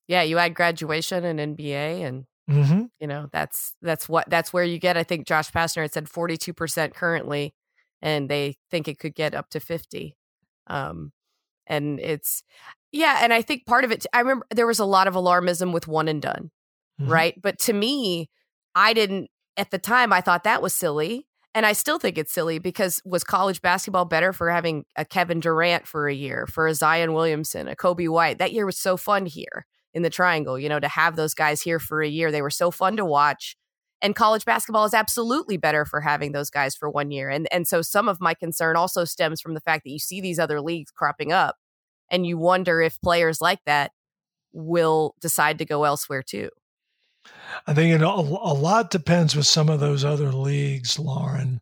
Yeah, 0.08 0.22
you 0.22 0.38
add 0.38 0.56
graduation 0.56 1.26
and 1.26 1.58
NBA, 1.58 2.06
and 2.06 2.26
mm-hmm. 2.52 2.84
you 3.00 3.08
know 3.08 3.28
that's 3.32 3.76
that's 3.82 4.08
what 4.08 4.30
that's 4.30 4.54
where 4.54 4.64
you 4.64 4.80
get. 4.80 4.98
I 4.98 5.04
think 5.04 5.28
Josh 5.28 5.52
Pastner 5.52 5.84
had 5.84 5.94
said 5.94 6.10
forty 6.10 6.38
two 6.38 6.54
percent 6.54 6.94
currently, 6.94 7.54
and 8.02 8.30
they 8.30 8.56
think 8.70 8.88
it 8.88 9.00
could 9.00 9.16
get 9.16 9.34
up 9.34 9.50
to 9.52 9.60
fifty. 9.60 10.16
Um, 10.68 11.12
and 11.68 12.00
it's 12.00 12.44
yeah, 12.92 13.20
and 13.22 13.34
I 13.34 13.42
think 13.42 13.66
part 13.66 13.84
of 13.84 13.92
it. 13.92 14.06
I 14.14 14.20
remember 14.20 14.46
there 14.54 14.68
was 14.68 14.80
a 14.80 14.86
lot 14.86 15.08
of 15.08 15.14
alarmism 15.14 15.74
with 15.74 15.88
one 15.88 16.08
and 16.08 16.22
done, 16.22 16.52
mm-hmm. 17.00 17.12
right? 17.12 17.42
But 17.42 17.60
to 17.60 17.74
me, 17.74 18.30
I 18.76 18.94
didn't 18.94 19.30
at 19.58 19.72
the 19.72 19.80
time. 19.80 20.14
I 20.14 20.22
thought 20.22 20.44
that 20.44 20.62
was 20.62 20.74
silly 20.74 21.28
and 21.54 21.66
I 21.66 21.74
still 21.74 22.00
think 22.00 22.18
it's 22.18 22.32
silly 22.32 22.60
because 22.60 23.02
was 23.04 23.24
college 23.24 23.62
basketball 23.62 24.06
better 24.06 24.32
for 24.32 24.50
having 24.50 24.86
a 24.96 25.04
Kevin 25.04 25.40
Durant 25.42 25.86
for 25.86 26.08
a 26.08 26.14
year, 26.14 26.48
for 26.48 26.68
a 26.68 26.74
Zion 26.74 27.14
Williamson, 27.14 27.68
a 27.68 27.76
Coby 27.76 28.08
White? 28.08 28.38
That 28.38 28.54
year 28.54 28.66
was 28.66 28.78
so 28.78 28.96
fun 28.96 29.26
here 29.26 29.66
in 29.94 30.04
the 30.04 30.10
triangle, 30.10 30.58
you 30.58 30.70
know, 30.70 30.80
to 30.80 30.88
have 30.88 31.16
those 31.16 31.34
guys 31.34 31.62
here 31.62 31.80
for 31.80 32.02
a 32.02 32.08
year. 32.08 32.32
They 32.32 32.42
were 32.42 32.50
so 32.50 32.72
fun 32.72 32.98
to 32.98 33.06
watch. 33.06 33.56
And 34.02 34.16
college 34.16 34.46
basketball 34.46 34.86
is 34.86 34.94
absolutely 34.94 35.58
better 35.58 35.86
for 35.86 36.02
having 36.02 36.32
those 36.32 36.50
guys 36.50 36.76
for 36.76 36.90
one 36.90 37.12
year. 37.12 37.30
And 37.30 37.48
and 37.52 37.68
so 37.68 37.82
some 37.82 38.08
of 38.10 38.20
my 38.20 38.34
concern 38.34 38.76
also 38.76 39.06
stems 39.06 39.42
from 39.42 39.54
the 39.54 39.62
fact 39.62 39.84
that 39.84 39.92
you 39.92 40.00
see 40.00 40.22
these 40.22 40.40
other 40.40 40.60
leagues 40.60 40.92
cropping 40.92 41.32
up 41.32 41.58
and 42.10 42.26
you 42.26 42.38
wonder 42.38 42.82
if 42.82 43.00
players 43.02 43.42
like 43.42 43.60
that 43.66 43.92
will 44.54 45.16
decide 45.22 45.58
to 45.60 45.66
go 45.66 45.84
elsewhere 45.84 46.22
too. 46.22 46.50
I 47.68 47.74
think 47.74 47.94
it, 47.94 48.02
a, 48.02 48.08
a 48.08 48.56
lot 48.56 48.90
depends 48.90 49.36
with 49.36 49.46
some 49.46 49.70
of 49.70 49.80
those 49.80 50.04
other 50.04 50.32
leagues, 50.32 50.98
Lauren, 50.98 51.62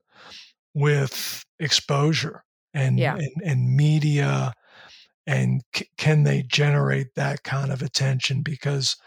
with 0.74 1.44
exposure 1.60 2.44
and 2.74 2.98
yeah. 2.98 3.16
and, 3.16 3.32
and, 3.44 3.76
media, 3.76 4.54
and 5.30 5.62
c- 5.76 5.88
can 5.98 6.24
they 6.24 6.42
generate 6.42 7.14
that 7.16 7.44
kind 7.44 7.72
of 7.72 7.84
attention? 7.84 8.42
Because 8.42 8.98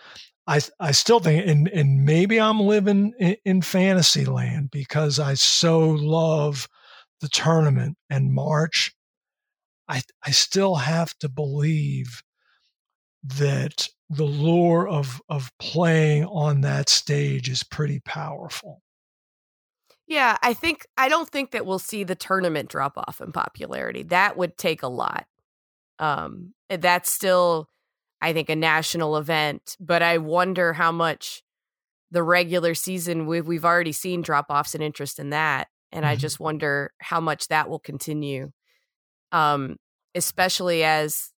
I 0.46 0.60
I 0.78 0.92
still 0.92 1.18
think, 1.18 1.46
and 1.48 1.68
and 1.68 2.04
maybe 2.04 2.40
I'm 2.40 2.60
living 2.60 3.12
in, 3.18 3.36
in 3.44 3.62
fantasy 3.62 4.24
land 4.24 4.70
because 4.70 5.18
I 5.18 5.34
so 5.34 5.80
love 5.80 6.68
the 7.20 7.28
tournament 7.28 7.96
and 8.08 8.32
March. 8.32 8.92
I 9.88 10.02
I 10.24 10.30
still 10.30 10.76
have 10.76 11.18
to 11.18 11.28
believe 11.28 12.22
that 13.24 13.88
the 14.08 14.24
lure 14.24 14.88
of 14.88 15.20
of 15.28 15.50
playing 15.58 16.24
on 16.26 16.60
that 16.60 16.88
stage 16.88 17.48
is 17.48 17.64
pretty 17.64 18.00
powerful. 18.04 18.80
Yeah, 20.06 20.36
I 20.42 20.54
think 20.54 20.86
I 20.96 21.08
don't 21.08 21.28
think 21.28 21.52
that 21.52 21.66
we'll 21.66 21.78
see 21.80 22.04
the 22.04 22.14
tournament 22.14 22.68
drop 22.68 22.96
off 22.96 23.20
in 23.20 23.32
popularity. 23.32 24.04
That 24.04 24.36
would 24.36 24.56
take 24.56 24.82
a 24.82 24.88
lot. 24.88 25.26
Um 26.02 26.52
that's 26.68 27.10
still 27.10 27.68
I 28.20 28.32
think 28.32 28.50
a 28.50 28.56
national 28.56 29.16
event, 29.16 29.76
but 29.80 30.02
I 30.02 30.18
wonder 30.18 30.72
how 30.72 30.92
much 30.92 31.42
the 32.10 32.22
regular 32.22 32.74
season 32.74 33.26
we've 33.26 33.46
we've 33.46 33.64
already 33.64 33.92
seen 33.92 34.20
drop 34.20 34.46
offs 34.50 34.74
in 34.74 34.82
interest 34.82 35.18
in 35.18 35.30
that 35.30 35.68
and 35.92 36.04
mm-hmm. 36.04 36.12
I 36.12 36.16
just 36.16 36.40
wonder 36.40 36.92
how 37.00 37.20
much 37.20 37.48
that 37.48 37.70
will 37.70 37.78
continue. 37.78 38.50
Um 39.30 39.76
especially 40.14 40.84
as 40.84 41.32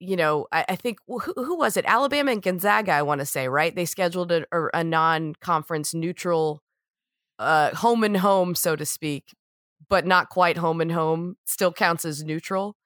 you 0.00 0.16
know, 0.16 0.46
I, 0.50 0.64
I 0.70 0.76
think 0.76 0.98
who, 1.06 1.18
who, 1.18 1.58
was 1.58 1.76
it? 1.76 1.84
Alabama 1.86 2.32
and 2.32 2.42
Gonzaga, 2.42 2.92
I 2.92 3.02
want 3.02 3.20
to 3.20 3.26
say, 3.26 3.48
right? 3.48 3.74
They 3.74 3.84
scheduled 3.84 4.32
a, 4.32 4.44
a 4.72 4.82
non-conference 4.82 5.92
neutral, 5.92 6.62
uh, 7.38 7.74
home 7.76 8.02
and 8.02 8.16
home, 8.16 8.54
so 8.54 8.76
to 8.76 8.86
speak, 8.86 9.34
but 9.90 10.06
not 10.06 10.30
quite 10.30 10.56
home 10.56 10.80
and 10.80 10.90
home. 10.90 11.36
Still 11.44 11.70
counts 11.70 12.06
as 12.06 12.24
neutral, 12.24 12.76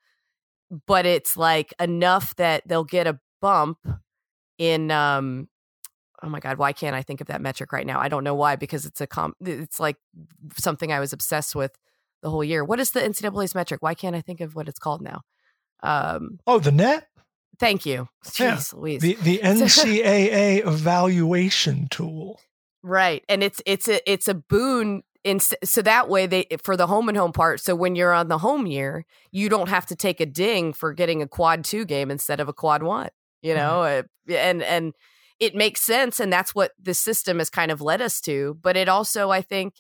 but 0.86 1.06
it's 1.06 1.36
like 1.36 1.72
enough 1.80 2.36
that 2.36 2.66
they'll 2.66 2.84
get 2.84 3.06
a 3.06 3.18
bump 3.40 3.78
in. 4.58 4.90
Um, 4.90 5.48
oh 6.22 6.28
my 6.28 6.40
god, 6.40 6.58
why 6.58 6.72
can't 6.72 6.96
I 6.96 7.02
think 7.02 7.20
of 7.20 7.28
that 7.28 7.40
metric 7.40 7.72
right 7.72 7.86
now? 7.86 8.00
I 8.00 8.08
don't 8.08 8.24
know 8.24 8.34
why 8.34 8.56
because 8.56 8.86
it's 8.86 9.00
a 9.00 9.06
com. 9.06 9.34
It's 9.40 9.80
like 9.80 9.96
something 10.56 10.92
I 10.92 11.00
was 11.00 11.12
obsessed 11.12 11.54
with 11.54 11.76
the 12.22 12.30
whole 12.30 12.44
year. 12.44 12.64
What 12.64 12.80
is 12.80 12.90
the 12.92 13.00
NCAA's 13.00 13.54
metric? 13.54 13.82
Why 13.82 13.94
can't 13.94 14.16
I 14.16 14.20
think 14.20 14.40
of 14.40 14.54
what 14.54 14.68
it's 14.68 14.78
called 14.78 15.02
now? 15.02 15.22
Um, 15.82 16.40
oh, 16.46 16.58
the 16.58 16.72
net. 16.72 17.08
Thank 17.60 17.86
you. 17.86 18.08
Jeez, 18.24 18.72
yeah. 18.72 18.78
Louise. 18.78 19.02
The 19.02 19.14
the 19.14 19.38
NCAA 19.42 20.66
evaluation 20.66 21.88
tool. 21.88 22.40
Right, 22.82 23.24
and 23.28 23.42
it's 23.42 23.62
it's 23.66 23.88
a 23.88 24.10
it's 24.10 24.28
a 24.28 24.34
boon 24.34 25.02
in 25.24 25.40
so 25.40 25.82
that 25.82 26.08
way 26.08 26.26
they 26.26 26.46
for 26.62 26.76
the 26.76 26.86
home 26.86 27.08
and 27.08 27.16
home 27.16 27.32
part. 27.32 27.60
So 27.60 27.74
when 27.74 27.96
you're 27.96 28.12
on 28.12 28.28
the 28.28 28.38
home 28.38 28.66
year, 28.66 29.06
you 29.32 29.48
don't 29.48 29.70
have 29.70 29.86
to 29.86 29.96
take 29.96 30.20
a 30.20 30.26
ding 30.26 30.72
for 30.74 30.92
getting 30.92 31.22
a 31.22 31.28
quad 31.28 31.64
two 31.64 31.84
game 31.86 32.10
instead 32.10 32.40
of 32.40 32.48
a 32.48 32.52
quad 32.52 32.82
one. 32.82 33.08
You 33.42 33.54
know, 33.54 33.80
mm-hmm. 33.80 34.32
and 34.32 34.62
and 34.62 34.94
it 35.40 35.54
makes 35.54 35.80
sense, 35.80 36.20
and 36.20 36.32
that's 36.32 36.54
what 36.54 36.72
the 36.80 36.94
system 36.94 37.38
has 37.38 37.50
kind 37.50 37.72
of 37.72 37.80
led 37.80 38.00
us 38.00 38.20
to. 38.22 38.58
But 38.62 38.76
it 38.76 38.88
also, 38.88 39.30
I 39.30 39.42
think, 39.42 39.74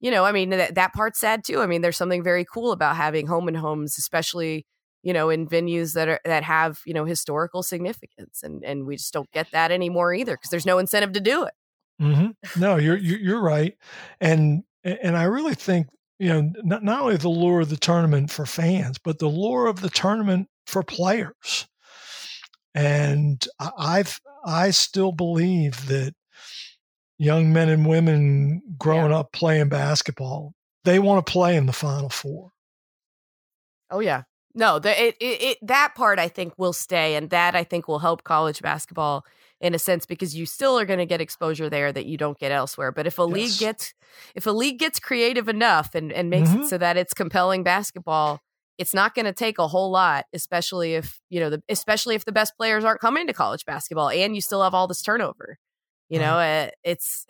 you 0.00 0.10
know, 0.10 0.24
I 0.24 0.32
mean 0.32 0.50
that 0.50 0.74
that 0.74 0.92
part's 0.92 1.18
sad 1.18 1.44
too. 1.44 1.60
I 1.60 1.66
mean, 1.66 1.80
there's 1.80 1.96
something 1.96 2.22
very 2.22 2.44
cool 2.44 2.70
about 2.70 2.96
having 2.96 3.26
home 3.26 3.48
and 3.48 3.56
homes, 3.56 3.96
especially 3.98 4.66
you 5.02 5.12
know 5.12 5.30
in 5.30 5.46
venues 5.46 5.94
that 5.94 6.08
are 6.08 6.20
that 6.24 6.42
have 6.42 6.80
you 6.84 6.94
know 6.94 7.04
historical 7.04 7.62
significance 7.62 8.42
and 8.42 8.64
and 8.64 8.86
we 8.86 8.96
just 8.96 9.12
don't 9.12 9.30
get 9.32 9.50
that 9.52 9.70
anymore 9.70 10.14
either 10.14 10.34
because 10.34 10.50
there's 10.50 10.66
no 10.66 10.78
incentive 10.78 11.12
to 11.12 11.20
do 11.20 11.44
it 11.44 11.52
mm-hmm. 12.00 12.60
no 12.60 12.76
you're 12.76 12.96
you're 12.96 13.40
right 13.40 13.76
and 14.18 14.64
and 14.84 15.16
i 15.16 15.24
really 15.24 15.54
think 15.54 15.86
you 16.18 16.28
know 16.28 16.52
not, 16.62 16.82
not 16.82 17.02
only 17.02 17.16
the 17.16 17.28
lure 17.28 17.60
of 17.60 17.70
the 17.70 17.76
tournament 17.76 18.30
for 18.30 18.46
fans 18.46 18.98
but 18.98 19.18
the 19.18 19.28
lure 19.28 19.66
of 19.66 19.80
the 19.80 19.90
tournament 19.90 20.48
for 20.66 20.82
players. 20.82 21.66
And 22.76 23.44
i've 23.60 24.20
i 24.44 24.70
still 24.70 25.12
believe 25.12 25.86
that 25.86 26.14
young 27.18 27.52
men 27.52 27.68
and 27.68 27.86
women 27.86 28.62
growing 28.76 29.10
yeah. 29.10 29.18
up 29.18 29.32
playing 29.32 29.68
basketball 29.68 30.54
they 30.84 30.98
want 30.98 31.24
to 31.24 31.32
play 31.32 31.56
in 31.56 31.66
the 31.66 31.72
final 31.72 32.10
four. 32.10 32.50
Oh 33.90 34.00
yeah. 34.00 34.22
No, 34.54 34.78
the, 34.78 34.90
it, 35.02 35.16
it, 35.18 35.42
it, 35.42 35.58
that 35.62 35.94
part 35.96 36.20
I 36.20 36.28
think 36.28 36.54
will 36.56 36.72
stay, 36.72 37.16
and 37.16 37.30
that 37.30 37.56
I 37.56 37.64
think 37.64 37.88
will 37.88 37.98
help 37.98 38.22
college 38.22 38.62
basketball 38.62 39.24
in 39.60 39.74
a 39.74 39.78
sense 39.78 40.06
because 40.06 40.34
you 40.36 40.46
still 40.46 40.78
are 40.78 40.84
going 40.84 40.98
to 40.98 41.06
get 41.06 41.20
exposure 41.20 41.70
there 41.70 41.92
that 41.92 42.06
you 42.06 42.16
don't 42.16 42.38
get 42.38 42.52
elsewhere. 42.52 42.92
But 42.92 43.06
if 43.06 43.18
a 43.18 43.22
yes. 43.22 43.32
league 43.32 43.58
gets 43.58 43.94
if 44.34 44.46
a 44.46 44.50
league 44.50 44.78
gets 44.78 45.00
creative 45.00 45.48
enough 45.48 45.94
and 45.94 46.12
and 46.12 46.30
makes 46.30 46.50
mm-hmm. 46.50 46.62
it 46.62 46.68
so 46.68 46.78
that 46.78 46.96
it's 46.96 47.14
compelling 47.14 47.62
basketball, 47.62 48.40
it's 48.78 48.94
not 48.94 49.14
going 49.14 49.26
to 49.26 49.32
take 49.32 49.58
a 49.58 49.68
whole 49.68 49.90
lot, 49.90 50.26
especially 50.32 50.94
if 50.94 51.20
you 51.30 51.40
know 51.40 51.50
the 51.50 51.62
especially 51.68 52.14
if 52.14 52.24
the 52.24 52.32
best 52.32 52.56
players 52.56 52.84
aren't 52.84 53.00
coming 53.00 53.26
to 53.26 53.32
college 53.32 53.64
basketball 53.64 54.10
and 54.10 54.34
you 54.34 54.40
still 54.40 54.62
have 54.62 54.74
all 54.74 54.86
this 54.86 55.02
turnover. 55.02 55.58
You 56.08 56.18
know, 56.18 56.38
uh, 56.38 56.68
it's. 56.84 57.26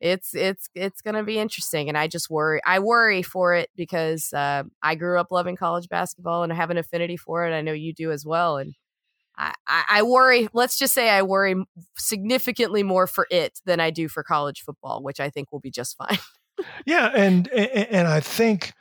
it's 0.00 0.32
it's 0.32 0.68
it's 0.76 1.02
going 1.02 1.16
to 1.16 1.24
be 1.24 1.40
interesting 1.40 1.88
and 1.88 1.98
i 1.98 2.06
just 2.06 2.30
worry 2.30 2.60
i 2.64 2.78
worry 2.78 3.20
for 3.20 3.54
it 3.54 3.68
because 3.74 4.32
uh, 4.32 4.62
i 4.80 4.94
grew 4.94 5.18
up 5.18 5.32
loving 5.32 5.56
college 5.56 5.88
basketball 5.88 6.44
and 6.44 6.52
i 6.52 6.54
have 6.54 6.70
an 6.70 6.78
affinity 6.78 7.16
for 7.16 7.44
it 7.44 7.52
i 7.52 7.60
know 7.60 7.72
you 7.72 7.92
do 7.92 8.12
as 8.12 8.24
well 8.24 8.58
and 8.58 8.74
I, 9.38 9.54
I, 9.88 10.02
worry 10.02 10.48
let's 10.52 10.78
just 10.78 10.92
say 10.92 11.08
i 11.10 11.22
worry 11.22 11.54
significantly 11.96 12.82
more 12.82 13.06
for 13.06 13.26
it 13.30 13.60
than 13.64 13.78
i 13.78 13.90
do 13.90 14.08
for 14.08 14.22
college 14.24 14.62
football 14.62 15.02
which 15.02 15.20
i 15.20 15.30
think 15.30 15.52
will 15.52 15.60
be 15.60 15.70
just 15.70 15.96
fine. 15.98 16.18
Yeah 16.84 17.12
and 17.14 17.48
and 17.48 18.08
i 18.08 18.20
think 18.20 18.72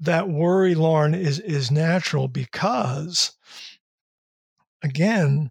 that 0.00 0.28
worry 0.28 0.74
lauren 0.74 1.14
is 1.14 1.38
is 1.38 1.70
natural 1.70 2.26
because 2.26 3.32
again 4.82 5.50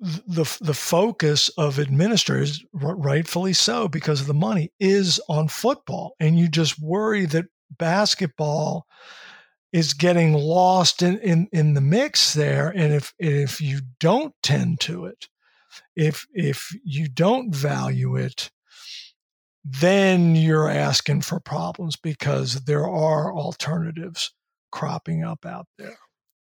the 0.00 0.58
the 0.60 0.74
focus 0.74 1.48
of 1.58 1.78
administrators, 1.78 2.64
rightfully 2.72 3.52
so, 3.52 3.88
because 3.88 4.20
of 4.20 4.26
the 4.26 4.34
money, 4.34 4.72
is 4.78 5.20
on 5.28 5.48
football, 5.48 6.14
and 6.20 6.38
you 6.38 6.48
just 6.48 6.80
worry 6.80 7.26
that 7.26 7.46
basketball 7.76 8.86
is 9.72 9.92
getting 9.92 10.32
lost 10.32 11.02
in, 11.02 11.18
in, 11.18 11.48
in 11.52 11.74
the 11.74 11.80
mix 11.80 12.34
there. 12.34 12.70
And 12.70 12.92
if 12.94 13.12
if 13.18 13.60
you 13.60 13.80
don't 14.00 14.34
tend 14.42 14.80
to 14.80 15.06
it, 15.06 15.28
if 15.94 16.26
if 16.32 16.74
you 16.84 17.08
don't 17.08 17.54
value 17.54 18.16
it, 18.16 18.50
then 19.64 20.34
you're 20.36 20.70
asking 20.70 21.20
for 21.20 21.40
problems 21.40 21.96
because 21.96 22.64
there 22.64 22.88
are 22.88 23.32
alternatives 23.32 24.32
cropping 24.70 25.24
up 25.24 25.44
out 25.44 25.66
there. 25.76 25.98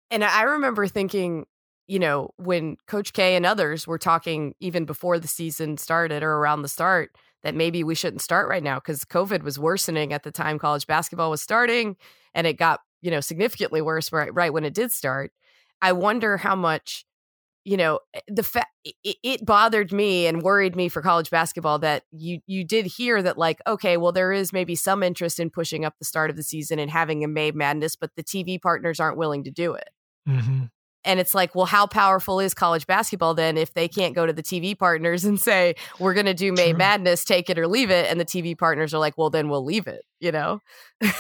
And 0.10 0.24
I 0.24 0.44
remember 0.44 0.88
thinking, 0.88 1.46
you 1.88 2.00
know, 2.00 2.30
when 2.38 2.78
Coach 2.88 3.14
K 3.14 3.36
and 3.36 3.46
others 3.46 3.86
were 3.86 3.98
talking 3.98 4.56
even 4.60 4.86
before 4.86 5.20
the 5.20 5.28
season 5.28 5.78
started 5.78 6.24
or 6.24 6.34
around 6.34 6.62
the 6.62 6.70
start, 6.70 7.16
that 7.44 7.56
maybe 7.56 7.84
we 7.84 7.96
shouldn't 7.96 8.22
start 8.22 8.48
right 8.48 8.64
now 8.64 8.76
because 8.76 9.04
COVID 9.06 9.44
was 9.44 9.60
worsening 9.60 10.14
at 10.14 10.24
the 10.24 10.32
time 10.32 10.58
college 10.58 10.88
basketball 10.88 11.30
was 11.30 11.42
starting 11.42 11.98
and 12.34 12.48
it 12.48 12.54
got, 12.54 12.80
you 13.04 13.12
know, 13.12 13.20
significantly 13.20 13.82
worse 13.82 14.12
right, 14.12 14.34
right 14.34 14.52
when 14.52 14.64
it 14.64 14.74
did 14.74 14.92
start. 14.92 15.32
I 15.82 15.92
wonder 15.92 16.38
how 16.38 16.56
much, 16.56 17.06
you 17.66 17.76
know, 17.76 18.00
eh, 18.14 18.22
the 18.30 18.44
fact 18.44 18.72
it, 18.86 19.18
it 19.22 19.46
bothered 19.46 19.92
me 19.92 20.26
and 20.26 20.42
worried 20.42 20.76
me 20.76 20.88
for 20.88 21.02
college 21.02 21.30
basketball 21.30 21.80
that 21.80 22.04
you 22.12 22.40
you 22.48 22.64
did 22.64 22.86
hear 22.86 23.22
that 23.22 23.38
like, 23.38 23.60
okay, 23.68 23.98
well, 23.98 24.14
there 24.14 24.32
is 24.32 24.54
maybe 24.54 24.74
some 24.76 25.04
interest 25.04 25.38
in 25.38 25.50
pushing 25.50 25.84
up 25.84 25.96
the 26.00 26.06
start 26.06 26.30
of 26.30 26.38
the 26.38 26.44
season 26.44 26.80
and 26.80 26.90
having 26.90 27.26
a 27.26 27.28
May 27.28 27.52
Madness, 27.52 27.98
but 27.98 28.12
the 28.16 28.24
TV 28.24 28.60
partners 28.60 29.02
aren't 29.02 29.18
willing 29.18 29.44
to 29.44 29.52
do 29.52 29.74
it. 29.74 29.90
Mm-hmm. 30.28 30.64
And 31.06 31.20
it's 31.20 31.36
like, 31.36 31.54
well, 31.54 31.66
how 31.66 31.86
powerful 31.86 32.40
is 32.40 32.54
college 32.54 32.88
basketball 32.88 33.34
then 33.34 33.58
if 33.58 33.74
they 33.74 33.90
can't 33.90 34.16
go 34.16 34.26
to 34.26 34.32
the 34.32 34.42
TV 34.42 34.80
partners 34.80 35.26
and 35.26 35.38
say, 35.38 35.76
we're 36.00 36.14
going 36.14 36.28
to 36.28 36.34
do 36.34 36.54
May 36.54 36.70
True. 36.70 36.78
Madness, 36.78 37.26
take 37.26 37.50
it 37.50 37.60
or 37.60 37.68
leave 37.68 37.90
it? 37.90 38.10
And 38.10 38.18
the 38.18 38.26
TV 38.26 38.58
partners 38.58 38.94
are 38.94 39.00
like, 39.00 39.18
well, 39.18 39.30
then 39.30 39.50
we'll 39.50 39.66
leave 39.66 39.88
it, 39.88 40.04
you 40.22 40.32
know? 40.32 40.62
Yeah. 41.02 41.12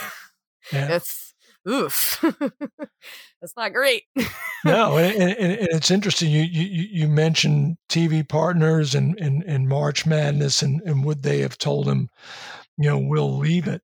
it's 0.71 1.32
oof. 1.67 2.23
That's 3.41 3.55
not 3.57 3.73
great. 3.73 4.03
no, 4.65 4.97
and, 4.97 5.15
and, 5.15 5.37
and, 5.37 5.67
it's 5.71 5.91
interesting. 5.91 6.29
You, 6.29 6.43
you 6.43 6.87
you 6.91 7.07
mentioned 7.07 7.77
TV 7.89 8.27
partners 8.27 8.95
and, 8.95 9.19
and, 9.19 9.43
and 9.43 9.67
March 9.67 10.05
Madness, 10.05 10.61
and, 10.61 10.81
and 10.81 11.03
would 11.03 11.23
they 11.23 11.39
have 11.39 11.57
told 11.57 11.87
him, 11.87 12.09
you 12.77 12.89
know, 12.89 12.97
we'll 12.97 13.37
leave 13.37 13.67
it? 13.67 13.81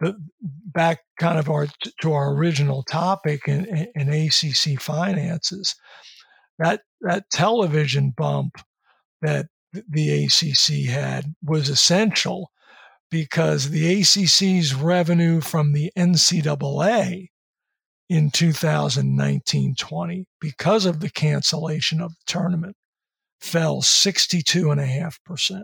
But 0.00 0.16
back 0.40 1.00
kind 1.18 1.38
of 1.38 1.50
our 1.50 1.66
to 2.02 2.12
our 2.12 2.32
original 2.32 2.82
topic 2.84 3.48
and, 3.48 3.88
and 3.94 4.14
ACC 4.14 4.80
finances, 4.80 5.74
that 6.58 6.82
that 7.00 7.30
television 7.30 8.14
bump 8.16 8.54
that 9.22 9.46
the 9.88 10.24
ACC 10.24 10.88
had 10.88 11.34
was 11.42 11.68
essential 11.68 12.50
because 13.10 13.70
the 13.70 14.00
ACC's 14.00 14.74
revenue 14.74 15.40
from 15.40 15.72
the 15.72 15.90
NCAA 15.96 17.28
in 18.08 18.30
2019 18.30 19.74
20, 19.74 20.26
because 20.40 20.86
of 20.86 21.00
the 21.00 21.10
cancellation 21.10 22.00
of 22.00 22.12
the 22.12 22.22
tournament, 22.26 22.76
fell 23.40 23.82
62.5%. 23.82 25.62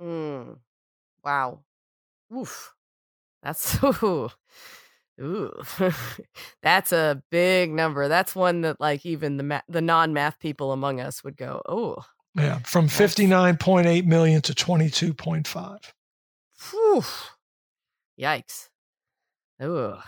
Mm. 0.00 0.58
Wow. 1.24 1.60
Oof. 2.34 2.74
That's 3.42 3.82
ooh. 4.02 4.30
Ooh. 5.20 5.52
That's 6.62 6.92
a 6.92 7.22
big 7.30 7.72
number. 7.72 8.08
That's 8.08 8.36
one 8.36 8.60
that 8.62 8.80
like 8.80 9.04
even 9.04 9.36
the 9.36 9.42
ma- 9.42 9.60
the 9.68 9.80
non-math 9.80 10.38
people 10.38 10.72
among 10.72 11.00
us 11.00 11.24
would 11.24 11.36
go, 11.36 11.60
"Oh." 11.68 12.04
Yeah, 12.34 12.58
from 12.58 12.86
59.8 12.86 14.04
million 14.04 14.40
to 14.42 14.52
22.5. 14.52 15.92
Whew. 16.58 17.04
Yikes. 18.18 18.68
Ooh! 19.62 19.98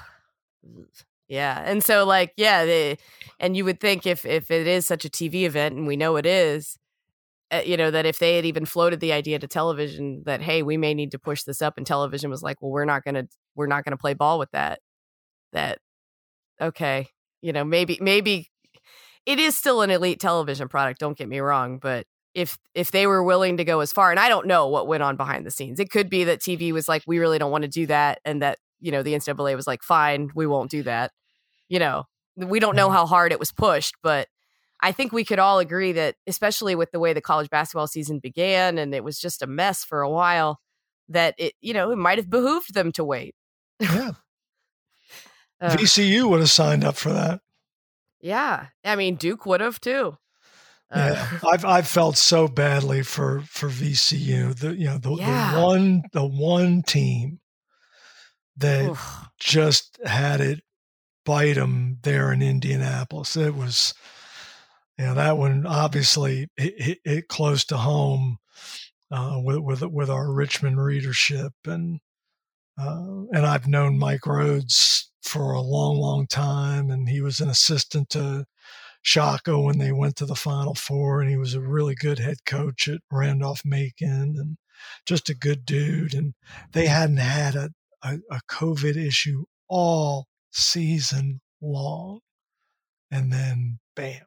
Yeah. 1.28 1.62
And 1.64 1.82
so 1.82 2.04
like, 2.04 2.32
yeah, 2.36 2.64
they, 2.64 2.98
and 3.38 3.56
you 3.56 3.64
would 3.64 3.80
think 3.80 4.06
if 4.06 4.24
if 4.26 4.50
it 4.50 4.66
is 4.66 4.86
such 4.86 5.04
a 5.04 5.08
TV 5.08 5.44
event 5.44 5.76
and 5.76 5.86
we 5.86 5.96
know 5.96 6.16
it 6.16 6.26
is, 6.26 6.76
uh, 7.52 7.62
you 7.64 7.76
know, 7.76 7.90
that 7.90 8.06
if 8.06 8.18
they 8.18 8.36
had 8.36 8.46
even 8.46 8.66
floated 8.66 9.00
the 9.00 9.12
idea 9.12 9.38
to 9.38 9.48
television 9.48 10.22
that 10.26 10.42
hey, 10.42 10.62
we 10.62 10.76
may 10.76 10.94
need 10.94 11.12
to 11.12 11.18
push 11.18 11.44
this 11.44 11.62
up 11.62 11.78
and 11.78 11.86
television 11.86 12.30
was 12.30 12.42
like, 12.42 12.62
well, 12.62 12.72
we're 12.72 12.84
not 12.86 13.04
going 13.04 13.14
to 13.16 13.28
we're 13.56 13.66
not 13.68 13.84
going 13.84 13.92
to 13.92 13.98
play 13.98 14.14
ball 14.14 14.38
with 14.38 14.50
that. 14.52 14.80
That 15.52 15.78
okay, 16.60 17.08
you 17.42 17.52
know, 17.52 17.64
maybe 17.64 17.98
maybe 18.02 18.50
it 19.26 19.38
is 19.40 19.56
still 19.56 19.82
an 19.82 19.90
elite 19.90 20.20
television 20.20 20.68
product, 20.68 21.00
don't 21.00 21.18
get 21.18 21.28
me 21.28 21.40
wrong, 21.40 21.78
but 21.78 22.06
if 22.34 22.58
if 22.74 22.90
they 22.90 23.06
were 23.06 23.22
willing 23.22 23.56
to 23.56 23.64
go 23.64 23.80
as 23.80 23.92
far 23.92 24.10
and 24.10 24.20
i 24.20 24.28
don't 24.28 24.46
know 24.46 24.68
what 24.68 24.86
went 24.86 25.02
on 25.02 25.16
behind 25.16 25.44
the 25.44 25.50
scenes 25.50 25.80
it 25.80 25.90
could 25.90 26.08
be 26.08 26.24
that 26.24 26.40
tv 26.40 26.72
was 26.72 26.88
like 26.88 27.02
we 27.06 27.18
really 27.18 27.38
don't 27.38 27.50
want 27.50 27.62
to 27.62 27.68
do 27.68 27.86
that 27.86 28.20
and 28.24 28.42
that 28.42 28.58
you 28.80 28.92
know 28.92 29.02
the 29.02 29.14
ncaa 29.14 29.56
was 29.56 29.66
like 29.66 29.82
fine 29.82 30.30
we 30.34 30.46
won't 30.46 30.70
do 30.70 30.82
that 30.82 31.10
you 31.68 31.78
know 31.78 32.04
we 32.36 32.60
don't 32.60 32.76
know 32.76 32.86
mm-hmm. 32.86 32.96
how 32.96 33.06
hard 33.06 33.32
it 33.32 33.40
was 33.40 33.52
pushed 33.52 33.94
but 34.02 34.28
I 34.82 34.92
think 34.92 35.12
we 35.12 35.24
could 35.24 35.38
all 35.38 35.58
agree 35.58 35.92
that, 35.92 36.16
especially 36.26 36.74
with 36.74 36.90
the 36.90 36.98
way 36.98 37.12
the 37.12 37.20
college 37.20 37.50
basketball 37.50 37.86
season 37.86 38.18
began 38.18 38.78
and 38.78 38.94
it 38.94 39.04
was 39.04 39.18
just 39.18 39.42
a 39.42 39.46
mess 39.46 39.84
for 39.84 40.00
a 40.00 40.10
while, 40.10 40.58
that 41.08 41.34
it, 41.38 41.54
you 41.60 41.74
know, 41.74 41.90
it 41.90 41.96
might 41.96 42.18
have 42.18 42.30
behooved 42.30 42.72
them 42.72 42.92
to 42.92 43.04
wait. 43.04 43.34
Yeah. 43.78 44.12
uh, 45.60 45.76
VCU 45.76 46.28
would 46.28 46.40
have 46.40 46.50
signed 46.50 46.84
up 46.84 46.96
for 46.96 47.12
that. 47.12 47.40
Yeah. 48.20 48.66
I 48.84 48.96
mean, 48.96 49.16
Duke 49.16 49.44
would 49.46 49.60
have 49.60 49.80
too. 49.80 50.16
Uh, 50.92 51.12
yeah, 51.14 51.38
I've 51.48 51.64
I've 51.64 51.88
felt 51.88 52.16
so 52.16 52.48
badly 52.48 53.02
for 53.02 53.42
for 53.42 53.68
VCU. 53.68 54.58
The 54.58 54.74
you 54.74 54.86
know 54.86 54.98
the, 54.98 55.14
yeah. 55.14 55.54
the 55.54 55.60
one 55.60 56.02
the 56.12 56.26
one 56.26 56.82
team 56.82 57.40
that 58.56 58.90
Oof. 58.90 59.28
just 59.38 59.98
had 60.04 60.40
it 60.40 60.60
bite 61.24 61.54
them 61.54 61.98
there 62.02 62.32
in 62.32 62.42
Indianapolis. 62.42 63.36
It 63.36 63.54
was 63.54 63.94
you 65.00 65.06
know, 65.06 65.14
that 65.14 65.38
one 65.38 65.64
obviously 65.66 66.48
it 66.58 66.98
hit 67.06 67.26
close 67.28 67.64
to 67.64 67.78
home 67.78 68.36
uh, 69.10 69.40
with, 69.42 69.58
with 69.60 69.82
with 69.82 70.10
our 70.10 70.30
Richmond 70.30 70.78
readership, 70.78 71.52
and 71.64 72.00
uh, 72.78 73.24
and 73.32 73.46
I've 73.46 73.66
known 73.66 73.98
Mike 73.98 74.26
Rhodes 74.26 75.10
for 75.22 75.52
a 75.52 75.62
long, 75.62 75.96
long 75.96 76.26
time, 76.26 76.90
and 76.90 77.08
he 77.08 77.22
was 77.22 77.40
an 77.40 77.48
assistant 77.48 78.10
to 78.10 78.44
Shaka 79.02 79.58
when 79.58 79.78
they 79.78 79.92
went 79.92 80.16
to 80.16 80.26
the 80.26 80.34
Final 80.34 80.74
Four, 80.74 81.20
and 81.20 81.30
he 81.30 81.36
was 81.36 81.54
a 81.54 81.60
really 81.60 81.94
good 81.94 82.18
head 82.18 82.44
coach 82.44 82.88
at 82.88 83.00
Randolph 83.10 83.62
Macon, 83.64 84.36
and 84.38 84.56
just 85.06 85.28
a 85.28 85.34
good 85.34 85.64
dude. 85.64 86.14
And 86.14 86.34
they 86.72 86.86
hadn't 86.86 87.18
had 87.18 87.54
a, 87.54 87.70
a, 88.02 88.18
a 88.30 88.40
COVID 88.48 88.96
issue 88.96 89.44
all 89.68 90.26
season 90.50 91.40
long, 91.60 92.20
and 93.10 93.32
then 93.32 93.78
bam, 93.96 94.22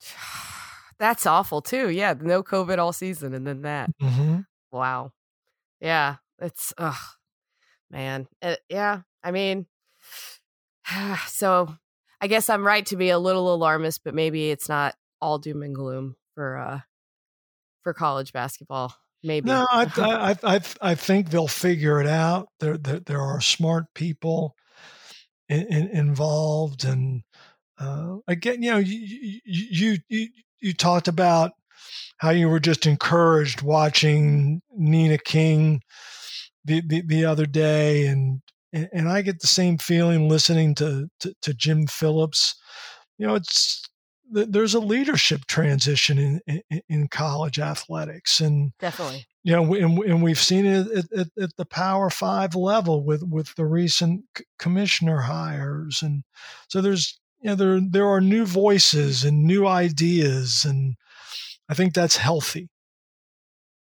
That's 0.98 1.26
awful 1.26 1.62
too. 1.62 1.88
Yeah, 1.90 2.14
no 2.20 2.42
COVID 2.42 2.78
all 2.78 2.92
season, 2.92 3.34
and 3.34 3.46
then 3.46 3.62
that. 3.62 3.90
Mm-hmm. 4.02 4.40
Wow. 4.70 5.12
Yeah, 5.80 6.16
it's 6.38 6.74
ugh, 6.76 6.94
man. 7.90 8.28
It, 8.42 8.52
uh, 8.52 8.56
yeah, 8.68 9.00
I 9.24 9.30
mean, 9.30 9.66
so 11.26 11.74
I 12.20 12.26
guess 12.26 12.50
I'm 12.50 12.66
right 12.66 12.84
to 12.86 12.96
be 12.96 13.10
a 13.10 13.18
little 13.18 13.52
alarmist, 13.54 14.04
but 14.04 14.14
maybe 14.14 14.50
it's 14.50 14.68
not 14.68 14.94
all 15.20 15.38
doom 15.38 15.62
and 15.62 15.74
gloom 15.74 16.16
for 16.34 16.56
uh 16.56 16.80
for 17.82 17.94
college 17.94 18.32
basketball. 18.32 18.94
Maybe. 19.22 19.48
No, 19.48 19.66
I 19.70 20.36
I 20.44 20.56
I, 20.56 20.60
I 20.80 20.94
think 20.94 21.30
they'll 21.30 21.48
figure 21.48 22.00
it 22.00 22.06
out. 22.06 22.48
There 22.60 22.76
there, 22.76 23.00
there 23.00 23.20
are 23.20 23.40
smart 23.40 23.86
people 23.94 24.54
in, 25.48 25.66
in, 25.66 25.88
involved, 25.88 26.84
and 26.84 27.22
uh, 27.80 28.18
again, 28.28 28.62
you 28.62 28.70
know, 28.70 28.78
you, 28.78 29.40
you, 29.44 29.96
you, 30.08 30.28
you 30.60 30.72
talked 30.74 31.08
about 31.08 31.52
how 32.18 32.30
you 32.30 32.48
were 32.48 32.60
just 32.60 32.86
encouraged 32.86 33.62
watching 33.62 34.60
Nina 34.76 35.16
King 35.16 35.80
the, 36.64 36.82
the, 36.86 37.00
the 37.00 37.24
other 37.24 37.46
day. 37.46 38.06
And, 38.06 38.42
and 38.72 39.08
I 39.08 39.22
get 39.22 39.40
the 39.40 39.46
same 39.46 39.78
feeling 39.78 40.28
listening 40.28 40.74
to, 40.76 41.08
to, 41.20 41.34
to 41.42 41.54
Jim 41.54 41.86
Phillips. 41.86 42.54
You 43.18 43.26
know, 43.26 43.34
it's, 43.34 43.82
there's 44.30 44.74
a 44.74 44.80
leadership 44.80 45.46
transition 45.46 46.40
in, 46.46 46.62
in, 46.70 46.82
in 46.88 47.08
college 47.08 47.58
athletics 47.58 48.38
and 48.38 48.70
definitely 48.78 49.26
you 49.42 49.50
know 49.50 49.74
and, 49.74 49.98
and 50.04 50.22
we've 50.22 50.38
seen 50.38 50.64
it 50.64 50.86
at, 50.86 51.12
at, 51.18 51.26
at, 51.36 51.56
the 51.56 51.64
power 51.64 52.08
five 52.10 52.54
level 52.54 53.04
with 53.04 53.24
with 53.24 53.52
the 53.56 53.64
recent 53.64 54.22
commissioner 54.56 55.22
hires 55.22 56.00
and 56.00 56.22
so 56.68 56.80
there's 56.80 57.18
you 57.40 57.50
know, 57.50 57.54
there 57.54 57.80
there 57.80 58.06
are 58.06 58.20
new 58.20 58.44
voices 58.44 59.24
and 59.24 59.44
new 59.44 59.66
ideas, 59.66 60.64
and 60.64 60.96
I 61.68 61.74
think 61.74 61.94
that's 61.94 62.16
healthy. 62.16 62.68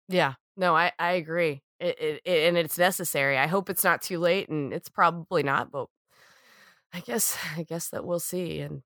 Yeah, 0.08 0.34
no, 0.56 0.76
I 0.76 0.92
I 0.98 1.12
agree. 1.12 1.62
It, 1.80 1.98
it, 2.00 2.20
it, 2.24 2.48
and 2.48 2.56
it's 2.56 2.78
necessary. 2.78 3.36
I 3.36 3.46
hope 3.46 3.68
it's 3.68 3.84
not 3.84 4.02
too 4.02 4.18
late, 4.18 4.48
and 4.48 4.72
it's 4.72 4.88
probably 4.88 5.42
not, 5.42 5.70
but 5.70 5.86
I 6.92 7.00
guess 7.00 7.36
I 7.56 7.62
guess 7.64 7.90
that 7.90 8.04
we'll 8.04 8.20
see. 8.20 8.60
And 8.60 8.82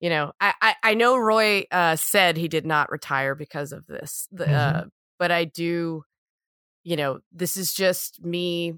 you 0.00 0.10
know, 0.10 0.32
I 0.40 0.54
I, 0.60 0.74
I 0.82 0.94
know 0.94 1.16
Roy 1.16 1.64
uh, 1.70 1.96
said 1.96 2.36
he 2.36 2.48
did 2.48 2.66
not 2.66 2.90
retire 2.90 3.34
because 3.34 3.72
of 3.72 3.86
this, 3.86 4.28
the, 4.32 4.44
mm-hmm. 4.44 4.76
uh, 4.78 4.84
but 5.18 5.30
I 5.30 5.44
do. 5.44 6.04
You 6.84 6.96
know, 6.96 7.20
this 7.32 7.56
is 7.56 7.72
just 7.72 8.24
me 8.24 8.74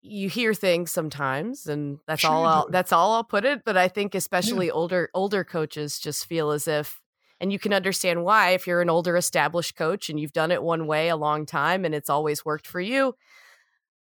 you 0.00 0.28
hear 0.28 0.54
things 0.54 0.90
sometimes 0.90 1.66
and 1.66 1.98
that's 2.06 2.20
sure 2.20 2.30
all 2.30 2.46
I'll, 2.46 2.68
that's 2.70 2.92
all 2.92 3.14
I'll 3.14 3.24
put 3.24 3.44
it 3.44 3.62
but 3.64 3.76
I 3.76 3.88
think 3.88 4.14
especially 4.14 4.66
yeah. 4.66 4.72
older 4.72 5.10
older 5.12 5.42
coaches 5.42 5.98
just 5.98 6.26
feel 6.26 6.52
as 6.52 6.68
if 6.68 7.00
and 7.40 7.52
you 7.52 7.58
can 7.58 7.72
understand 7.72 8.24
why 8.24 8.50
if 8.50 8.66
you're 8.66 8.80
an 8.80 8.90
older 8.90 9.16
established 9.16 9.76
coach 9.76 10.08
and 10.10 10.18
you've 10.18 10.32
done 10.32 10.50
it 10.50 10.62
one 10.62 10.86
way 10.86 11.08
a 11.08 11.16
long 11.16 11.46
time 11.46 11.84
and 11.84 11.94
it's 11.94 12.10
always 12.10 12.44
worked 12.44 12.66
for 12.66 12.80
you 12.80 13.14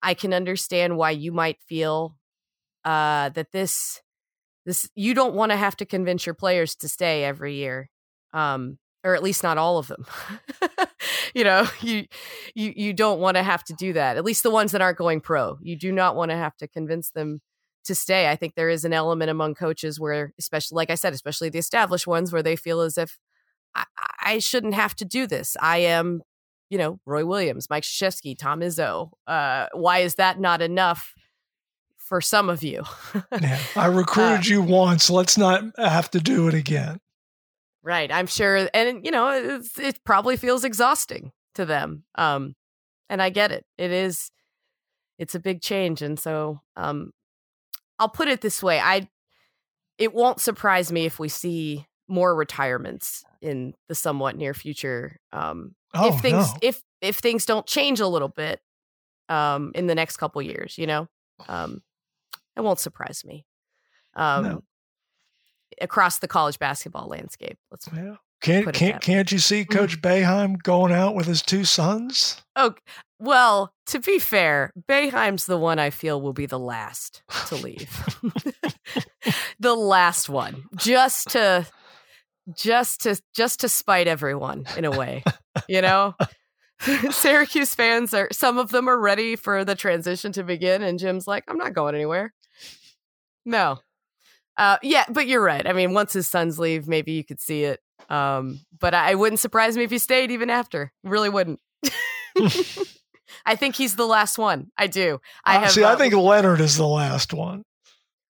I 0.01 0.13
can 0.13 0.33
understand 0.33 0.97
why 0.97 1.11
you 1.11 1.31
might 1.31 1.61
feel 1.61 2.15
uh, 2.85 3.29
that 3.29 3.51
this 3.51 4.01
this 4.65 4.89
you 4.95 5.13
don't 5.13 5.33
want 5.33 5.51
to 5.51 5.57
have 5.57 5.75
to 5.77 5.85
convince 5.85 6.25
your 6.25 6.35
players 6.35 6.75
to 6.77 6.89
stay 6.89 7.23
every 7.23 7.55
year, 7.55 7.89
um, 8.33 8.77
or 9.03 9.15
at 9.15 9.23
least 9.23 9.43
not 9.43 9.57
all 9.57 9.77
of 9.77 9.87
them. 9.87 10.05
you 11.35 11.43
know, 11.43 11.67
you 11.81 12.05
you 12.53 12.73
you 12.75 12.93
don't 12.93 13.19
want 13.19 13.37
to 13.37 13.43
have 13.43 13.63
to 13.65 13.73
do 13.73 13.93
that. 13.93 14.17
At 14.17 14.25
least 14.25 14.43
the 14.43 14.51
ones 14.51 14.71
that 14.71 14.81
aren't 14.81 14.97
going 14.97 15.21
pro, 15.21 15.57
you 15.61 15.75
do 15.77 15.91
not 15.91 16.15
want 16.15 16.31
to 16.31 16.37
have 16.37 16.55
to 16.57 16.67
convince 16.67 17.11
them 17.11 17.41
to 17.85 17.95
stay. 17.95 18.29
I 18.29 18.35
think 18.35 18.55
there 18.55 18.69
is 18.69 18.85
an 18.85 18.93
element 18.93 19.31
among 19.31 19.55
coaches 19.55 19.99
where, 19.99 20.33
especially 20.37 20.75
like 20.75 20.89
I 20.89 20.95
said, 20.95 21.13
especially 21.13 21.49
the 21.49 21.59
established 21.59 22.07
ones, 22.07 22.31
where 22.31 22.43
they 22.43 22.55
feel 22.55 22.81
as 22.81 22.97
if 22.97 23.17
I, 23.75 23.85
I 24.23 24.39
shouldn't 24.39 24.73
have 24.73 24.95
to 24.95 25.05
do 25.05 25.27
this. 25.27 25.55
I 25.61 25.79
am, 25.79 26.21
you 26.69 26.77
know, 26.77 26.99
Roy 27.05 27.25
Williams, 27.25 27.69
Mike 27.69 27.83
Krzyzewski, 27.83 28.37
Tom 28.37 28.61
Izzo. 28.61 29.11
Uh, 29.25 29.67
why 29.73 29.99
is 29.99 30.15
that 30.15 30.39
not 30.39 30.61
enough? 30.61 31.13
for 32.07 32.21
some 32.21 32.49
of 32.49 32.63
you. 32.63 32.83
yeah, 33.41 33.59
I 33.75 33.85
recruited 33.87 34.39
uh, 34.39 34.49
you 34.49 34.61
once. 34.61 35.09
Let's 35.09 35.37
not 35.37 35.63
have 35.77 36.09
to 36.11 36.19
do 36.19 36.47
it 36.47 36.53
again. 36.53 36.99
Right. 37.83 38.11
I'm 38.11 38.27
sure. 38.27 38.69
And, 38.73 39.05
you 39.05 39.11
know, 39.11 39.61
it 39.77 40.03
probably 40.03 40.37
feels 40.37 40.63
exhausting 40.63 41.31
to 41.55 41.65
them. 41.65 42.03
Um, 42.15 42.55
and 43.09 43.21
I 43.21 43.29
get 43.29 43.51
it. 43.51 43.65
It 43.77 43.91
is, 43.91 44.31
it's 45.19 45.35
a 45.35 45.39
big 45.39 45.61
change. 45.61 46.01
And 46.01 46.17
so 46.17 46.61
um, 46.75 47.11
I'll 47.99 48.09
put 48.09 48.27
it 48.27 48.41
this 48.41 48.63
way 48.63 48.79
I, 48.79 49.09
it 49.97 50.13
won't 50.13 50.39
surprise 50.39 50.91
me 50.91 51.05
if 51.05 51.19
we 51.19 51.29
see 51.29 51.87
more 52.07 52.35
retirements 52.35 53.23
in 53.41 53.73
the 53.87 53.95
somewhat 53.95 54.35
near 54.35 54.53
future. 54.53 55.19
Um, 55.31 55.75
oh, 55.93 56.13
if 56.13 56.21
things, 56.21 56.51
no. 56.53 56.59
if, 56.61 56.81
if 57.01 57.17
things 57.17 57.45
don't 57.45 57.65
change 57.65 57.99
a 57.99 58.07
little 58.07 58.29
bit 58.29 58.59
um, 59.29 59.71
in 59.75 59.87
the 59.87 59.95
next 59.95 60.17
couple 60.17 60.41
years, 60.41 60.77
you 60.77 60.87
know, 60.87 61.07
um, 61.47 61.81
it 62.55 62.61
won't 62.61 62.79
surprise 62.79 63.23
me. 63.25 63.45
Um, 64.15 64.43
no. 64.43 64.63
Across 65.79 66.19
the 66.19 66.27
college 66.27 66.57
basketball 66.59 67.07
landscape, 67.07 67.57
let's 67.69 67.87
yeah. 67.95 68.15
Can't 68.41 68.71
can't 68.73 69.01
can't 69.01 69.31
you 69.31 69.39
see 69.39 69.61
mm-hmm. 69.61 69.77
Coach 69.77 70.01
Boeheim 70.01 70.61
going 70.61 70.93
out 70.93 71.15
with 71.15 71.25
his 71.25 71.41
two 71.41 71.65
sons? 71.65 72.41
Oh 72.55 72.75
well, 73.19 73.73
to 73.87 73.99
be 73.99 74.19
fair, 74.19 74.71
Boeheim's 74.87 75.47
the 75.47 75.57
one 75.57 75.79
I 75.79 75.89
feel 75.89 76.21
will 76.21 76.33
be 76.33 76.45
the 76.45 76.59
last 76.59 77.23
to 77.47 77.55
leave. 77.55 78.05
the 79.59 79.75
last 79.75 80.29
one. 80.29 80.65
Just 80.75 81.29
to 81.29 81.65
just 82.55 83.01
to 83.01 83.19
just 83.35 83.61
to 83.61 83.69
spite 83.69 84.07
everyone 84.07 84.65
in 84.77 84.85
a 84.85 84.91
way. 84.91 85.23
You 85.67 85.81
know? 85.81 86.15
Syracuse 87.09 87.73
fans 87.73 88.13
are 88.13 88.27
some 88.31 88.59
of 88.59 88.69
them 88.69 88.87
are 88.87 88.99
ready 88.99 89.35
for 89.35 89.65
the 89.65 89.73
transition 89.73 90.31
to 90.33 90.43
begin 90.43 90.83
and 90.83 90.99
Jim's 90.99 91.25
like, 91.25 91.43
I'm 91.47 91.57
not 91.57 91.73
going 91.73 91.95
anywhere. 91.95 92.33
No. 93.45 93.79
Uh, 94.57 94.77
yeah, 94.81 95.05
but 95.09 95.27
you're 95.27 95.41
right. 95.41 95.65
I 95.67 95.73
mean, 95.73 95.93
once 95.93 96.13
his 96.13 96.27
sons 96.27 96.59
leave, 96.59 96.87
maybe 96.87 97.13
you 97.13 97.23
could 97.23 97.39
see 97.39 97.63
it. 97.63 97.79
Um, 98.09 98.59
but 98.79 98.93
I, 98.93 99.15
wouldn't 99.15 99.39
surprise 99.39 99.77
me 99.77 99.83
if 99.83 99.91
he 99.91 99.97
stayed 99.99 100.31
even 100.31 100.49
after. 100.49 100.91
Really 101.03 101.29
wouldn't. 101.29 101.59
I 103.45 103.55
think 103.55 103.75
he's 103.75 103.95
the 103.95 104.05
last 104.05 104.37
one. 104.37 104.71
I 104.77 104.87
do. 104.87 105.19
I 105.45 105.57
uh, 105.57 105.59
have. 105.61 105.71
See, 105.71 105.83
I 105.83 105.93
uh, 105.93 105.95
think 105.97 106.13
Leonard 106.13 106.61
is 106.61 106.77
the 106.77 106.87
last 106.87 107.33
one. 107.33 107.63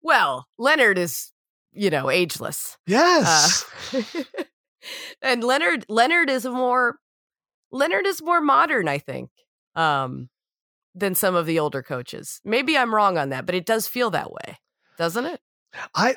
Well, 0.02 0.46
Leonard 0.58 0.98
is, 0.98 1.31
you 1.72 1.90
know, 1.90 2.10
ageless. 2.10 2.76
Yes. 2.86 3.64
Uh, 3.92 4.02
and 5.22 5.44
Leonard, 5.44 5.84
Leonard 5.88 6.30
is 6.30 6.44
a 6.44 6.50
more, 6.50 6.98
Leonard 7.70 8.06
is 8.06 8.22
more 8.22 8.40
modern. 8.40 8.88
I 8.88 8.98
think. 8.98 9.30
Um, 9.74 10.28
than 10.94 11.14
some 11.14 11.34
of 11.34 11.46
the 11.46 11.58
older 11.58 11.82
coaches. 11.82 12.40
Maybe 12.44 12.76
I'm 12.76 12.94
wrong 12.94 13.16
on 13.16 13.30
that, 13.30 13.46
but 13.46 13.54
it 13.54 13.66
does 13.66 13.88
feel 13.88 14.10
that 14.10 14.30
way, 14.30 14.58
doesn't 14.98 15.24
it? 15.24 15.40
I 15.94 16.16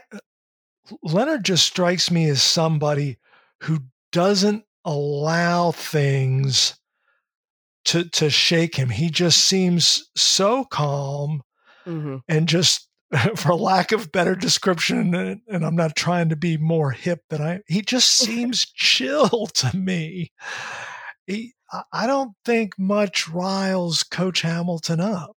Leonard 1.02 1.46
just 1.46 1.66
strikes 1.66 2.12
me 2.12 2.30
as 2.30 2.42
somebody 2.42 3.18
who 3.64 3.80
doesn't 4.12 4.64
allow 4.84 5.72
things 5.72 6.78
to 7.86 8.10
to 8.10 8.30
shake 8.30 8.76
him. 8.76 8.90
He 8.90 9.10
just 9.10 9.46
seems 9.46 10.10
so 10.16 10.66
calm 10.66 11.42
mm-hmm. 11.86 12.18
and 12.28 12.48
just 12.48 12.90
for 13.36 13.54
lack 13.54 13.92
of 13.92 14.12
better 14.12 14.36
description 14.36 15.14
and, 15.14 15.42
and, 15.48 15.64
I'm 15.64 15.76
not 15.76 15.96
trying 15.96 16.30
to 16.30 16.36
be 16.36 16.58
more 16.58 16.90
hip 16.92 17.22
than 17.30 17.42
I 17.42 17.62
he 17.68 17.82
just 17.82 18.12
seems 18.18 18.66
chill 18.66 19.48
to 19.54 19.78
me. 19.78 20.32
He 21.28 21.54
I 21.92 22.08
don't 22.08 22.34
think 22.46 22.78
much 22.78 23.28
riles 23.28 24.04
Coach 24.04 24.42
Hamilton 24.42 25.00
up. 25.00 25.36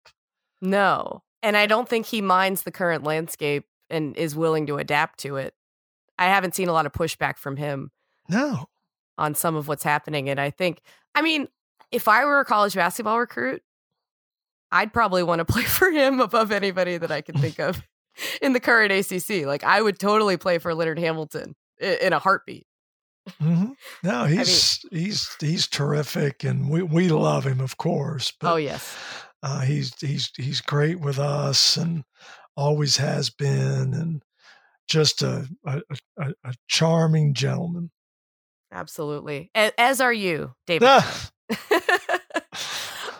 No. 0.61 1.23
And 1.41 1.55
I 1.55 1.65
don't 1.65 1.87
think 1.87 2.05
he 2.05 2.21
minds 2.21 2.63
the 2.63 2.71
current 2.71 3.03
landscape 3.03 3.65
and 3.89 4.15
is 4.17 4.35
willing 4.35 4.67
to 4.67 4.77
adapt 4.77 5.19
to 5.19 5.37
it. 5.37 5.53
I 6.19 6.25
haven't 6.25 6.55
seen 6.55 6.67
a 6.67 6.73
lot 6.73 6.85
of 6.85 6.91
pushback 6.91 7.37
from 7.37 7.57
him. 7.57 7.91
No. 8.29 8.65
On 9.17 9.35
some 9.35 9.55
of 9.55 9.67
what's 9.67 9.83
happening. 9.83 10.29
And 10.29 10.39
I 10.39 10.49
think, 10.49 10.81
I 11.15 11.21
mean, 11.21 11.47
if 11.91 12.07
I 12.07 12.25
were 12.25 12.39
a 12.39 12.45
college 12.45 12.75
basketball 12.75 13.19
recruit, 13.19 13.61
I'd 14.71 14.93
probably 14.93 15.23
want 15.23 15.39
to 15.39 15.45
play 15.45 15.63
for 15.63 15.89
him 15.89 16.19
above 16.19 16.51
anybody 16.51 16.97
that 16.97 17.11
I 17.11 17.21
can 17.21 17.37
think 17.39 17.59
of 17.59 17.81
in 18.41 18.53
the 18.53 18.59
current 18.59 18.91
ACC. 18.91 19.45
Like, 19.45 19.63
I 19.63 19.81
would 19.81 19.99
totally 19.99 20.37
play 20.37 20.57
for 20.57 20.73
Leonard 20.73 20.99
Hamilton 20.99 21.55
in 21.79 22.13
a 22.13 22.19
heartbeat. 22.19 22.65
Mm-hmm. 23.41 23.71
No, 24.03 24.23
he's 24.25 24.79
I 24.91 24.95
mean, 24.95 25.05
he's 25.05 25.35
he's 25.39 25.67
terrific, 25.67 26.45
and 26.45 26.69
we 26.69 26.81
we 26.81 27.09
love 27.09 27.45
him, 27.45 27.59
of 27.59 27.75
course. 27.77 28.31
But, 28.39 28.53
oh 28.53 28.55
yes, 28.55 28.97
uh, 29.43 29.61
he's 29.61 29.93
he's 29.99 30.31
he's 30.37 30.61
great 30.61 31.01
with 31.01 31.19
us, 31.19 31.75
and 31.75 32.05
always 32.55 32.95
has 32.95 33.29
been, 33.29 33.93
and 33.93 34.23
just 34.87 35.21
a 35.21 35.45
a, 35.65 35.81
a, 36.17 36.33
a 36.45 36.53
charming 36.67 37.33
gentleman. 37.33 37.91
Absolutely, 38.71 39.51
as 39.55 39.99
are 39.99 40.13
you, 40.13 40.53
David. 40.65 40.87
Ah. 40.87 41.29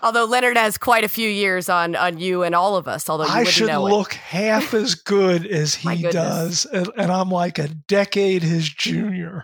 Although 0.07 0.23
Leonard 0.23 0.55
has 0.55 0.77
quite 0.77 1.03
a 1.03 1.09
few 1.09 1.29
years 1.29 1.67
on 1.67 1.95
on 1.95 2.17
you 2.17 2.43
and 2.43 2.55
all 2.55 2.77
of 2.77 2.87
us. 2.87 3.09
Although 3.09 3.25
I 3.25 3.43
should 3.43 3.69
look 3.69 4.13
it. 4.13 4.17
half 4.17 4.73
as 4.73 4.95
good 4.95 5.45
as 5.45 5.75
he 5.85 6.01
does, 6.03 6.65
and, 6.65 6.89
and 6.97 7.11
I'm 7.11 7.29
like 7.29 7.59
a 7.59 7.67
decade 7.67 8.41
his 8.41 8.69
junior. 8.69 9.43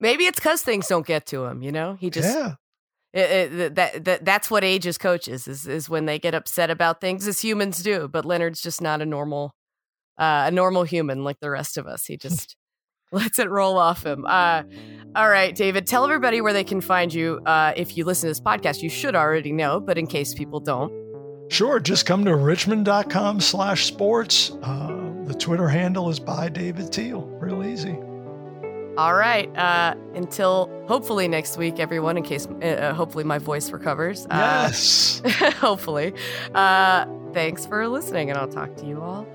Maybe 0.00 0.24
it's 0.24 0.40
because 0.40 0.62
things 0.62 0.88
don't 0.88 1.06
get 1.06 1.26
to 1.26 1.44
him. 1.44 1.62
You 1.62 1.72
know, 1.72 1.94
he 2.00 2.10
just 2.10 2.34
yeah. 2.34 2.54
It, 3.12 3.52
it, 3.52 3.74
that, 3.76 4.04
that 4.04 4.24
that's 4.24 4.50
what 4.50 4.64
ages 4.64 4.98
coaches 4.98 5.46
is 5.46 5.68
is 5.68 5.88
when 5.88 6.06
they 6.06 6.18
get 6.18 6.34
upset 6.34 6.70
about 6.70 7.00
things 7.00 7.28
as 7.28 7.40
humans 7.40 7.82
do. 7.82 8.08
But 8.08 8.24
Leonard's 8.24 8.60
just 8.60 8.80
not 8.80 9.00
a 9.02 9.06
normal 9.06 9.54
uh, 10.18 10.44
a 10.46 10.50
normal 10.50 10.84
human 10.84 11.22
like 11.22 11.38
the 11.40 11.50
rest 11.50 11.76
of 11.76 11.86
us. 11.86 12.06
He 12.06 12.16
just 12.26 12.56
lets 13.14 13.38
it 13.38 13.50
roll 13.50 13.78
off 13.78 14.04
him. 14.04 14.24
Uh, 14.26 14.62
all 15.16 15.28
right, 15.28 15.54
David, 15.54 15.86
tell 15.86 16.04
everybody 16.04 16.40
where 16.40 16.52
they 16.52 16.64
can 16.64 16.80
find 16.80 17.14
you. 17.14 17.40
Uh, 17.46 17.72
if 17.76 17.96
you 17.96 18.04
listen 18.04 18.26
to 18.26 18.30
this 18.30 18.40
podcast, 18.40 18.82
you 18.82 18.90
should 18.90 19.14
already 19.14 19.52
know, 19.52 19.78
but 19.78 19.96
in 19.96 20.06
case 20.06 20.34
people 20.34 20.58
don't. 20.58 20.92
Sure, 21.50 21.78
just 21.78 22.04
come 22.04 22.24
to 22.24 22.34
richmond.com 22.34 23.40
slash 23.40 23.84
sports. 23.84 24.56
Uh, 24.62 25.12
the 25.24 25.34
Twitter 25.34 25.68
handle 25.68 26.10
is 26.10 26.18
by 26.18 26.48
David 26.48 26.92
Teel. 26.92 27.22
Real 27.38 27.64
easy. 27.64 27.96
All 28.96 29.14
right. 29.14 29.54
Uh, 29.56 29.94
until 30.14 30.70
hopefully 30.86 31.28
next 31.28 31.56
week, 31.58 31.78
everyone, 31.78 32.16
in 32.16 32.22
case 32.22 32.46
uh, 32.46 32.66
uh 32.66 32.94
hopefully 32.94 33.24
my 33.24 33.38
voice 33.38 33.70
recovers. 33.70 34.26
Uh, 34.26 34.66
yes. 34.66 35.22
hopefully. 35.58 36.12
Uh, 36.54 37.06
thanks 37.32 37.66
for 37.66 37.86
listening, 37.88 38.30
and 38.30 38.38
I'll 38.38 38.48
talk 38.48 38.76
to 38.76 38.86
you 38.86 39.00
all 39.00 39.26